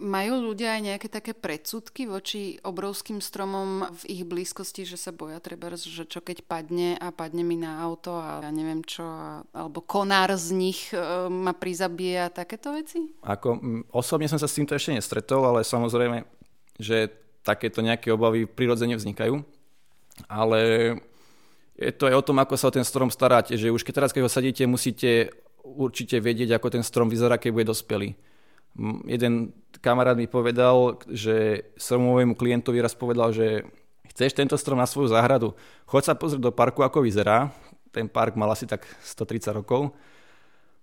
Majú 0.00 0.52
ľudia 0.52 0.78
aj 0.78 0.82
nejaké 0.82 1.08
také 1.12 1.36
predsudky 1.36 2.08
voči 2.08 2.56
obrovským 2.64 3.20
stromom 3.20 3.90
v 3.92 4.02
ich 4.08 4.22
blízkosti, 4.24 4.88
že 4.88 4.96
sa 4.96 5.12
boja 5.12 5.42
treba, 5.42 5.74
že 5.76 6.08
čo 6.08 6.20
keď 6.24 6.46
padne 6.46 6.96
a 6.96 7.12
padne 7.12 7.44
mi 7.44 7.60
na 7.60 7.82
auto 7.82 8.16
a 8.16 8.40
ja 8.40 8.50
neviem 8.54 8.80
čo, 8.86 9.04
alebo 9.52 9.84
konár 9.84 10.32
z 10.38 10.56
nich 10.56 10.88
e, 10.94 10.98
ma 11.28 11.52
prizabije 11.52 12.24
a 12.24 12.32
takéto 12.32 12.72
veci? 12.72 13.12
Ako, 13.20 13.60
osobne 13.92 14.30
som 14.30 14.40
sa 14.40 14.48
s 14.48 14.56
týmto 14.56 14.72
ešte 14.72 14.96
nestretol, 14.96 15.44
ale 15.44 15.66
samozrejme, 15.66 16.24
že 16.80 17.12
takéto 17.42 17.82
nejaké 17.82 18.14
obavy 18.14 18.46
prirodzene 18.46 18.96
vznikajú. 18.96 19.42
Ale 20.30 20.60
je 21.76 21.92
to 21.92 22.06
aj 22.06 22.14
o 22.20 22.26
tom, 22.26 22.38
ako 22.38 22.54
sa 22.54 22.70
o 22.70 22.74
ten 22.74 22.86
strom 22.86 23.10
staráte, 23.10 23.58
že 23.58 23.72
už 23.72 23.82
keď 23.82 23.94
teraz, 24.04 24.10
keď 24.14 24.22
ho 24.24 24.30
sadíte, 24.30 24.62
musíte 24.68 25.34
určite 25.62 26.18
vedieť, 26.18 26.58
ako 26.58 26.68
ten 26.78 26.84
strom 26.84 27.10
vyzerá, 27.10 27.38
keď 27.38 27.50
bude 27.54 27.70
dospelý. 27.70 28.14
Jeden 29.04 29.52
kamarát 29.84 30.16
mi 30.16 30.24
povedal, 30.24 30.96
že 31.10 31.68
stromovému 31.76 32.32
klientovi 32.36 32.80
raz 32.80 32.96
povedal, 32.96 33.32
že 33.34 33.68
chceš 34.12 34.32
tento 34.32 34.56
strom 34.56 34.80
na 34.80 34.88
svoju 34.88 35.12
záhradu, 35.12 35.52
choď 35.88 36.02
sa 36.12 36.14
pozrieť 36.16 36.40
do 36.40 36.52
parku, 36.52 36.80
ako 36.80 37.04
vyzerá. 37.04 37.52
Ten 37.92 38.08
park 38.08 38.36
mal 38.40 38.48
asi 38.48 38.64
tak 38.64 38.88
130 39.04 39.52
rokov. 39.52 39.92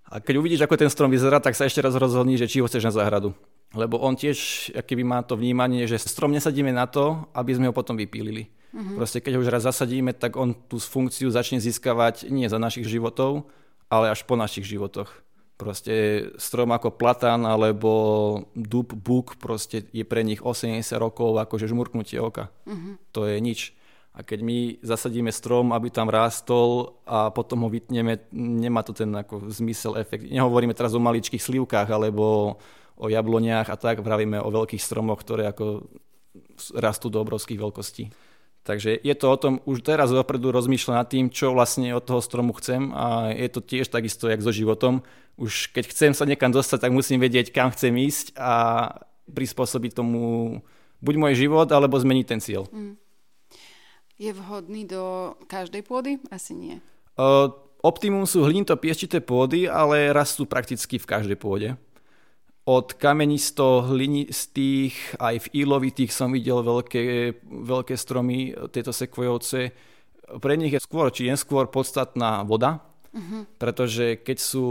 A 0.09 0.21
keď 0.21 0.41
uvidíš, 0.41 0.61
ako 0.65 0.77
ten 0.77 0.89
strom 0.89 1.09
vyzerá, 1.09 1.41
tak 1.41 1.57
sa 1.57 1.65
ešte 1.65 1.81
raz 1.81 1.93
rozhodni, 1.97 2.37
že 2.37 2.49
či 2.49 2.61
ho 2.61 2.69
chceš 2.69 2.85
na 2.85 2.93
záhradu 2.93 3.33
lebo 3.73 4.01
on 4.01 4.17
tiež, 4.17 4.69
keby 4.73 5.03
má 5.05 5.21
to 5.21 5.37
vnímanie, 5.37 5.85
že 5.85 6.01
strom 6.01 6.33
nesadíme 6.33 6.73
na 6.73 6.89
to, 6.89 7.29
aby 7.37 7.53
sme 7.53 7.69
ho 7.69 7.73
potom 7.75 7.93
vypílili. 7.93 8.49
Uh-huh. 8.73 8.97
Proste 9.01 9.21
keď 9.21 9.37
ho 9.37 9.41
už 9.45 9.53
raz 9.53 9.65
zasadíme, 9.65 10.13
tak 10.17 10.37
on 10.37 10.57
tú 10.57 10.81
funkciu 10.81 11.29
začne 11.29 11.61
získavať 11.61 12.29
nie 12.33 12.49
za 12.49 12.57
našich 12.57 12.89
životov, 12.89 13.45
ale 13.89 14.09
až 14.09 14.25
po 14.25 14.33
našich 14.33 14.65
životoch. 14.65 15.09
Proste 15.59 16.23
strom 16.39 16.71
ako 16.71 16.95
platán 16.95 17.43
alebo 17.43 17.91
dub, 18.55 18.95
buk 18.95 19.35
proste 19.35 19.83
je 19.91 20.07
pre 20.07 20.23
nich 20.23 20.39
80 20.39 20.79
rokov 20.95 21.35
akože 21.35 21.67
žmurknutie 21.67 22.15
oka. 22.15 22.47
Uh-huh. 22.63 22.95
To 23.11 23.27
je 23.27 23.43
nič. 23.43 23.75
A 24.15 24.23
keď 24.23 24.39
my 24.39 24.79
zasadíme 24.79 25.35
strom, 25.35 25.75
aby 25.75 25.91
tam 25.91 26.07
rástol 26.07 26.95
a 27.03 27.27
potom 27.27 27.67
ho 27.67 27.69
vytneme, 27.69 28.23
nemá 28.31 28.87
to 28.87 28.95
ten 28.95 29.11
ako 29.11 29.51
zmysel, 29.51 29.99
efekt. 29.99 30.31
Nehovoríme 30.31 30.71
teraz 30.71 30.95
o 30.95 31.03
maličkých 31.03 31.43
slivkách 31.43 31.91
alebo 31.91 32.55
o 32.95 33.05
jabloniach 33.11 33.67
a 33.67 33.75
tak, 33.75 33.99
vravíme 33.99 34.39
o 34.39 34.47
veľkých 34.47 34.79
stromoch, 34.79 35.19
ktoré 35.23 35.51
ako 35.51 35.91
rastú 36.75 37.11
do 37.11 37.19
obrovských 37.19 37.59
veľkostí. 37.59 38.07
Takže 38.63 38.99
je 39.01 39.15
to 39.15 39.25
o 39.31 39.37
tom, 39.39 39.53
už 39.65 39.81
teraz 39.81 40.13
dopredu 40.13 40.51
rozmýšľať 40.53 40.95
nad 40.95 41.07
tým, 41.09 41.25
čo 41.31 41.55
vlastne 41.55 41.89
od 41.95 42.03
toho 42.05 42.21
stromu 42.21 42.53
chcem 42.59 42.91
a 42.93 43.33
je 43.33 43.49
to 43.49 43.63
tiež 43.63 43.89
takisto, 43.89 44.29
jak 44.29 44.43
so 44.43 44.53
životom. 44.53 45.01
Už 45.39 45.71
keď 45.71 45.89
chcem 45.89 46.11
sa 46.13 46.27
niekam 46.27 46.51
dostať, 46.51 46.85
tak 46.85 46.91
musím 46.91 47.23
vedieť, 47.23 47.55
kam 47.55 47.71
chcem 47.71 47.95
ísť 47.95 48.35
a 48.35 48.53
prispôsobiť 49.31 49.95
tomu 49.95 50.59
buď 50.99 51.15
môj 51.15 51.33
život, 51.39 51.67
alebo 51.71 51.95
zmeniť 51.95 52.25
ten 52.27 52.39
cieľ. 52.43 52.67
Mm. 52.69 52.99
Je 54.19 54.31
vhodný 54.35 54.83
do 54.83 55.33
každej 55.47 55.87
pôdy? 55.87 56.19
Asi 56.27 56.51
nie. 56.51 56.83
Uh, 57.15 57.55
optimum 57.79 58.27
sú 58.27 58.43
hlinito 58.43 58.75
pieščité 58.75 59.23
pôdy, 59.23 59.63
ale 59.63 60.11
rastú 60.11 60.43
prakticky 60.43 60.99
v 60.99 61.07
každej 61.07 61.39
pôde 61.39 61.79
od 62.69 62.93
kamenisto 63.01 63.81
hlinistých 63.89 65.17
aj 65.17 65.49
v 65.49 65.65
ílovitých 65.65 66.13
som 66.13 66.29
videl 66.29 66.61
veľké, 66.61 67.01
veľké 67.49 67.97
stromy, 67.97 68.53
tieto 68.69 68.93
sekvojovce. 68.93 69.73
Pre 70.37 70.53
nich 70.53 70.77
je 70.77 70.85
skôr 70.85 71.09
či 71.09 71.33
neskôr 71.33 71.65
podstatná 71.65 72.45
voda, 72.45 72.85
uh-huh. 73.09 73.49
pretože 73.57 74.21
keď 74.21 74.37
sú 74.37 74.67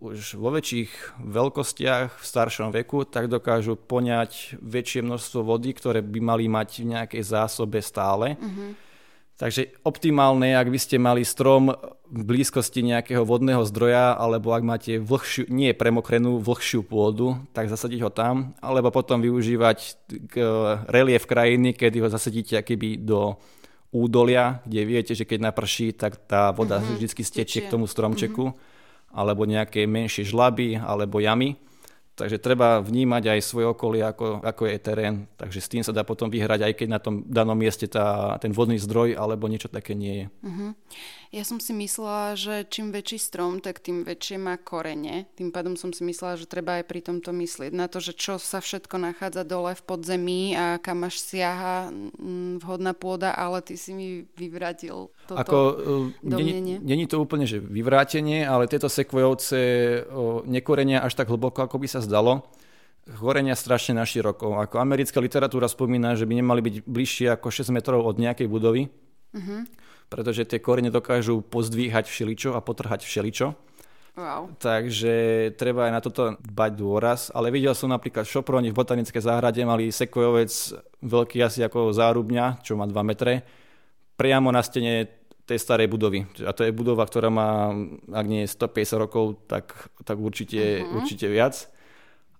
už 0.00 0.40
vo 0.40 0.48
väčších 0.48 1.20
veľkostiach 1.20 2.16
v 2.16 2.24
staršom 2.24 2.72
veku, 2.72 3.04
tak 3.04 3.28
dokážu 3.28 3.76
poňať 3.76 4.56
väčšie 4.56 5.04
množstvo 5.04 5.44
vody, 5.44 5.76
ktoré 5.76 6.00
by 6.00 6.20
mali 6.24 6.48
mať 6.48 6.68
v 6.80 6.90
nejakej 6.96 7.20
zásobe 7.20 7.84
stále. 7.84 8.40
Uh-huh. 8.40 8.72
Takže 9.42 9.74
optimálne, 9.82 10.54
ak 10.54 10.70
by 10.70 10.78
ste 10.78 11.02
mali 11.02 11.26
strom 11.26 11.74
v 12.06 12.22
blízkosti 12.22 12.86
nejakého 12.86 13.26
vodného 13.26 13.66
zdroja, 13.66 14.14
alebo 14.14 14.54
ak 14.54 14.62
máte 14.62 15.02
vlhšiu, 15.02 15.50
nie 15.50 15.74
premokrenú, 15.74 16.38
vlhšiu 16.38 16.86
pôdu, 16.86 17.42
tak 17.50 17.66
zasadiť 17.66 18.06
ho 18.06 18.10
tam, 18.14 18.54
alebo 18.62 18.94
potom 18.94 19.18
využívať 19.18 19.98
relief 20.86 21.26
krajiny, 21.26 21.74
kedy 21.74 22.06
ho 22.06 22.06
zasadíte 22.06 22.54
akýby 22.54 23.02
do 23.02 23.34
údolia, 23.90 24.62
kde 24.62 24.86
viete, 24.86 25.12
že 25.18 25.26
keď 25.26 25.50
naprší, 25.50 25.90
tak 25.90 26.22
tá 26.22 26.54
voda 26.54 26.78
mm-hmm. 26.78 27.02
vždy 27.02 27.22
stečie 27.26 27.66
k 27.66 27.72
tomu 27.74 27.90
stromčeku, 27.90 28.54
mm-hmm. 28.54 29.10
alebo 29.10 29.42
nejaké 29.42 29.90
menšie 29.90 30.22
žlaby, 30.22 30.78
alebo 30.78 31.18
jamy 31.18 31.58
Takže 32.22 32.38
treba 32.38 32.78
vnímať 32.78 33.34
aj 33.34 33.40
svoje 33.42 33.66
okolie, 33.66 34.06
ako, 34.06 34.46
ako 34.46 34.62
je 34.70 34.78
terén. 34.78 35.26
Takže 35.34 35.58
s 35.58 35.66
tým 35.66 35.82
sa 35.82 35.90
dá 35.90 36.06
potom 36.06 36.30
vyhrať, 36.30 36.70
aj 36.70 36.74
keď 36.78 36.88
na 36.94 37.02
tom 37.02 37.26
danom 37.26 37.58
mieste 37.58 37.90
tá, 37.90 38.38
ten 38.38 38.54
vodný 38.54 38.78
zdroj 38.78 39.18
alebo 39.18 39.50
niečo 39.50 39.66
také 39.66 39.98
nie 39.98 40.14
je. 40.14 40.26
Uh-huh. 40.46 40.70
Ja 41.34 41.42
som 41.42 41.58
si 41.58 41.74
myslela, 41.74 42.38
že 42.38 42.62
čím 42.68 42.92
väčší 42.92 43.18
strom, 43.18 43.58
tak 43.58 43.82
tým 43.82 44.06
väčšie 44.06 44.38
má 44.38 44.54
korene. 44.54 45.26
Tým 45.34 45.50
pádom 45.50 45.74
som 45.74 45.90
si 45.90 46.06
myslela, 46.06 46.38
že 46.38 46.46
treba 46.46 46.78
aj 46.78 46.84
pri 46.86 47.00
tomto 47.02 47.34
myslieť 47.34 47.72
na 47.74 47.88
to, 47.88 48.04
že 48.04 48.14
čo 48.14 48.38
sa 48.38 48.62
všetko 48.62 49.00
nachádza 49.00 49.42
dole 49.42 49.74
v 49.74 49.82
podzemí 49.82 50.54
a 50.54 50.76
kam 50.78 51.08
až 51.08 51.18
siaha 51.18 51.88
mm, 51.88 52.60
vhodná 52.60 52.92
pôda, 52.94 53.34
ale 53.34 53.64
ty 53.64 53.80
si 53.80 53.96
mi 53.96 54.28
vyvrátil 54.36 55.08
toto 55.24 55.40
Ako, 55.40 55.58
domnenie. 56.20 56.78
Není 56.84 57.08
to 57.08 57.18
úplne, 57.18 57.48
že 57.48 57.58
vyvrátenie, 57.58 58.44
ale 58.44 58.68
tieto 58.68 58.92
sekvojovce 58.92 59.58
nekorenia 60.44 61.00
až 61.00 61.16
tak 61.16 61.32
hlboko, 61.32 61.64
ako 61.64 61.80
by 61.80 61.88
sa 61.88 62.04
zdalo 62.04 62.11
chorenia 63.10 63.58
strašne 63.58 63.98
na 63.98 64.06
široko. 64.06 64.62
Ako 64.62 64.78
americká 64.78 65.18
literatúra 65.18 65.66
spomína, 65.66 66.14
že 66.14 66.26
by 66.28 66.38
nemali 66.38 66.60
byť 66.62 66.74
bližšie 66.86 67.26
ako 67.34 67.48
6 67.50 67.74
metrov 67.74 68.06
od 68.06 68.16
nejakej 68.18 68.46
budovy, 68.46 68.86
uh-huh. 69.34 69.66
pretože 70.06 70.46
tie 70.46 70.62
korene 70.62 70.92
dokážu 70.92 71.42
pozdvíhať 71.42 72.06
všeličo 72.06 72.54
a 72.54 72.62
potrhať 72.62 73.02
všeličo. 73.02 73.46
Wow. 74.12 74.52
Takže 74.60 75.56
treba 75.56 75.88
aj 75.88 75.92
na 75.96 76.00
toto 76.04 76.36
dbať 76.36 76.72
dôraz. 76.76 77.20
Ale 77.32 77.48
videl 77.48 77.72
som 77.72 77.88
napríklad 77.88 78.28
v 78.28 78.32
Šoproni 78.36 78.68
v 78.68 78.76
botanické 78.76 79.18
záhrade 79.24 79.64
mali 79.64 79.88
sekvojovec 79.88 80.52
veľký 81.00 81.40
asi 81.40 81.64
ako 81.64 81.96
zárubňa, 81.96 82.60
čo 82.60 82.76
má 82.76 82.84
2 82.84 82.92
metre, 83.08 83.40
priamo 84.20 84.52
na 84.52 84.60
stene 84.60 85.08
tej 85.48 85.58
starej 85.58 85.88
budovy. 85.90 86.28
A 86.44 86.52
to 86.54 86.62
je 86.62 86.76
budova, 86.76 87.02
ktorá 87.08 87.32
má, 87.32 87.72
ak 88.14 88.26
nie 88.28 88.46
150 88.46 88.94
rokov, 89.00 89.42
tak, 89.48 89.74
tak 90.04 90.20
určite, 90.20 90.84
uh-huh. 90.84 91.02
určite 91.02 91.26
viac 91.26 91.72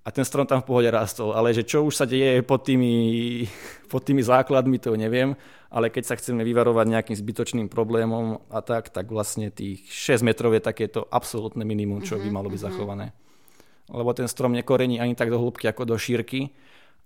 a 0.03 0.09
ten 0.11 0.27
strom 0.27 0.43
tam 0.51 0.59
v 0.59 0.67
pohode 0.67 0.91
rástol. 0.91 1.31
Ale 1.31 1.55
že 1.55 1.62
čo 1.62 1.87
už 1.87 1.95
sa 1.95 2.07
deje 2.11 2.43
pod 2.43 2.67
tými, 2.67 3.47
pod 3.93 4.03
tými 4.03 4.19
základmi, 4.19 4.83
to 4.83 4.99
neviem. 4.99 5.38
Ale 5.71 5.95
keď 5.95 6.05
sa 6.05 6.19
chceme 6.19 6.43
vyvarovať 6.43 6.87
nejakým 6.91 7.17
zbytočným 7.17 7.69
problémom 7.71 8.43
a 8.51 8.61
tak, 8.67 8.91
tak 8.91 9.07
vlastne 9.09 9.55
tých 9.55 9.87
6 9.87 10.27
metrov 10.27 10.53
je 10.59 10.61
takéto 10.61 11.07
absolútne 11.07 11.62
minimum, 11.62 12.03
čo 12.03 12.19
by 12.19 12.29
mhm, 12.29 12.35
malo 12.35 12.51
byť 12.51 12.61
mhm. 12.61 12.67
zachované. 12.67 13.07
Lebo 13.87 14.11
ten 14.11 14.27
strom 14.27 14.51
nekorení 14.51 14.99
ani 14.99 15.15
tak 15.15 15.31
do 15.31 15.38
hĺbky 15.38 15.71
ako 15.71 15.87
do 15.87 15.97
šírky 15.99 16.50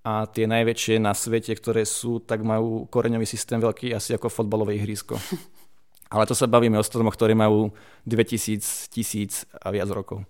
a 0.06 0.24
tie 0.24 0.48
najväčšie 0.48 1.02
na 1.02 1.12
svete, 1.12 1.52
ktoré 1.52 1.84
sú, 1.84 2.22
tak 2.22 2.46
majú 2.46 2.86
koreňový 2.88 3.26
systém 3.26 3.58
veľký 3.58 3.92
asi 3.92 4.16
ako 4.16 4.32
fotbalové 4.32 4.80
ihrisko. 4.80 5.20
Ale 6.14 6.24
to 6.24 6.38
sa 6.38 6.46
bavíme 6.46 6.78
o 6.78 6.86
stromoch, 6.86 7.18
ktoré 7.18 7.34
majú 7.34 7.74
2000, 8.06 8.94
1000 8.94 9.50
a 9.58 9.68
viac 9.74 9.90
rokov. 9.90 10.22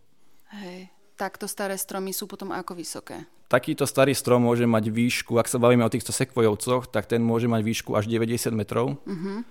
Hej 0.49 0.95
takto 1.17 1.49
staré 1.49 1.75
stromy 1.81 2.12
sú 2.12 2.29
potom 2.29 2.53
ako 2.53 2.77
vysoké? 2.77 3.25
Takýto 3.47 3.87
starý 3.89 4.12
strom 4.12 4.45
môže 4.45 4.67
mať 4.67 4.91
výšku, 4.91 5.39
ak 5.41 5.49
sa 5.49 5.57
bavíme 5.62 5.87
o 5.87 5.91
týchto 5.91 6.11
sekvojovcoch, 6.11 6.91
tak 6.91 7.07
ten 7.07 7.23
môže 7.23 7.47
mať 7.47 7.62
výšku 7.62 7.95
až 7.95 8.11
90 8.11 8.53
metrov. 8.53 8.99
Uh-huh. 9.07 9.47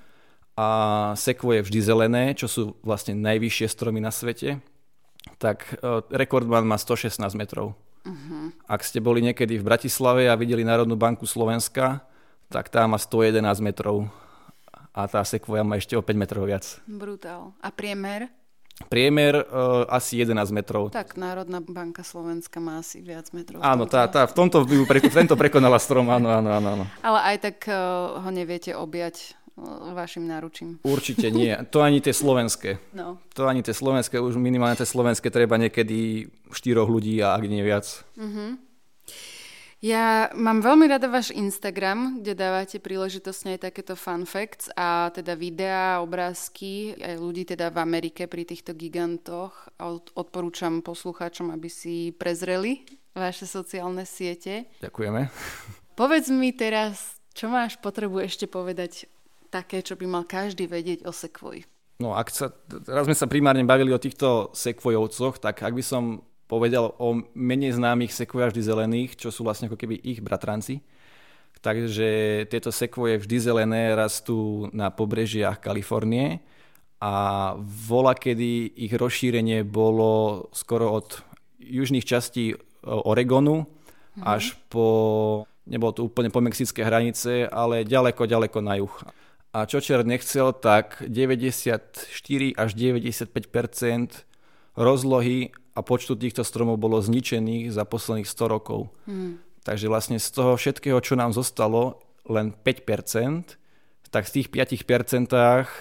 A 0.55 0.67
sekvoje 1.15 1.63
vždy 1.63 1.79
zelené, 1.79 2.23
čo 2.35 2.47
sú 2.47 2.61
vlastne 2.83 3.15
najvyššie 3.15 3.67
stromy 3.71 4.03
na 4.03 4.11
svete. 4.11 4.59
Tak 5.39 5.79
uh, 5.79 6.03
rekordman 6.11 6.67
má 6.67 6.75
116 6.75 7.17
metrov. 7.39 7.73
Uh-huh. 8.05 8.51
Ak 8.67 8.83
ste 8.83 8.99
boli 8.99 9.23
niekedy 9.23 9.57
v 9.57 9.67
Bratislave 9.67 10.27
a 10.27 10.37
videli 10.37 10.67
Národnú 10.67 10.99
banku 10.99 11.23
Slovenska, 11.23 12.03
tak 12.51 12.69
tá 12.69 12.85
má 12.85 12.99
111 12.99 13.41
metrov 13.63 14.11
a 14.95 15.07
tá 15.11 15.23
sekvoja 15.27 15.63
má 15.63 15.75
ešte 15.75 15.95
o 15.99 16.03
5 16.03 16.15
metrov 16.15 16.47
viac. 16.47 16.63
Brutál. 16.87 17.51
A 17.59 17.71
priemer? 17.71 18.31
Priemer 18.75 19.39
uh, 19.39 19.87
asi 19.87 20.19
11 20.19 20.51
metrov. 20.51 20.91
Tak 20.91 21.15
Národná 21.15 21.63
banka 21.63 22.03
Slovenska 22.03 22.59
má 22.59 22.83
asi 22.83 22.99
viac 22.99 23.31
metrov. 23.31 23.63
Áno, 23.63 23.87
tá, 23.87 24.03
tá, 24.11 24.27
v 24.27 24.35
tomto 24.35 24.67
by 24.67 24.83
pre, 24.83 24.99
tento 24.99 25.39
prekonala 25.39 25.79
strom, 25.79 26.11
áno, 26.11 26.27
áno, 26.27 26.49
áno, 26.51 26.67
áno. 26.75 26.85
Ale 26.99 27.19
aj 27.23 27.37
tak 27.39 27.57
uh, 27.71 28.19
ho 28.19 28.29
neviete 28.35 28.75
objať 28.75 29.39
uh, 29.55 29.95
vašim 29.95 30.27
náručím. 30.27 30.83
Určite 30.83 31.31
nie. 31.31 31.55
To 31.71 31.87
ani 31.87 32.03
tie 32.03 32.11
slovenské. 32.11 32.83
No. 32.91 33.15
To 33.39 33.47
ani 33.47 33.63
tie 33.63 33.71
slovenské, 33.71 34.19
už 34.19 34.35
minimálne 34.35 34.75
tie 34.75 34.87
slovenské 34.87 35.31
treba 35.31 35.55
niekedy 35.55 36.27
štyroch 36.51 36.91
ľudí 36.91 37.23
a 37.23 37.31
ak 37.31 37.47
nie 37.47 37.63
viac. 37.63 38.03
Uh-huh. 38.19 38.59
Ja 39.83 40.31
mám 40.33 40.63
veľmi 40.63 40.87
rada 40.87 41.11
váš 41.11 41.35
Instagram, 41.35 42.23
kde 42.23 42.33
dávate 42.33 42.79
príležitosne 42.79 43.59
aj 43.59 43.69
takéto 43.69 43.93
fun 43.99 44.23
facts 44.23 44.71
a 44.73 45.11
teda 45.11 45.35
videá, 45.35 45.99
obrázky 45.99 46.95
aj 46.95 47.19
ľudí 47.19 47.43
teda 47.43 47.69
v 47.69 47.83
Amerike 47.83 48.25
pri 48.25 48.47
týchto 48.47 48.71
gigantoch 48.73 49.53
odporúčam 50.15 50.79
poslucháčom, 50.79 51.51
aby 51.51 51.67
si 51.67 52.15
prezreli 52.15 52.87
vaše 53.13 53.43
sociálne 53.45 54.07
siete. 54.07 54.71
Ďakujeme. 54.79 55.27
Povedz 55.95 56.27
mi 56.31 56.55
teraz, 56.55 57.19
čo 57.35 57.51
máš 57.51 57.79
potrebu 57.79 58.23
ešte 58.23 58.47
povedať 58.47 59.07
také, 59.51 59.79
čo 59.83 59.95
by 59.95 60.07
mal 60.07 60.23
každý 60.27 60.67
vedieť 60.67 61.07
o 61.07 61.11
sekvoji? 61.15 61.67
No 62.03 62.11
ak 62.11 62.27
sa, 62.27 62.51
teraz 62.67 63.07
sme 63.07 63.15
sa 63.15 63.23
primárne 63.23 63.63
bavili 63.63 63.95
o 63.95 63.99
týchto 63.99 64.51
sekvojovcoch, 64.51 65.39
tak 65.39 65.63
ak 65.63 65.71
by 65.71 65.83
som 65.83 66.27
povedal 66.45 66.93
o 67.01 67.25
menej 67.33 67.77
známych 67.77 68.13
sekvojách 68.13 68.53
vždy 68.53 68.63
zelených, 68.63 69.11
čo 69.17 69.33
sú 69.33 69.41
vlastne 69.41 69.67
ako 69.69 69.77
keby 69.77 69.97
ich 69.97 70.21
bratranci. 70.21 70.85
Takže 71.65 72.45
tieto 72.45 72.69
sekvoje 72.69 73.17
vždy 73.17 73.37
zelené 73.41 73.97
rastú 73.97 74.69
na 74.69 74.93
pobrežiach 74.93 75.57
Kalifornie 75.57 76.45
a 77.01 77.13
vola, 77.65 78.13
kedy 78.13 78.77
ich 78.77 78.93
rozšírenie 78.93 79.65
bolo 79.65 80.45
skoro 80.53 80.93
od 80.93 81.25
južných 81.57 82.05
častí 82.05 82.53
Oregonu 82.85 83.65
mm-hmm. 83.65 84.21
až 84.21 84.53
po, 84.69 85.49
nebolo 85.65 85.91
to 85.97 86.05
úplne 86.05 86.29
po 86.29 86.37
mexické 86.37 86.85
hranice, 86.85 87.49
ale 87.49 87.81
ďaleko, 87.81 88.29
ďaleko 88.29 88.57
na 88.61 88.77
juh. 88.77 88.95
A 89.55 89.65
čo 89.65 89.81
čer 89.81 90.05
nechcel, 90.05 90.53
tak 90.53 91.01
94 91.01 92.13
až 92.53 92.69
95% 92.77 94.27
rozlohy 94.77 95.55
a 95.75 95.79
počtu 95.83 96.15
týchto 96.15 96.47
stromov 96.47 96.79
bolo 96.79 97.03
zničených 97.03 97.69
za 97.69 97.83
posledných 97.83 98.25
100 98.25 98.47
rokov. 98.47 98.89
Hmm. 99.05 99.43
Takže 99.67 99.91
vlastne 99.91 100.17
z 100.17 100.29
toho 100.31 100.55
všetkého, 100.55 100.97
čo 101.03 101.19
nám 101.19 101.35
zostalo, 101.35 101.99
len 102.25 102.55
5%, 102.55 103.59
tak 104.09 104.23
z 104.31 104.31
tých 104.41 104.47
5% 104.47 105.27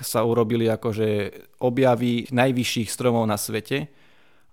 sa 0.02 0.20
urobili 0.26 0.66
akože 0.66 1.08
objavy 1.62 2.26
najvyšších 2.34 2.90
stromov 2.90 3.30
na 3.30 3.38
svete 3.38 3.86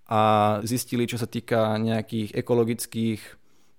a 0.06 0.22
zistili, 0.62 1.10
čo 1.10 1.18
sa 1.18 1.26
týka 1.26 1.82
nejakých 1.82 2.38
ekologických 2.38 3.22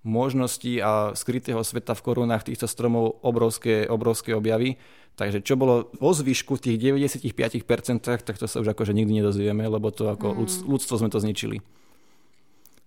možností 0.03 0.83
a 0.83 1.15
skrytého 1.15 1.63
sveta 1.63 1.95
v 1.95 2.05
korunách 2.05 2.51
týchto 2.51 2.67
stromov 2.67 3.23
obrovské, 3.23 3.87
obrovské 3.87 4.35
objavy. 4.35 4.83
Takže 5.13 5.45
čo 5.45 5.61
bolo 5.61 5.93
vo 6.01 6.11
zvyšku 6.17 6.57
v 6.57 6.73
tých 6.73 6.77
95%, 6.81 8.01
tak 8.01 8.37
to 8.41 8.49
sa 8.49 8.65
už 8.65 8.73
akože 8.73 8.97
nikdy 8.97 9.21
nedozvieme, 9.21 9.61
lebo 9.69 9.93
to 9.93 10.09
ako 10.09 10.33
mm. 10.33 10.65
ľudstvo 10.65 10.97
sme 10.97 11.13
to 11.13 11.21
zničili. 11.21 11.61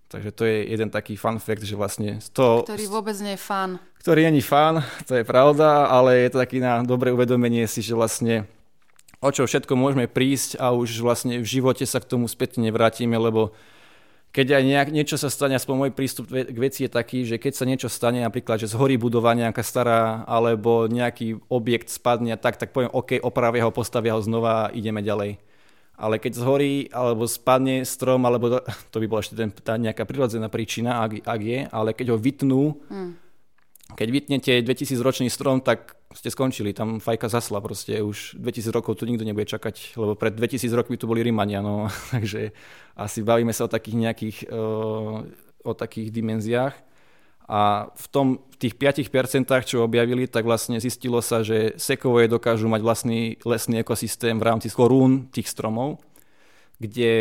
Takže 0.06 0.30
to 0.30 0.42
je 0.46 0.70
jeden 0.70 0.90
taký 0.90 1.18
fun 1.18 1.42
fact, 1.42 1.66
že 1.66 1.74
vlastne 1.74 2.22
toho... 2.30 2.62
Ktorý 2.62 2.86
vôbec 2.86 3.18
nie 3.18 3.34
je 3.34 3.42
fan. 3.42 3.82
Ktorý 3.98 4.30
není 4.30 4.38
fan, 4.38 4.82
to 5.02 5.18
je 5.18 5.26
pravda, 5.26 5.90
ale 5.90 6.26
je 6.26 6.30
to 6.34 6.38
taký 6.38 6.62
na 6.62 6.82
dobré 6.86 7.10
uvedomenie 7.10 7.66
si, 7.66 7.82
že 7.82 7.98
vlastne 7.98 8.46
o 9.18 9.30
čo 9.34 9.42
všetko 9.46 9.74
môžeme 9.74 10.06
prísť 10.06 10.62
a 10.62 10.70
už 10.70 11.02
vlastne 11.02 11.42
v 11.42 11.46
živote 11.46 11.82
sa 11.82 11.98
k 11.98 12.06
tomu 12.06 12.30
späť 12.30 12.62
nevrátime, 12.62 13.18
lebo 13.18 13.50
keď 14.36 14.60
aj 14.60 14.64
nejak, 14.68 14.88
niečo 14.92 15.16
sa 15.16 15.32
stane, 15.32 15.56
aspoň 15.56 15.74
môj 15.80 15.92
prístup 15.96 16.28
k 16.28 16.58
veci 16.60 16.84
je 16.84 16.92
taký, 16.92 17.24
že 17.24 17.40
keď 17.40 17.52
sa 17.56 17.64
niečo 17.64 17.88
stane, 17.88 18.20
napríklad, 18.20 18.60
že 18.60 18.68
zhorí 18.68 19.00
budova 19.00 19.32
nejaká 19.32 19.64
stará, 19.64 20.28
alebo 20.28 20.84
nejaký 20.92 21.40
objekt 21.48 21.88
spadne, 21.88 22.36
tak, 22.36 22.60
tak 22.60 22.76
poviem, 22.76 22.92
OK, 22.92 23.16
opravia 23.24 23.64
ho, 23.64 23.72
postavia 23.72 24.12
ho 24.12 24.20
znova 24.20 24.68
a 24.68 24.72
ideme 24.76 25.00
ďalej. 25.00 25.40
Ale 25.96 26.20
keď 26.20 26.36
zhorí, 26.36 26.92
alebo 26.92 27.24
spadne 27.24 27.88
strom, 27.88 28.28
alebo 28.28 28.60
to, 28.92 29.00
by 29.00 29.08
bola 29.08 29.24
ešte 29.24 29.40
ten, 29.40 29.48
tá 29.48 29.80
nejaká 29.80 30.04
prirodzená 30.04 30.52
príčina, 30.52 31.00
ak, 31.00 31.24
ak 31.24 31.40
je, 31.40 31.58
ale 31.72 31.96
keď 31.96 32.12
ho 32.12 32.20
vytnú, 32.20 32.76
hmm 32.92 33.25
keď 33.94 34.08
vytnete 34.10 34.52
2000 34.66 34.98
ročný 34.98 35.28
strom, 35.30 35.62
tak 35.62 35.94
ste 36.10 36.32
skončili, 36.32 36.74
tam 36.74 36.98
fajka 36.98 37.30
zasla 37.30 37.62
proste, 37.62 38.02
už 38.02 38.34
2000 38.40 38.74
rokov 38.74 38.98
tu 38.98 39.06
nikto 39.06 39.22
nebude 39.22 39.46
čakať, 39.46 39.94
lebo 39.94 40.18
pred 40.18 40.34
2000 40.34 40.66
rokmi 40.74 40.98
tu 40.98 41.06
boli 41.06 41.22
Rimania, 41.22 41.62
no, 41.62 41.86
takže 42.14 42.50
asi 42.98 43.22
bavíme 43.22 43.54
sa 43.54 43.68
o 43.68 43.72
takých 43.72 43.96
nejakých, 43.96 44.36
o, 44.50 45.22
o 45.62 45.72
takých 45.76 46.10
dimenziách. 46.10 46.74
A 47.46 47.86
v 47.94 48.06
tom, 48.10 48.26
v 48.50 48.56
tých 48.58 48.74
5%, 48.74 49.46
čo 49.62 49.86
objavili, 49.86 50.26
tak 50.26 50.42
vlastne 50.42 50.82
zistilo 50.82 51.22
sa, 51.22 51.46
že 51.46 51.78
sekovoje 51.78 52.26
dokážu 52.26 52.66
mať 52.66 52.82
vlastný 52.82 53.38
lesný 53.46 53.86
ekosystém 53.86 54.34
v 54.34 54.46
rámci 54.50 54.66
korún 54.74 55.30
tých 55.30 55.46
stromov, 55.46 56.02
kde 56.82 57.12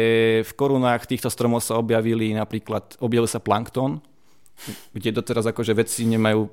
v 0.41 0.51
korunách 0.57 1.05
týchto 1.05 1.30
stromov 1.30 1.61
sa 1.61 1.78
objavili 1.78 2.34
napríklad, 2.34 2.97
objavil 2.97 3.30
sa 3.30 3.38
plankton, 3.38 4.01
kde 4.95 5.10
doteraz 5.16 5.45
akože 5.45 5.76
vedci 5.76 6.08
nemajú 6.08 6.49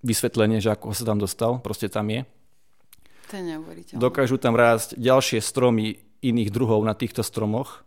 vysvetlenie, 0.00 0.64
že 0.64 0.72
ako 0.72 0.96
sa 0.96 1.04
tam 1.04 1.20
dostal, 1.20 1.60
proste 1.60 1.92
tam 1.92 2.08
je. 2.08 2.24
To 3.30 3.38
je 3.38 3.44
neuveriteľné. 3.46 4.00
Dokážu 4.00 4.36
tam 4.40 4.58
rásť 4.58 4.98
ďalšie 4.98 5.38
stromy 5.38 6.00
iných 6.20 6.50
druhov 6.50 6.82
na 6.82 6.96
týchto 6.96 7.22
stromoch. 7.22 7.86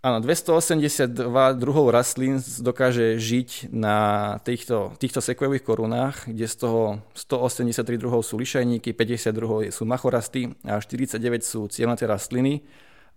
Áno, 0.00 0.16
282 0.24 1.12
druhov 1.60 1.92
rastlín 1.92 2.40
dokáže 2.40 3.20
žiť 3.20 3.68
na 3.68 4.40
týchto, 4.40 4.96
týchto 4.96 5.20
sekvojových 5.20 5.60
korunách, 5.60 6.24
kde 6.24 6.48
z 6.48 6.56
toho 6.56 7.04
183 7.12 8.00
druhov 8.00 8.24
sú 8.24 8.40
lišajníky, 8.40 8.96
50 8.96 9.28
druhov 9.36 9.60
sú 9.68 9.84
machorasty 9.84 10.56
a 10.64 10.80
49 10.80 11.20
sú 11.44 11.68
cielnaté 11.68 12.08
rastliny. 12.08 12.64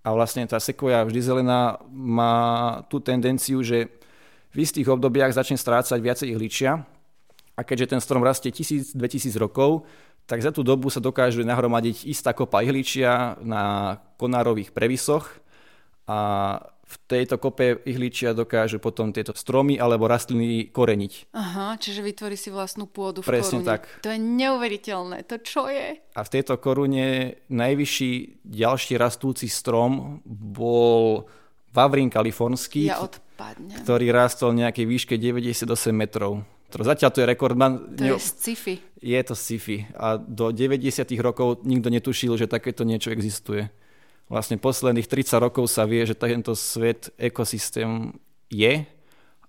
A 0.04 0.12
vlastne 0.12 0.44
tá 0.44 0.60
sekvoja 0.60 1.08
vždy 1.08 1.24
zelená 1.24 1.80
má 1.88 2.36
tú 2.92 3.00
tendenciu, 3.00 3.64
že 3.64 3.88
v 4.54 4.58
istých 4.62 4.88
obdobiach 4.88 5.34
začne 5.34 5.58
strácať 5.58 5.98
viacej 5.98 6.28
ihličia 6.30 6.86
a 7.58 7.62
keďže 7.62 7.98
ten 7.98 8.02
strom 8.02 8.22
rastie 8.22 8.54
1000-2000 8.54 9.34
rokov, 9.42 9.86
tak 10.30 10.40
za 10.40 10.54
tú 10.56 10.64
dobu 10.64 10.88
sa 10.88 11.04
dokáže 11.04 11.44
nahromadiť 11.44 12.08
istá 12.08 12.32
kopa 12.32 12.64
ihličia 12.64 13.36
na 13.44 13.98
konárových 14.16 14.72
previsoch 14.72 15.28
a 16.08 16.20
v 16.84 16.96
tejto 17.10 17.42
kope 17.42 17.82
ihličia 17.90 18.38
dokáže 18.38 18.78
potom 18.78 19.10
tieto 19.10 19.34
stromy 19.34 19.82
alebo 19.82 20.06
rastliny 20.06 20.70
koreniť. 20.70 21.34
Aha, 21.34 21.74
čiže 21.82 22.06
vytvorí 22.06 22.38
si 22.38 22.54
vlastnú 22.54 22.86
pôdu 22.86 23.26
v 23.26 23.34
Presne 23.34 23.66
korune. 23.66 23.70
tak. 23.72 23.82
To 24.06 24.14
je 24.14 24.20
neuveriteľné. 24.22 25.26
To 25.26 25.36
čo 25.42 25.72
je? 25.72 25.98
A 25.98 26.22
v 26.22 26.30
tejto 26.30 26.60
korune 26.62 27.40
najvyšší 27.50 28.46
ďalší 28.46 28.94
rastúci 29.02 29.50
strom 29.50 30.22
bol 30.28 31.26
Vavrín 31.74 32.14
kalifornský. 32.14 32.94
Ja 32.94 33.02
od 33.02 33.18
Padne. 33.34 33.74
ktorý 33.82 34.14
rástol 34.14 34.54
nejakej 34.54 34.86
výške 34.86 35.14
98 35.18 35.68
metrov. 35.92 36.46
Zatiaľ 36.74 37.10
to 37.14 37.22
je 37.22 37.28
rekordman. 37.30 37.74
To 38.02 38.18
je 38.18 38.18
sci-fi. 38.18 38.82
Je 38.98 39.20
to 39.22 39.38
sci-fi. 39.38 39.86
A 39.94 40.18
do 40.18 40.50
90 40.50 41.06
rokov 41.22 41.62
nikto 41.62 41.94
netušil, 41.94 42.34
že 42.34 42.50
takéto 42.50 42.82
niečo 42.82 43.14
existuje. 43.14 43.70
Vlastne 44.26 44.58
posledných 44.58 45.06
30 45.06 45.38
rokov 45.38 45.70
sa 45.70 45.86
vie, 45.86 46.02
že 46.02 46.18
tento 46.18 46.58
svet, 46.58 47.14
ekosystém 47.22 48.18
je 48.50 48.90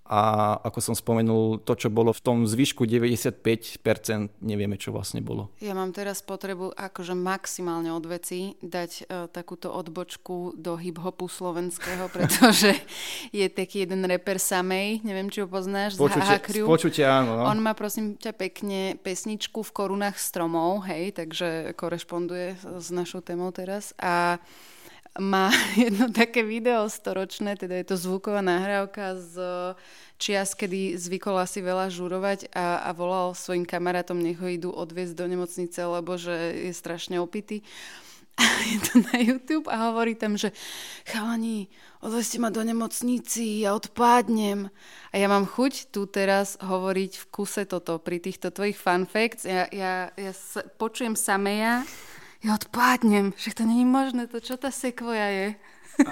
a 0.05 0.55
ako 0.61 0.93
som 0.93 0.95
spomenul, 0.95 1.65
to, 1.65 1.73
čo 1.73 1.89
bolo 1.89 2.13
v 2.13 2.21
tom 2.21 2.39
zvyšku 2.45 2.85
95%, 2.85 3.41
nevieme, 4.45 4.77
čo 4.77 4.93
vlastne 4.93 5.25
bolo. 5.25 5.49
Ja 5.65 5.73
mám 5.73 5.97
teraz 5.97 6.21
potrebu 6.21 6.77
akože 6.77 7.17
maximálne 7.17 7.89
od 7.89 8.05
veci 8.05 8.53
dať 8.61 8.91
uh, 9.09 9.33
takúto 9.33 9.73
odbočku 9.73 10.61
do 10.61 10.77
hip-hopu 10.77 11.25
slovenského, 11.25 12.09
pretože 12.15 12.77
je 13.33 13.49
taký 13.49 13.89
jeden 13.89 14.05
reper 14.05 14.37
Samej, 14.37 15.01
neviem, 15.09 15.33
či 15.33 15.41
ho 15.41 15.49
poznáš, 15.49 15.97
Počutia, 15.97 16.37
z 16.37 16.69
Počutia, 16.69 17.07
áno. 17.25 17.41
No. 17.41 17.49
On 17.49 17.59
má, 17.65 17.73
prosím 17.73 18.21
ťa, 18.21 18.37
pekne 18.37 19.01
pesničku 19.01 19.65
v 19.65 19.71
korunách 19.73 20.21
stromov, 20.21 20.85
hej, 20.85 21.17
takže 21.17 21.73
korešponduje 21.81 22.61
s 22.61 22.93
našou 22.93 23.25
témou 23.25 23.49
teraz 23.57 23.97
a 23.97 24.37
má 25.21 25.51
jedno 25.85 26.11
také 26.11 26.43
video 26.43 26.91
storočné, 26.91 27.57
teda 27.57 27.75
je 27.83 27.87
to 27.87 27.97
zvuková 27.97 28.43
nahrávka 28.43 29.19
z 29.19 29.35
čias, 30.19 30.55
kedy 30.55 30.99
zvykol 30.99 31.39
asi 31.39 31.63
veľa 31.63 31.91
žurovať 31.91 32.55
a, 32.55 32.87
a 32.87 32.91
volal 32.95 33.35
svojim 33.35 33.67
kamarátom, 33.67 34.19
nech 34.19 34.39
ho 34.39 34.49
idú 34.49 34.71
odviezť 34.71 35.15
do 35.15 35.27
nemocnice, 35.27 35.81
lebo 35.85 36.19
že 36.19 36.35
je 36.71 36.73
strašne 36.75 37.19
opitý. 37.19 37.63
je 38.75 38.79
to 38.83 38.99
na 39.13 39.23
YouTube 39.23 39.71
a 39.71 39.91
hovorí 39.91 40.19
tam, 40.19 40.35
že 40.35 40.51
chalani, 41.07 41.71
odveste 42.03 42.43
ma 42.43 42.51
do 42.51 42.67
nemocnici, 42.67 43.63
ja 43.63 43.79
odpádnem. 43.79 44.67
A 45.11 45.15
ja 45.15 45.31
mám 45.31 45.47
chuť 45.47 45.95
tu 45.95 46.11
teraz 46.11 46.59
hovoriť 46.59 47.13
v 47.15 47.25
kuse 47.31 47.63
toto 47.63 48.03
pri 48.03 48.19
týchto 48.19 48.51
tvojich 48.51 48.75
fun. 48.75 49.07
Ja, 49.47 49.71
ja, 49.71 49.95
ja 50.11 50.33
sa, 50.35 50.67
počujem 50.67 51.15
sameja, 51.15 51.87
ja 52.45 52.53
odpádnem, 52.53 53.33
že 53.41 53.57
to 53.57 53.65
není 53.65 53.89
možné, 53.89 54.29
to 54.29 54.37
čo 54.37 54.61
tá 54.61 54.69
sekvoja 54.69 55.33
je. 55.33 55.49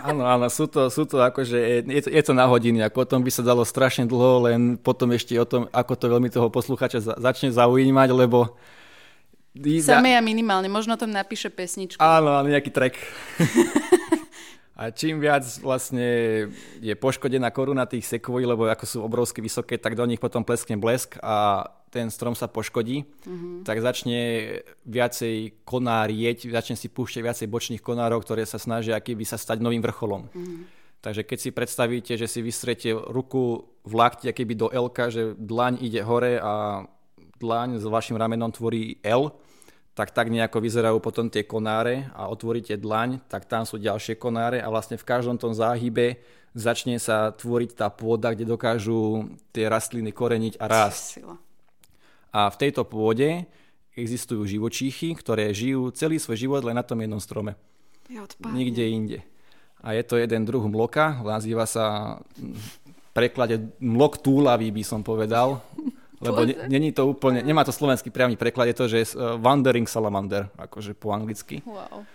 Áno, 0.00 0.24
áno, 0.24 0.46
sú 0.46 0.70
to, 0.70 0.88
sú 0.88 1.04
to 1.04 1.20
akože, 1.20 1.84
je 1.84 2.00
to, 2.06 2.08
je 2.08 2.22
to 2.22 2.32
na 2.32 2.46
hodiny, 2.46 2.80
ako 2.86 3.02
o 3.02 3.10
tom 3.10 3.20
by 3.20 3.28
sa 3.34 3.42
dalo 3.44 3.66
strašne 3.66 4.08
dlho, 4.08 4.48
len 4.48 4.78
potom 4.78 5.10
ešte 5.10 5.34
o 5.36 5.44
tom, 5.44 5.66
ako 5.74 5.92
to 5.98 6.06
veľmi 6.06 6.30
toho 6.30 6.48
posluchača 6.48 7.02
začne 7.18 7.50
zaujímať, 7.52 8.08
lebo 8.14 8.56
Same 9.84 10.16
ja 10.16 10.22
minimálne, 10.24 10.72
možno 10.72 10.96
tam 10.96 11.12
napíše 11.12 11.52
pesničku. 11.52 12.00
Áno, 12.00 12.32
áno, 12.32 12.48
nejaký 12.48 12.72
track. 12.72 12.96
A 14.72 14.88
čím 14.88 15.20
viac 15.20 15.44
vlastne 15.60 16.08
je 16.80 16.94
poškodená 16.96 17.52
koruna 17.52 17.84
tých 17.84 18.08
sekvojí, 18.08 18.48
lebo 18.48 18.66
ako 18.66 18.84
sú 18.88 18.98
obrovsky 19.04 19.44
vysoké, 19.44 19.76
tak 19.76 19.94
do 19.94 20.02
nich 20.08 20.18
potom 20.18 20.42
pleskne 20.42 20.80
blesk 20.80 21.20
a 21.20 21.68
ten 21.92 22.08
strom 22.08 22.32
sa 22.32 22.48
poškodí, 22.48 23.04
mm-hmm. 23.04 23.68
tak 23.68 23.84
začne 23.84 24.20
viacej 24.88 25.60
konárieť, 25.68 26.48
začne 26.48 26.72
si 26.72 26.88
púšťať 26.88 27.20
viacej 27.20 27.46
bočných 27.52 27.84
konárov, 27.84 28.24
ktoré 28.24 28.48
sa 28.48 28.56
snažia 28.56 28.96
akýby 28.96 29.28
sa 29.28 29.36
stať 29.36 29.60
novým 29.60 29.84
vrcholom. 29.84 30.32
Mm-hmm. 30.32 30.60
Takže 31.04 31.22
keď 31.28 31.38
si 31.38 31.50
predstavíte, 31.52 32.12
že 32.16 32.30
si 32.30 32.40
vystrete 32.40 32.96
ruku 32.96 33.68
v 33.84 33.92
lakti 33.92 34.32
akýby 34.32 34.54
do 34.56 34.72
L, 34.72 34.88
že 35.12 35.36
dlaň 35.36 35.84
ide 35.84 36.00
hore 36.00 36.40
a 36.40 36.86
dlaň 37.36 37.76
s 37.76 37.84
vašim 37.84 38.16
ramenom 38.16 38.54
tvorí 38.54 38.96
L, 39.04 39.34
tak 39.92 40.16
tak 40.16 40.32
nejako 40.32 40.64
vyzerajú 40.64 40.98
potom 41.04 41.28
tie 41.28 41.44
konáre 41.44 42.08
a 42.16 42.32
otvoríte 42.32 42.80
dlaň, 42.80 43.20
tak 43.28 43.44
tam 43.44 43.68
sú 43.68 43.76
ďalšie 43.76 44.16
konáre 44.16 44.64
a 44.64 44.72
vlastne 44.72 44.96
v 44.96 45.04
každom 45.04 45.36
tom 45.36 45.52
záhybe 45.52 46.16
začne 46.56 46.96
sa 46.96 47.32
tvoriť 47.32 47.76
tá 47.76 47.92
pôda, 47.92 48.32
kde 48.32 48.48
dokážu 48.48 49.28
tie 49.52 49.68
rastliny 49.68 50.12
koreniť 50.14 50.56
a 50.56 50.64
rásť. 50.64 51.20
A 52.32 52.48
v 52.48 52.56
tejto 52.56 52.88
pôde 52.88 53.44
existujú 53.92 54.48
živočíchy, 54.48 55.12
ktoré 55.12 55.52
žijú 55.52 55.92
celý 55.92 56.16
svoj 56.16 56.40
život 56.40 56.64
len 56.64 56.76
na 56.76 56.84
tom 56.84 56.96
jednom 56.98 57.20
strome. 57.20 57.60
Nikde 58.56 58.84
inde. 58.88 59.18
A 59.84 59.92
je 59.92 60.02
to 60.06 60.16
jeden 60.16 60.48
druh 60.48 60.64
mloka, 60.64 61.20
nazýva 61.20 61.68
sa 61.68 62.16
v 62.38 62.68
preklade 63.12 63.76
mlok 63.82 64.22
túlavý 64.24 64.72
by 64.72 64.82
som 64.86 65.00
povedal. 65.04 65.60
Lebo 66.22 66.46
ne, 66.46 66.54
není 66.70 66.94
to 66.94 67.10
úplne, 67.10 67.42
nemá 67.42 67.66
to 67.66 67.74
slovenský 67.74 68.14
priamy 68.14 68.38
preklad, 68.38 68.70
je 68.70 68.78
to, 68.78 68.86
že 68.86 68.96
je 69.02 69.06
uh, 69.18 69.34
wandering 69.42 69.90
salamander, 69.90 70.46
akože 70.54 70.94
po 70.94 71.10
anglicky. 71.10 71.66
Wow. 71.66 72.06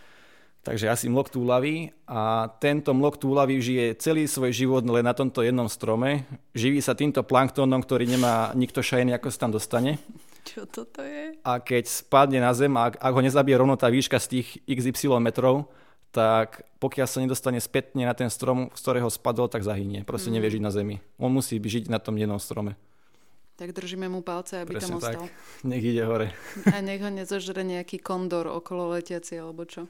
Takže 0.68 0.92
asi 0.92 1.08
mlok 1.08 1.32
túlavý 1.32 1.96
a 2.04 2.52
tento 2.60 2.92
mlok 2.92 3.16
túlavý 3.16 3.64
žije 3.64 3.96
celý 4.04 4.28
svoj 4.28 4.52
život 4.52 4.84
len 4.84 5.08
na 5.08 5.16
tomto 5.16 5.40
jednom 5.40 5.72
strome. 5.72 6.28
Živí 6.60 6.84
sa 6.84 6.92
týmto 6.92 7.24
planktónom, 7.24 7.80
ktorý 7.80 8.04
nemá 8.04 8.52
nikto 8.52 8.84
šajný, 8.84 9.16
ako 9.16 9.32
sa 9.32 9.48
tam 9.48 9.56
dostane. 9.56 9.96
Čo 10.44 10.68
toto 10.68 11.08
je? 11.08 11.40
A 11.48 11.64
keď 11.64 11.88
spadne 11.88 12.44
na 12.44 12.52
zem, 12.52 12.76
ak, 12.76 13.00
ak 13.00 13.14
ho 13.16 13.22
nezabije 13.24 13.56
rovno 13.56 13.80
tá 13.80 13.88
výška 13.88 14.20
z 14.20 14.28
tých 14.44 14.48
XY 14.68 15.24
metrov, 15.24 15.72
tak 16.12 16.68
pokiaľ 16.84 17.08
sa 17.08 17.24
nedostane 17.24 17.64
spätne 17.64 18.04
na 18.04 18.12
ten 18.12 18.28
strom, 18.28 18.68
z 18.76 18.80
ktorého 18.84 19.08
spadol, 19.08 19.48
tak 19.48 19.64
zahynie. 19.64 20.04
Proste 20.04 20.28
mm. 20.28 20.36
nevie 20.36 20.60
žiť 20.60 20.64
na 20.68 20.72
zemi. 20.76 20.96
On 21.16 21.32
musí 21.32 21.64
žiť 21.64 21.88
na 21.88 22.04
tom 22.04 22.20
jednom 22.20 22.44
strome. 22.44 22.76
Tak 23.56 23.72
držíme 23.72 24.12
mu 24.12 24.20
palce, 24.20 24.62
aby 24.62 24.76
Presne 24.76 25.00
tam 25.00 25.00
ostal. 25.00 25.24
Tak. 25.26 25.32
Nech 25.64 25.82
ide 25.82 26.04
hore. 26.04 26.36
A 26.70 26.84
nech 26.84 27.00
ho 27.00 27.08
nezožre 27.08 27.64
nejaký 27.64 28.04
kondor 28.04 28.52
okolo 28.52 28.92
letiaci 28.94 29.40
alebo 29.40 29.64
čo. 29.64 29.88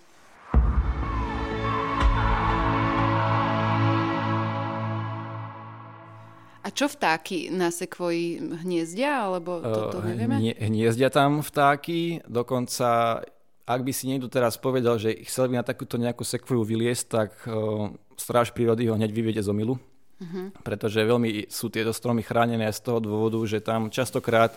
A 6.67 6.71
čo 6.75 6.91
vtáky 6.91 7.47
na 7.47 7.71
sekvoji 7.71 8.43
hniezdia, 8.67 9.23
alebo 9.23 9.63
toto 9.63 10.03
uh, 10.03 10.05
nevieme? 10.05 10.35
Hniezdia 10.59 11.07
tam 11.07 11.39
vtáky, 11.39 12.27
dokonca 12.27 13.23
ak 13.63 13.81
by 13.83 13.91
si 13.95 14.11
niekto 14.11 14.27
teraz 14.27 14.59
povedal, 14.59 14.99
že 14.99 15.15
chcel 15.23 15.47
by 15.47 15.59
na 15.59 15.65
takúto 15.67 15.95
nejakú 15.95 16.27
sekvoju 16.27 16.67
vyliesť, 16.67 17.05
tak 17.07 17.31
uh, 17.47 17.87
stráž 18.19 18.51
prírody 18.51 18.91
ho 18.91 18.99
hneď 18.99 19.15
vyviede 19.15 19.39
z 19.39 19.47
omilu. 19.47 19.79
Uh-huh. 20.17 20.51
Pretože 20.59 21.07
veľmi 21.07 21.47
sú 21.47 21.71
tieto 21.71 21.95
stromy 21.95 22.19
chránené 22.19 22.67
z 22.71 22.83
toho 22.83 22.99
dôvodu, 22.99 23.39
že 23.47 23.63
tam 23.63 23.87
častokrát 23.87 24.51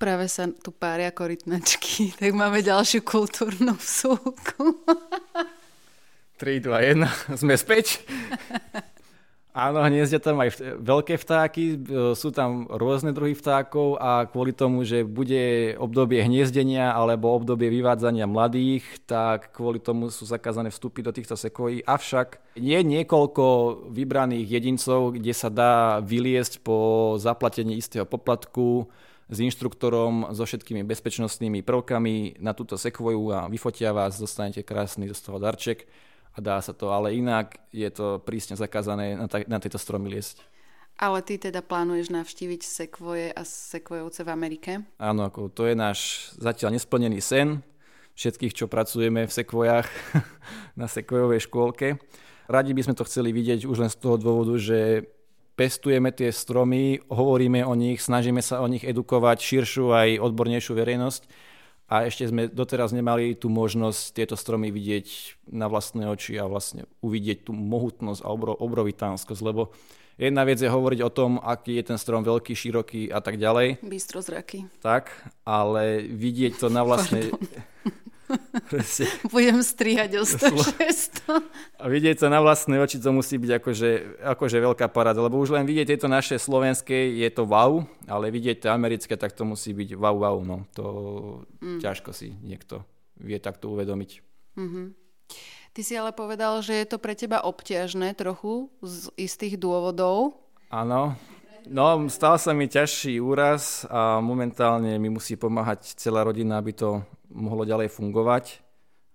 Práve 0.00 0.26
sa 0.26 0.50
tu 0.50 0.74
pária 0.74 1.14
korytnačky, 1.14 2.10
tak 2.20 2.34
máme 2.34 2.58
ďalšiu 2.58 3.06
kultúrnu 3.06 3.78
vsúku. 3.78 4.82
3, 6.42 6.58
2, 6.58 7.38
1, 7.38 7.38
sme 7.38 7.54
späť. 7.54 8.02
Áno, 9.52 9.84
hniezdia 9.84 10.16
tam 10.16 10.40
aj 10.40 10.80
veľké 10.80 11.20
vtáky, 11.20 11.76
e, 11.76 12.16
sú 12.16 12.32
tam 12.32 12.64
rôzne 12.72 13.12
druhy 13.12 13.36
vtákov 13.36 14.00
a 14.00 14.24
kvôli 14.24 14.56
tomu, 14.56 14.80
že 14.80 15.04
bude 15.04 15.76
obdobie 15.76 16.24
hniezdenia 16.24 16.96
alebo 16.96 17.36
obdobie 17.36 17.68
vyvádzania 17.68 18.24
mladých, 18.24 18.80
tak 19.04 19.52
kvôli 19.52 19.76
tomu 19.76 20.08
sú 20.08 20.24
zakázané 20.24 20.72
vstupy 20.72 21.04
do 21.04 21.12
týchto 21.12 21.36
sekojí. 21.36 21.84
Avšak 21.84 22.40
je 22.56 22.80
niekoľko 22.80 23.44
vybraných 23.92 24.48
jedincov, 24.56 25.20
kde 25.20 25.36
sa 25.36 25.52
dá 25.52 26.00
vyliesť 26.00 26.64
po 26.64 27.20
zaplatení 27.20 27.76
istého 27.76 28.08
poplatku 28.08 28.88
s 29.28 29.36
inštruktorom, 29.36 30.32
so 30.32 30.48
všetkými 30.48 30.80
bezpečnostnými 30.80 31.60
prvkami 31.60 32.40
na 32.40 32.56
túto 32.56 32.80
sekvoju 32.80 33.28
a 33.36 33.52
vyfotia 33.52 33.92
vás, 33.92 34.16
dostanete 34.16 34.64
krásny 34.64 35.12
z 35.12 35.20
toho 35.20 35.36
darček 35.36 35.84
a 36.32 36.38
dá 36.40 36.56
sa 36.64 36.72
to, 36.72 36.88
ale 36.88 37.12
inak 37.12 37.60
je 37.72 37.88
to 37.92 38.20
prísne 38.24 38.56
zakázané 38.56 39.16
na, 39.16 39.26
ta- 39.28 39.44
na 39.44 39.58
tieto 39.60 39.76
stromy 39.76 40.08
liesť. 40.08 40.40
Ale 41.00 41.24
ty 41.24 41.40
teda 41.40 41.64
plánuješ 41.64 42.12
navštíviť 42.12 42.60
sekvoje 42.62 43.32
a 43.32 43.42
sekvojovce 43.42 44.22
v 44.22 44.30
Amerike? 44.30 44.70
Áno, 45.00 45.24
ako 45.24 45.48
to 45.48 45.64
je 45.64 45.74
náš 45.74 46.30
zatiaľ 46.36 46.76
nesplnený 46.76 47.18
sen 47.20 47.64
všetkých, 48.12 48.52
čo 48.52 48.68
pracujeme 48.68 49.24
v 49.24 49.32
sekvojách 49.32 49.88
na 50.80 50.86
sekvojovej 50.88 51.48
škôlke. 51.48 51.96
Radi 52.48 52.72
by 52.76 52.82
sme 52.84 52.94
to 52.96 53.08
chceli 53.08 53.32
vidieť 53.32 53.64
už 53.64 53.80
len 53.80 53.90
z 53.92 53.96
toho 53.96 54.20
dôvodu, 54.20 54.52
že 54.60 55.08
pestujeme 55.56 56.12
tie 56.12 56.28
stromy, 56.28 57.00
hovoríme 57.08 57.64
o 57.64 57.72
nich, 57.72 58.00
snažíme 58.04 58.44
sa 58.44 58.60
o 58.60 58.68
nich 58.68 58.84
edukovať 58.84 59.38
širšiu 59.40 59.92
aj 59.92 60.08
odbornejšiu 60.20 60.72
verejnosť 60.76 61.22
a 61.92 62.08
ešte 62.08 62.24
sme 62.24 62.48
doteraz 62.48 62.96
nemali 62.96 63.36
tú 63.36 63.52
možnosť 63.52 64.16
tieto 64.16 64.32
stromy 64.32 64.72
vidieť 64.72 65.36
na 65.52 65.68
vlastné 65.68 66.08
oči 66.08 66.40
a 66.40 66.48
vlastne 66.48 66.88
uvidieť 67.04 67.44
tú 67.44 67.52
mohutnosť 67.52 68.24
a 68.24 68.32
obro, 68.32 68.56
obrovitánskosť, 68.56 69.44
lebo 69.44 69.76
jedna 70.16 70.48
vec 70.48 70.56
je 70.56 70.72
hovoriť 70.72 71.00
o 71.04 71.12
tom, 71.12 71.36
aký 71.36 71.76
je 71.76 71.92
ten 71.92 71.98
strom 72.00 72.24
veľký, 72.24 72.56
široký 72.56 73.12
a 73.12 73.20
tak 73.20 73.36
ďalej. 73.36 73.84
Bystrozraký. 73.84 74.72
Tak, 74.80 75.12
ale 75.44 76.00
vidieť 76.08 76.56
to 76.56 76.72
na 76.72 76.80
vlastné... 76.80 77.28
Budem 79.32 79.64
strihať 79.64 80.20
o 80.20 80.24
100 80.24 80.52
A 81.82 81.84
vidieť 81.88 82.20
to 82.20 82.26
na 82.28 82.44
vlastné 82.44 82.76
oči, 82.76 83.00
to 83.00 83.10
musí 83.10 83.40
byť 83.40 83.50
akože, 83.62 83.90
akože 84.22 84.56
veľká 84.60 84.86
paráda, 84.92 85.24
lebo 85.24 85.40
už 85.40 85.56
len 85.56 85.64
vidieť 85.64 85.96
tieto 85.96 86.08
naše 86.08 86.36
slovenské 86.36 87.16
je 87.16 87.28
to 87.32 87.48
wow, 87.48 87.80
ale 88.06 88.28
vidieť 88.28 88.66
to 88.66 88.68
americké, 88.68 89.16
tak 89.16 89.32
to 89.32 89.48
musí 89.48 89.72
byť 89.72 89.96
wow, 89.96 90.16
wow, 90.16 90.36
no. 90.44 90.68
To 90.76 90.84
mm. 91.64 91.80
ťažko 91.80 92.12
si 92.12 92.36
niekto 92.44 92.84
vie 93.16 93.40
takto 93.40 93.72
uvedomiť. 93.72 94.10
Mm-hmm. 94.58 94.86
Ty 95.72 95.80
si 95.80 95.96
ale 95.96 96.12
povedal, 96.12 96.60
že 96.60 96.76
je 96.84 96.86
to 96.86 97.00
pre 97.00 97.16
teba 97.16 97.40
obťažné 97.40 98.12
trochu 98.12 98.68
z 98.84 99.08
istých 99.16 99.56
dôvodov. 99.56 100.36
Áno, 100.68 101.16
No, 101.62 101.94
stal 102.10 102.42
sa 102.42 102.50
mi 102.50 102.66
ťažší 102.66 103.22
úraz 103.22 103.86
a 103.86 104.18
momentálne 104.18 104.98
mi 104.98 105.06
musí 105.06 105.38
pomáhať 105.38 105.94
celá 105.94 106.26
rodina, 106.26 106.58
aby 106.58 106.74
to 106.74 107.06
mohlo 107.32 107.64
ďalej 107.66 107.88
fungovať, 107.90 108.62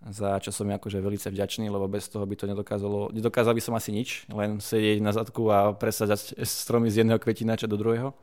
za 0.06 0.38
čo 0.38 0.54
som 0.54 0.70
akože 0.70 1.02
veľmi 1.02 1.18
vďačný, 1.18 1.74
lebo 1.74 1.90
bez 1.90 2.06
toho 2.06 2.22
by 2.22 2.36
to 2.38 2.46
nedokázalo, 2.46 3.10
nedokázal 3.10 3.58
by 3.58 3.64
som 3.64 3.74
asi 3.74 3.90
nič, 3.90 4.30
len 4.30 4.62
sedieť 4.62 5.02
na 5.02 5.10
zadku 5.10 5.50
a 5.50 5.74
presadzať 5.74 6.38
stromy 6.46 6.94
z 6.94 7.02
jedného 7.02 7.18
kvetinača 7.18 7.66
do 7.66 7.82
druhého. 7.82 8.14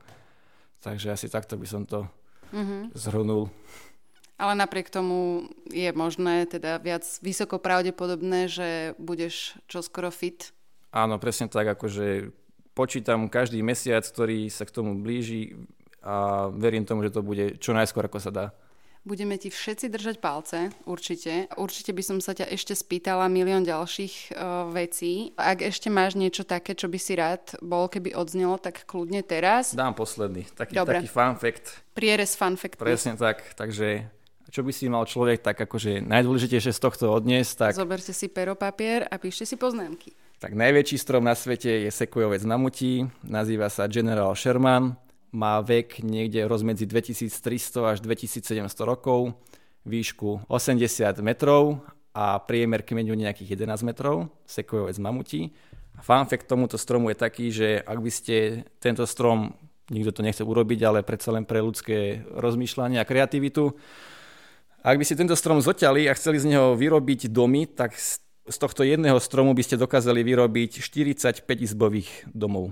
Takže 0.79 1.11
asi 1.11 1.27
takto 1.27 1.59
by 1.59 1.67
som 1.67 1.83
to 1.83 2.07
mm-hmm. 2.55 2.95
zhrnul. 2.95 3.51
Ale 4.35 4.51
napriek 4.55 4.91
tomu 4.91 5.47
je 5.71 5.87
možné, 5.95 6.43
teda 6.47 6.79
viac 6.83 7.07
vysoko 7.23 7.55
pravdepodobné, 7.55 8.51
že 8.51 8.69
budeš 8.99 9.55
čoskoro 9.71 10.11
fit? 10.11 10.51
Áno, 10.91 11.15
presne 11.19 11.47
tak, 11.47 11.71
akože 11.75 12.35
počítam 12.75 13.31
každý 13.31 13.63
mesiac, 13.63 14.03
ktorý 14.03 14.51
sa 14.51 14.67
k 14.67 14.75
tomu 14.75 14.99
blíži 14.99 15.55
a 16.03 16.47
verím 16.51 16.83
tomu, 16.83 17.07
že 17.07 17.15
to 17.15 17.23
bude 17.23 17.57
čo 17.63 17.71
najskôr, 17.71 18.11
ako 18.11 18.19
sa 18.19 18.31
dá. 18.31 18.45
Budeme 19.05 19.37
ti 19.37 19.53
všetci 19.53 19.85
držať 19.93 20.15
palce, 20.17 20.73
určite. 20.89 21.45
Určite 21.61 21.93
by 21.93 22.01
som 22.01 22.17
sa 22.17 22.33
ťa 22.33 22.49
ešte 22.49 22.73
spýtala 22.73 23.29
milión 23.29 23.61
ďalších 23.61 24.33
uh, 24.33 24.65
vecí. 24.73 25.29
Ak 25.37 25.61
ešte 25.61 25.93
máš 25.93 26.17
niečo 26.17 26.41
také, 26.41 26.73
čo 26.73 26.89
by 26.89 26.97
si 26.97 27.13
rád 27.13 27.53
bol, 27.61 27.85
keby 27.85 28.17
odznelo, 28.17 28.57
tak 28.57 28.81
kľudne 28.89 29.21
teraz. 29.21 29.77
Dám 29.77 29.93
posledný, 29.93 30.49
taký, 30.57 30.81
taký 30.81 31.05
fun 31.05 31.37
fact. 31.37 31.85
Prierez 31.93 32.33
fun 32.33 32.57
fact. 32.57 32.81
Presne 32.81 33.13
tak, 33.13 33.45
takže 33.53 34.09
čo 34.49 34.65
by 34.65 34.73
si 34.73 34.89
mal 34.89 35.05
človek 35.05 35.45
tak 35.45 35.61
akože 35.61 36.01
najdôležitejšie 36.01 36.73
z 36.73 36.79
tohto 36.81 37.13
odniesť, 37.13 37.51
tak... 37.61 37.71
Zoberte 37.77 38.09
si 38.09 38.25
pero, 38.25 38.57
papier 38.57 39.05
a 39.05 39.21
píšte 39.21 39.45
si 39.45 39.53
poznámky. 39.53 40.17
Tak 40.41 40.57
najväčší 40.57 40.97
strom 40.97 41.29
na 41.29 41.37
svete 41.37 41.85
je 41.85 41.91
sekvojovec 41.93 42.41
mamutí, 42.41 43.05
nazýva 43.21 43.69
sa 43.69 43.85
General 43.85 44.33
Sherman, 44.33 44.97
má 45.35 45.59
vek 45.59 45.99
niekde 45.99 46.47
rozmedzi 46.47 46.87
2300 46.87 47.91
až 47.91 47.97
2700 47.99 48.63
rokov, 48.87 49.35
výšku 49.83 50.47
80 50.47 51.19
metrov 51.19 51.83
a 52.15 52.39
priemer 52.39 52.79
kmeňu 52.87 53.11
nejakých 53.11 53.59
11 53.59 53.83
metrov, 53.83 54.31
sekvojovec 54.47 54.95
mamutí. 55.03 55.51
A 55.95 56.01
fun 56.01 56.23
fact 56.23 56.47
tomuto 56.47 56.79
stromu 56.79 57.11
je 57.11 57.17
taký, 57.19 57.51
že 57.51 57.83
ak 57.83 57.99
by 57.99 58.11
ste 58.11 58.63
tento 58.79 59.03
strom, 59.03 59.51
nikto 59.91 60.15
to 60.15 60.21
nechce 60.23 60.39
urobiť, 60.39 60.79
ale 60.87 61.03
predsa 61.03 61.35
len 61.35 61.43
pre 61.43 61.59
ľudské 61.59 62.23
rozmýšľanie 62.31 63.03
a 63.03 63.07
kreativitu, 63.07 63.75
ak 64.85 65.01
by 65.01 65.03
ste 65.03 65.19
tento 65.19 65.33
strom 65.33 65.59
zoťali 65.59 66.05
a 66.05 66.13
chceli 66.13 66.37
z 66.37 66.55
neho 66.55 66.77
vyrobiť 66.77 67.33
domy, 67.33 67.65
tak 67.65 67.97
z 68.45 68.57
tohto 68.61 68.85
jedného 68.85 69.17
stromu 69.17 69.57
by 69.57 69.65
ste 69.65 69.81
dokázali 69.81 70.21
vyrobiť 70.21 70.77
45 70.77 71.41
izbových 71.41 72.29
domov. 72.29 72.69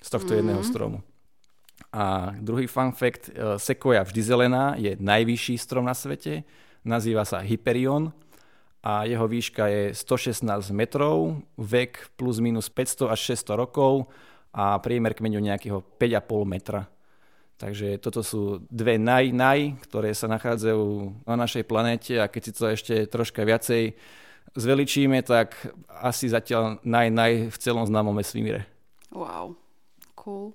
Z 0.00 0.08
tohto 0.08 0.32
mm-hmm. 0.32 0.40
jedného 0.40 0.62
stromu. 0.64 0.98
A 1.88 2.36
druhý 2.36 2.68
fun 2.68 2.92
fact, 2.92 3.32
e, 3.32 3.56
sekoja 3.56 4.04
vždy 4.04 4.20
zelená 4.20 4.76
je 4.76 4.92
najvyšší 5.00 5.56
strom 5.56 5.88
na 5.88 5.96
svete, 5.96 6.44
nazýva 6.84 7.24
sa 7.24 7.40
Hyperion 7.40 8.12
a 8.84 9.08
jeho 9.08 9.24
výška 9.24 9.64
je 9.66 9.82
116 9.96 10.70
metrov, 10.76 11.40
vek 11.56 12.12
plus 12.20 12.44
minus 12.44 12.68
500 12.68 13.08
až 13.08 13.20
600 13.40 13.56
rokov 13.56 14.12
a 14.52 14.76
priemer 14.84 15.16
kmeňu 15.16 15.40
nejakého 15.40 15.80
5,5 15.96 16.44
metra. 16.44 16.88
Takže 17.58 17.98
toto 17.98 18.22
sú 18.22 18.62
dve 18.70 19.02
naj, 19.02 19.34
naj, 19.34 19.82
ktoré 19.82 20.14
sa 20.14 20.30
nachádzajú 20.30 20.84
na 21.26 21.34
našej 21.34 21.66
planéte 21.66 22.14
a 22.14 22.30
keď 22.30 22.42
si 22.44 22.52
to 22.54 22.64
ešte 22.70 22.94
troška 23.10 23.42
viacej 23.42 23.98
zveličíme, 24.54 25.18
tak 25.26 25.58
asi 25.90 26.30
zatiaľ 26.30 26.78
naj, 26.86 27.08
naj 27.10 27.32
v 27.50 27.56
celom 27.58 27.82
známom 27.82 28.14
vesmíre. 28.14 28.62
Wow, 29.10 29.58
cool. 30.14 30.54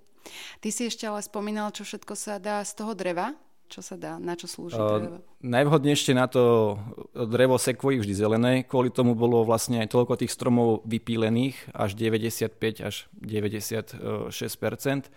Ty 0.59 0.69
si 0.71 0.87
ešte 0.87 1.03
ale 1.07 1.23
spomínal, 1.23 1.71
čo 1.75 1.83
všetko 1.83 2.13
sa 2.15 2.39
dá 2.39 2.63
z 2.63 2.71
toho 2.77 2.95
dreva? 2.95 3.35
Čo 3.71 3.81
sa 3.81 3.95
dá? 3.97 4.21
Na 4.21 4.37
čo 4.37 4.45
slúži 4.45 4.77
drevo? 4.77 5.17
Uh, 5.17 5.25
najvhodnejšie 5.41 6.13
na 6.13 6.29
to 6.29 6.77
drevo 7.15 7.57
sekvojí 7.57 7.97
vždy 7.97 8.13
zelené. 8.13 8.53
Kvôli 8.61 8.93
tomu 8.93 9.17
bolo 9.17 9.41
vlastne 9.41 9.81
aj 9.81 9.89
toľko 9.89 10.21
tých 10.21 10.29
stromov 10.29 10.85
vypílených, 10.85 11.73
až 11.73 11.97
95 11.97 12.53
až 12.85 13.09
96% 13.17 15.09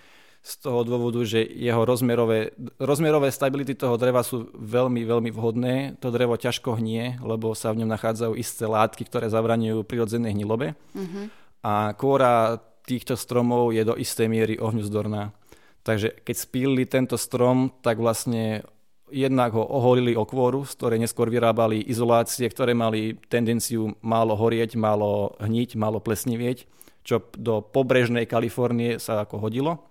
z 0.47 0.53
toho 0.63 0.87
dôvodu, 0.87 1.27
že 1.27 1.43
jeho 1.43 1.83
rozmerové, 1.83 2.55
rozmerové 2.79 3.35
stability 3.35 3.75
toho 3.75 3.99
dreva 3.99 4.23
sú 4.23 4.47
veľmi, 4.55 5.03
veľmi 5.03 5.31
vhodné. 5.35 5.99
To 5.99 6.15
drevo 6.15 6.39
ťažko 6.39 6.79
hnie, 6.79 7.19
lebo 7.19 7.51
sa 7.59 7.75
v 7.75 7.83
ňom 7.83 7.91
nachádzajú 7.91 8.33
isté 8.39 8.63
látky, 8.63 9.11
ktoré 9.11 9.27
zabraňujú 9.27 9.83
prirodzenej 9.83 10.39
hnilobe. 10.39 10.79
Uh-huh. 10.95 11.27
A 11.67 11.99
kôra 11.99 12.63
týchto 12.87 13.18
stromov 13.18 13.74
je 13.74 13.82
do 13.82 13.99
istej 13.99 14.30
miery 14.30 14.55
ohňuzdorná. 14.57 15.34
Takže 15.82 16.14
keď 16.22 16.37
spílili 16.39 16.87
tento 16.87 17.18
strom, 17.18 17.74
tak 17.82 17.99
vlastne 17.99 18.62
jednak 19.11 19.55
ho 19.55 19.62
oholili 19.62 20.18
o 20.18 20.26
kôru, 20.26 20.66
z 20.66 20.74
ktorej 20.74 20.99
neskôr 21.03 21.30
vyrábali 21.30 21.82
izolácie, 21.87 22.47
ktoré 22.47 22.74
mali 22.74 23.18
tendenciu 23.30 23.95
málo 24.03 24.34
horieť, 24.34 24.74
málo 24.74 25.39
hniť, 25.39 25.78
málo 25.78 26.03
plesnivieť, 26.03 26.66
čo 27.07 27.22
do 27.39 27.62
pobrežnej 27.62 28.26
Kalifornie 28.26 28.99
sa 28.99 29.22
ako 29.22 29.39
hodilo 29.39 29.87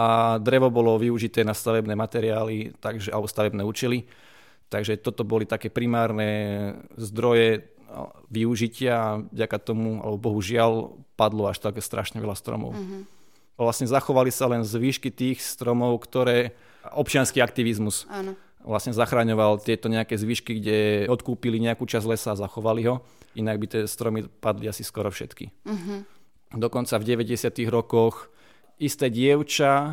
a 0.00 0.38
drevo 0.40 0.72
bolo 0.72 0.96
využité 0.96 1.44
na 1.44 1.52
stavebné 1.52 1.92
materiály 1.92 2.72
takže, 2.80 3.12
alebo 3.12 3.28
stavebné 3.28 3.60
účely. 3.60 4.08
Takže 4.70 5.02
toto 5.02 5.26
boli 5.26 5.50
také 5.50 5.66
primárne 5.66 6.72
zdroje 6.94 7.74
využitia 8.30 8.92
a 8.94 9.08
vďaka 9.30 9.58
tomu, 9.58 9.98
alebo 10.00 10.18
bohužiaľ, 10.30 10.94
padlo 11.18 11.50
až 11.50 11.58
tak 11.58 11.78
strašne 11.82 12.22
veľa 12.22 12.36
stromov. 12.38 12.74
Mm-hmm. 12.74 13.02
Vlastne 13.60 13.90
zachovali 13.90 14.32
sa 14.32 14.48
len 14.48 14.64
z 14.64 14.72
výšky 14.72 15.12
tých 15.12 15.44
stromov, 15.44 16.00
ktoré 16.00 16.56
občianský 16.96 17.44
aktivizmus 17.44 18.08
Áno. 18.08 18.32
vlastne 18.64 18.96
zachraňoval 18.96 19.60
tieto 19.60 19.92
nejaké 19.92 20.16
zvyšky, 20.16 20.56
kde 20.56 20.78
odkúpili 21.12 21.60
nejakú 21.60 21.84
časť 21.84 22.06
lesa 22.08 22.32
a 22.32 22.40
zachovali 22.40 22.88
ho. 22.88 23.04
Inak 23.36 23.60
by 23.60 23.66
tie 23.68 23.80
stromy 23.84 24.24
padli 24.26 24.64
asi 24.64 24.80
skoro 24.80 25.12
všetky. 25.12 25.52
Mm-hmm. 25.68 25.98
Dokonca 26.56 26.96
v 26.98 27.04
90. 27.14 27.52
rokoch 27.68 28.32
isté 28.80 29.12
dievča 29.12 29.70
e, 29.76 29.92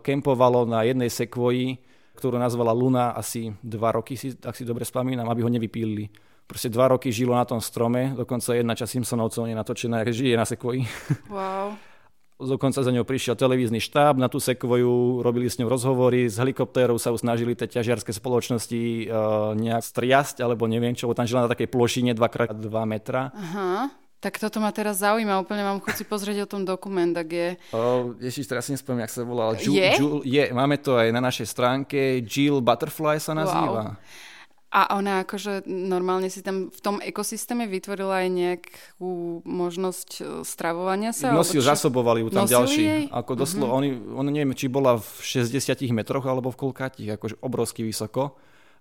kempovalo 0.00 0.64
na 0.64 0.82
jednej 0.82 1.12
sekvoji, 1.12 1.78
ktorú 2.16 2.40
nazvala 2.40 2.72
Luna 2.72 3.12
asi 3.12 3.52
dva 3.60 3.92
roky, 3.92 4.16
ak 4.16 4.54
si 4.56 4.64
dobre 4.64 4.88
spomínam, 4.88 5.28
aby 5.28 5.44
ho 5.44 5.50
nevypílili. 5.52 6.08
Proste 6.44 6.68
dva 6.68 6.92
roky 6.92 7.08
žilo 7.08 7.32
na 7.32 7.48
tom 7.48 7.60
strome, 7.64 8.12
dokonca 8.12 8.52
jedna 8.52 8.76
časť 8.76 9.00
Simpsonovcov 9.00 9.48
je 9.48 9.56
natočená, 9.56 10.04
žije 10.04 10.36
na 10.36 10.44
sekvoji. 10.44 10.84
Wow. 11.32 11.72
Dokonca 12.34 12.82
za 12.82 12.90
ňou 12.90 13.06
prišiel 13.06 13.38
televízny 13.38 13.78
štáb 13.78 14.18
na 14.18 14.26
tú 14.26 14.42
sekvoju, 14.42 15.22
robili 15.22 15.46
s 15.46 15.56
ňou 15.62 15.70
rozhovory, 15.70 16.26
z 16.26 16.42
helikoptérov 16.42 16.98
sa 16.98 17.14
snažili 17.14 17.54
tie 17.54 17.70
ťažiarske 17.70 18.10
spoločnosti 18.10 19.06
uh, 19.06 19.54
nejak 19.54 19.78
striasť, 19.86 20.42
alebo 20.42 20.66
neviem 20.66 20.98
čo, 20.98 21.06
tam 21.14 21.30
žila 21.30 21.46
na 21.46 21.52
takej 21.54 21.70
plošine 21.70 22.10
2x2 22.12 22.74
metra. 22.90 23.30
Aha. 23.30 23.94
Tak 24.18 24.40
toto 24.40 24.58
ma 24.58 24.72
teraz 24.72 25.04
zaujíma, 25.04 25.36
úplne 25.36 25.62
mám 25.62 25.78
chuť 25.84 25.94
si 26.00 26.04
pozrieť 26.08 26.48
o 26.48 26.50
tom 26.50 26.64
dokument, 26.64 27.12
ak 27.12 27.28
je... 27.28 27.48
Oh, 27.76 28.16
ježiš, 28.18 28.48
teraz 28.48 28.66
si 28.66 28.72
nespomínam, 28.72 29.04
jak 29.04 29.14
sa 29.14 29.20
volal. 29.20 29.54
Ju, 29.60 29.76
je? 29.76 29.90
Ju, 30.00 30.08
je? 30.24 30.48
Máme 30.50 30.80
to 30.80 30.96
aj 30.96 31.12
na 31.12 31.20
našej 31.20 31.44
stránke. 31.44 32.24
Jill 32.24 32.64
Butterfly 32.64 33.20
sa 33.20 33.36
nazýva. 33.36 33.94
Wow. 33.94 34.32
A 34.74 34.98
ona 34.98 35.22
akože 35.22 35.70
normálne 35.70 36.26
si 36.26 36.42
tam 36.42 36.66
v 36.66 36.80
tom 36.82 36.98
ekosystéme 36.98 37.70
vytvorila 37.70 38.26
aj 38.26 38.28
nejakú 38.34 39.38
možnosť 39.46 40.10
e, 40.18 40.22
stravovania 40.42 41.14
sa? 41.14 41.30
Nosil, 41.30 41.62
zasobovali 41.62 42.26
ju 42.26 42.34
tam 42.34 42.50
ďalší. 42.50 42.82
Jej? 42.82 43.04
Ako 43.14 43.38
doslo, 43.38 43.70
uh-huh. 43.70 43.78
oni, 43.78 43.94
on 43.94 44.26
neviem, 44.26 44.50
či 44.50 44.66
bola 44.66 44.98
v 44.98 45.08
60 45.22 45.78
metroch 45.94 46.26
alebo 46.26 46.50
v 46.50 46.58
koľkátich, 46.58 47.06
akože 47.06 47.38
obrovsky 47.38 47.86
vysoko 47.86 48.34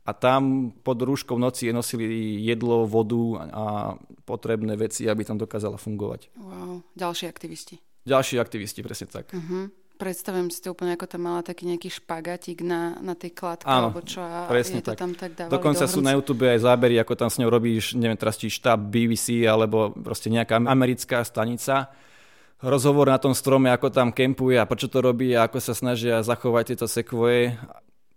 a 0.04 0.12
tam 0.18 0.74
pod 0.82 0.98
rúškou 0.98 1.38
noci 1.38 1.70
nosili 1.70 2.42
jedlo, 2.42 2.90
vodu 2.90 3.46
a 3.54 3.66
potrebné 4.26 4.74
veci, 4.74 5.06
aby 5.06 5.22
tam 5.22 5.38
dokázala 5.38 5.78
fungovať. 5.78 6.34
Wow, 6.42 6.82
ďalší 6.98 7.30
aktivisti. 7.30 7.78
Ďalší 8.04 8.42
aktivisti, 8.42 8.82
presne 8.82 9.08
tak. 9.08 9.32
Uh-huh. 9.32 9.70
Predstavujem 9.94 10.50
si 10.50 10.60
to 10.60 10.74
úplne, 10.74 10.98
ako 10.98 11.06
tam 11.06 11.22
mala 11.30 11.46
taký 11.46 11.70
nejaký 11.70 11.88
špagatík 11.88 12.66
na, 12.66 12.98
na 13.00 13.14
tej 13.14 13.32
kladke, 13.32 13.70
Áno, 13.70 13.94
alebo 13.94 14.02
čo 14.02 14.26
a 14.26 14.50
presne 14.50 14.82
je 14.82 14.90
tak. 14.90 14.98
to 14.98 15.02
tam 15.06 15.14
tak 15.14 15.32
dávali 15.38 15.54
Dokonca 15.54 15.86
do 15.86 15.92
sú 15.94 16.00
na 16.02 16.12
YouTube 16.18 16.50
aj 16.50 16.66
zábery, 16.66 16.98
ako 16.98 17.14
tam 17.14 17.30
s 17.30 17.38
ňou 17.38 17.50
robíš, 17.54 17.94
neviem 17.94 18.18
teraz, 18.18 18.36
či 18.36 18.50
štáb 18.50 18.90
BBC, 18.90 19.46
alebo 19.46 19.94
proste 19.94 20.34
nejaká 20.34 20.58
americká 20.60 21.22
stanica 21.22 21.94
rozhovor 22.64 23.12
na 23.12 23.22
tom 23.22 23.38
strome, 23.38 23.70
ako 23.70 23.94
tam 23.94 24.10
kempuje 24.10 24.58
a 24.58 24.66
prečo 24.66 24.90
to 24.90 25.04
robí 25.04 25.36
a 25.38 25.46
ako 25.46 25.62
sa 25.62 25.78
snažia 25.78 26.24
zachovať 26.26 26.74
tieto 26.74 26.88
sekvoje 26.90 27.60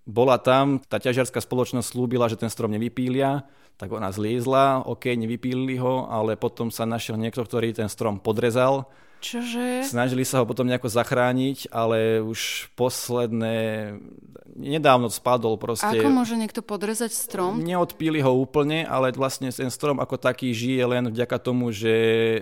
bola 0.07 0.39
tam, 0.39 0.79
tá 0.87 1.03
ťažiarská 1.03 1.43
spoločnosť 1.43 1.91
slúbila, 1.91 2.31
že 2.31 2.39
ten 2.39 2.47
strom 2.47 2.71
nevypília, 2.71 3.43
tak 3.75 3.91
ona 3.91 4.15
zliezla, 4.15 4.87
OK, 4.87 5.11
nevypílili 5.19 5.83
ho, 5.83 6.07
ale 6.07 6.39
potom 6.39 6.71
sa 6.71 6.87
našiel 6.87 7.19
niekto, 7.19 7.43
ktorý 7.43 7.75
ten 7.75 7.91
strom 7.91 8.23
podrezal. 8.23 8.87
Čože? 9.21 9.89
Snažili 9.89 10.23
sa 10.23 10.43
ho 10.43 10.49
potom 10.49 10.69
nejako 10.69 10.93
zachrániť, 10.93 11.73
ale 11.73 12.23
už 12.23 12.71
posledné, 12.79 13.57
nedávno 14.57 15.13
spadol 15.13 15.61
proste. 15.61 16.01
Ako 16.01 16.09
môže 16.09 16.37
niekto 16.37 16.65
podrezať 16.65 17.13
strom? 17.13 17.61
Neodpíli 17.61 18.25
ho 18.25 18.33
úplne, 18.33 18.89
ale 18.89 19.13
vlastne 19.13 19.53
ten 19.53 19.69
strom 19.69 20.01
ako 20.01 20.17
taký 20.17 20.53
žije 20.57 20.83
len 20.89 21.05
vďaka 21.13 21.37
tomu, 21.41 21.73
že 21.73 21.93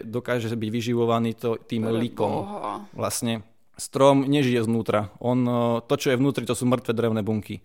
dokáže 0.07 0.53
byť 0.55 0.71
vyživovaný 0.71 1.35
to, 1.35 1.59
tým 1.59 1.91
Pre 1.91 1.95
likom. 1.99 2.33
Boha. 2.47 2.75
Vlastne 2.95 3.43
strom 3.75 4.27
nežije 4.27 4.63
znútra. 4.63 5.11
On, 5.19 5.39
e, 5.43 5.83
to, 5.87 5.95
čo 5.99 6.15
je 6.15 6.19
vnútri, 6.19 6.47
to 6.47 6.55
sú 6.55 6.65
mŕtve 6.67 6.95
drevné 6.95 7.27
bunky. 7.27 7.63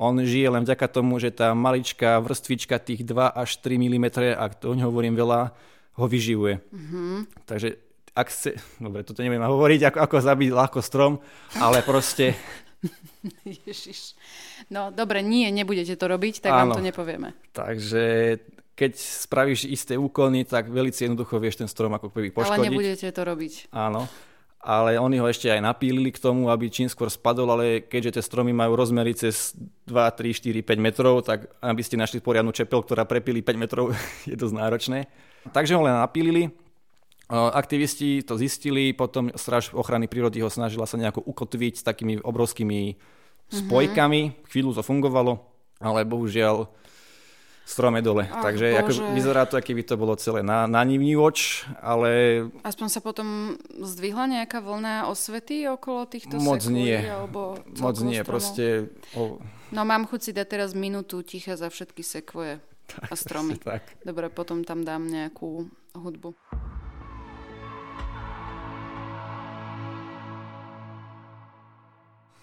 On 0.00 0.16
žije 0.16 0.48
len 0.48 0.64
vďaka 0.64 0.88
tomu, 0.88 1.20
že 1.20 1.28
tá 1.28 1.52
maličká 1.52 2.16
vrstvička 2.24 2.80
tých 2.80 3.04
2 3.04 3.36
až 3.36 3.60
3 3.60 3.76
mm, 3.76 4.06
ak 4.32 4.56
to 4.56 4.72
o 4.72 4.74
hovorím 4.80 5.12
veľa, 5.12 5.52
ho 6.00 6.06
vyživuje. 6.08 6.64
Mm-hmm. 6.72 7.44
Takže 7.44 7.89
ak 8.14 8.26
chce... 8.28 8.50
Dobre, 8.82 9.06
toto 9.06 9.22
neviem 9.22 9.42
hovoriť, 9.42 9.92
ako, 9.92 9.98
ako 10.04 10.16
zabiť 10.20 10.50
ľahko 10.50 10.80
strom, 10.82 11.22
ale 11.58 11.82
proste... 11.86 12.34
Ježiš. 13.44 14.16
No 14.72 14.88
dobre, 14.88 15.20
nie, 15.20 15.52
nebudete 15.52 15.92
to 15.94 16.06
robiť, 16.08 16.48
tak 16.48 16.52
Áno. 16.52 16.72
vám 16.72 16.80
to 16.80 16.84
nepovieme. 16.84 17.36
Takže 17.52 18.36
keď 18.72 18.96
spravíš 18.96 19.68
isté 19.68 20.00
úkony, 20.00 20.48
tak 20.48 20.72
veľmi 20.72 20.88
jednoducho 20.88 21.36
vieš 21.36 21.60
ten 21.60 21.68
strom 21.68 21.92
ako 21.92 22.08
keby 22.08 22.32
poškodiť. 22.32 22.56
Ale 22.56 22.66
nebudete 22.72 23.08
to 23.12 23.22
robiť. 23.22 23.68
Áno 23.76 24.08
ale 24.60 25.00
oni 25.00 25.16
ho 25.16 25.24
ešte 25.24 25.48
aj 25.48 25.64
napílili 25.64 26.12
k 26.12 26.20
tomu, 26.20 26.52
aby 26.52 26.68
čím 26.68 26.84
skôr 26.84 27.08
spadol, 27.08 27.48
ale 27.48 27.80
keďže 27.80 28.20
tie 28.20 28.22
stromy 28.28 28.52
majú 28.52 28.76
rozmery 28.76 29.16
cez 29.16 29.56
2, 29.88 29.96
3, 29.96 30.36
4, 30.36 30.60
5 30.60 30.76
metrov, 30.76 31.24
tak 31.24 31.48
aby 31.64 31.80
ste 31.80 31.96
našli 31.96 32.20
poriadnu 32.20 32.52
čepel, 32.52 32.84
ktorá 32.84 33.08
prepili 33.08 33.40
5 33.40 33.56
metrov, 33.56 33.96
je 34.30 34.36
dosť 34.36 34.54
náročné. 34.54 34.98
Takže 35.48 35.72
ho 35.72 35.82
len 35.88 35.96
napílili, 35.96 36.52
aktivisti 37.30 38.26
to 38.26 38.34
zistili, 38.34 38.90
potom 38.90 39.30
Stráž 39.34 39.70
ochrany 39.70 40.10
prírody 40.10 40.42
ho 40.42 40.50
snažila 40.50 40.84
sa 40.84 40.98
nejako 40.98 41.22
ukotviť 41.22 41.74
s 41.78 41.86
takými 41.86 42.18
obrovskými 42.18 42.80
mhm. 42.94 43.56
spojkami, 43.66 44.20
mm-hmm. 44.30 44.46
chvíľu 44.50 44.70
to 44.74 44.82
fungovalo, 44.82 45.38
ale 45.78 46.02
bohužiaľ 46.02 46.68
strom 47.70 47.94
je 47.94 48.02
dole. 48.02 48.26
Ach, 48.26 48.42
Takže 48.50 48.82
ako, 48.82 49.14
vyzerá 49.14 49.46
to, 49.46 49.54
aký 49.54 49.78
by 49.78 49.86
to 49.86 49.94
bolo 49.94 50.18
celé 50.18 50.42
na, 50.42 50.66
na 50.66 50.82
nivnívoč, 50.82 51.70
ale 51.78 52.10
Aspoň 52.66 52.86
sa 52.90 52.98
potom 52.98 53.54
zdvihla 53.78 54.26
nejaká 54.26 54.58
vlna 54.58 55.06
osvety 55.06 55.70
okolo 55.70 56.10
týchto 56.10 56.42
Moc 56.42 56.58
sekvojí, 56.58 56.74
nie. 56.74 56.98
Alebo 56.98 57.62
moc 57.78 57.94
nie. 58.02 58.18
stromov? 58.18 58.26
Proste 58.26 58.90
o, 59.14 59.38
No 59.70 59.86
mám 59.86 60.02
chuť 60.10 60.20
si 60.20 60.30
dať 60.34 60.46
teraz 60.50 60.70
minútu 60.74 61.22
ticha 61.22 61.54
za 61.54 61.70
všetky 61.70 62.02
sekvoje 62.02 62.58
a 62.90 63.14
stromy. 63.22 63.54
tak. 63.62 63.86
Dobre, 64.02 64.26
potom 64.34 64.66
tam 64.66 64.82
dám 64.82 65.06
nejakú 65.06 65.70
hudbu. 65.94 66.34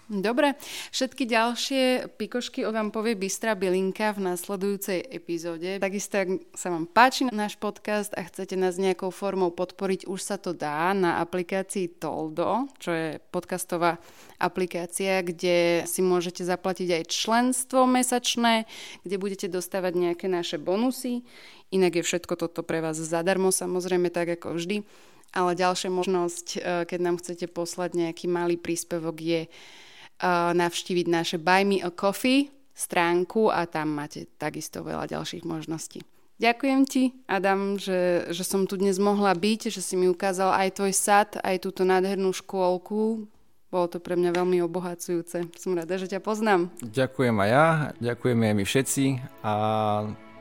Dobre, 0.08 0.56
všetky 0.88 1.28
ďalšie 1.28 2.16
pikošky 2.16 2.64
o 2.64 2.72
vám 2.72 2.88
povie 2.88 3.12
Bystra 3.12 3.52
Bilinka 3.52 4.16
v 4.16 4.32
následujúcej 4.32 5.04
epizóde. 5.04 5.76
Takisto, 5.76 6.24
ak 6.24 6.28
sa 6.56 6.72
vám 6.72 6.88
páči 6.88 7.28
náš 7.28 7.60
podcast 7.60 8.16
a 8.16 8.24
chcete 8.24 8.56
nás 8.56 8.80
nejakou 8.80 9.12
formou 9.12 9.52
podporiť, 9.52 10.08
už 10.08 10.20
sa 10.24 10.40
to 10.40 10.56
dá 10.56 10.96
na 10.96 11.20
aplikácii 11.20 12.00
Toldo, 12.00 12.72
čo 12.80 12.96
je 12.96 13.20
podcastová 13.28 14.00
aplikácia, 14.40 15.20
kde 15.20 15.84
si 15.84 16.00
môžete 16.00 16.40
zaplatiť 16.40 16.88
aj 16.88 17.12
členstvo 17.12 17.84
mesačné, 17.84 18.64
kde 19.04 19.20
budete 19.20 19.52
dostávať 19.52 19.92
nejaké 19.92 20.24
naše 20.24 20.56
bonusy. 20.56 21.20
Inak 21.68 22.00
je 22.00 22.08
všetko 22.08 22.32
toto 22.40 22.64
pre 22.64 22.80
vás 22.80 22.96
zadarmo, 22.96 23.52
samozrejme, 23.52 24.08
tak 24.08 24.40
ako 24.40 24.56
vždy. 24.56 24.88
Ale 25.36 25.52
ďalšia 25.52 25.92
možnosť, 25.92 26.46
eh, 26.56 26.88
keď 26.88 27.00
nám 27.04 27.20
chcete 27.20 27.44
poslať 27.52 27.92
nejaký 27.92 28.24
malý 28.24 28.56
príspevok, 28.56 29.20
je 29.20 29.52
navštíviť 30.26 31.06
naše 31.06 31.36
Buy 31.38 31.62
Me 31.62 31.78
a 31.82 31.90
Coffee 31.94 32.50
stránku 32.78 33.50
a 33.50 33.66
tam 33.66 33.98
máte 33.98 34.30
takisto 34.38 34.86
veľa 34.86 35.10
ďalších 35.10 35.42
možností. 35.42 36.06
Ďakujem 36.38 36.80
ti, 36.86 37.18
Adam, 37.26 37.74
že, 37.74 38.30
že 38.30 38.46
som 38.46 38.62
tu 38.62 38.78
dnes 38.78 38.94
mohla 39.02 39.34
byť, 39.34 39.74
že 39.74 39.82
si 39.82 39.98
mi 39.98 40.06
ukázal 40.06 40.54
aj 40.54 40.78
tvoj 40.78 40.94
sad, 40.94 41.28
aj 41.42 41.58
túto 41.58 41.82
nádhernú 41.82 42.30
škôlku. 42.30 43.26
Bolo 43.68 43.86
to 43.90 43.98
pre 43.98 44.14
mňa 44.14 44.38
veľmi 44.38 44.62
obohacujúce. 44.62 45.50
Som 45.58 45.74
rada, 45.74 45.98
že 45.98 46.06
ťa 46.06 46.22
poznám. 46.22 46.70
Ďakujem 46.78 47.34
aj 47.42 47.50
ja, 47.50 47.66
ďakujeme 47.98 48.42
aj 48.48 48.54
my 48.54 48.64
všetci 48.64 49.04
a 49.42 49.52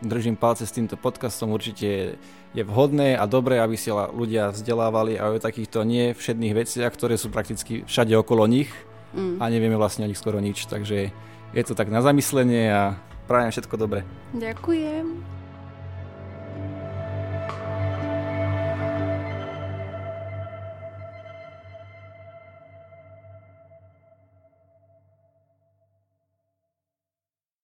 držím 0.05 0.37
palce 0.37 0.69
s 0.69 0.75
týmto 0.77 1.01
podcastom. 1.01 1.49
Určite 1.49 2.21
je 2.53 2.63
vhodné 2.63 3.17
a 3.17 3.25
dobré, 3.25 3.57
aby 3.57 3.73
si 3.73 3.89
ľudia 3.89 4.53
vzdelávali 4.53 5.17
aj 5.17 5.41
o 5.41 5.43
takýchto 5.43 5.81
nie 5.81 6.13
všedných 6.13 6.53
veciach, 6.61 6.93
ktoré 6.93 7.17
sú 7.17 7.33
prakticky 7.33 7.81
všade 7.89 8.13
okolo 8.13 8.45
nich 8.45 8.69
mm. 9.13 9.37
a 9.39 9.43
nevieme 9.47 9.79
vlastne 9.79 10.03
o 10.03 10.09
nich 10.09 10.19
skoro 10.19 10.41
nič. 10.41 10.67
Takže 10.67 11.11
je 11.53 11.63
to 11.63 11.73
tak 11.77 11.87
na 11.87 12.03
zamyslenie 12.03 12.71
a 12.71 12.97
prajem 13.27 13.51
všetko 13.53 13.75
dobré. 13.77 14.01
Ďakujem. 14.35 15.36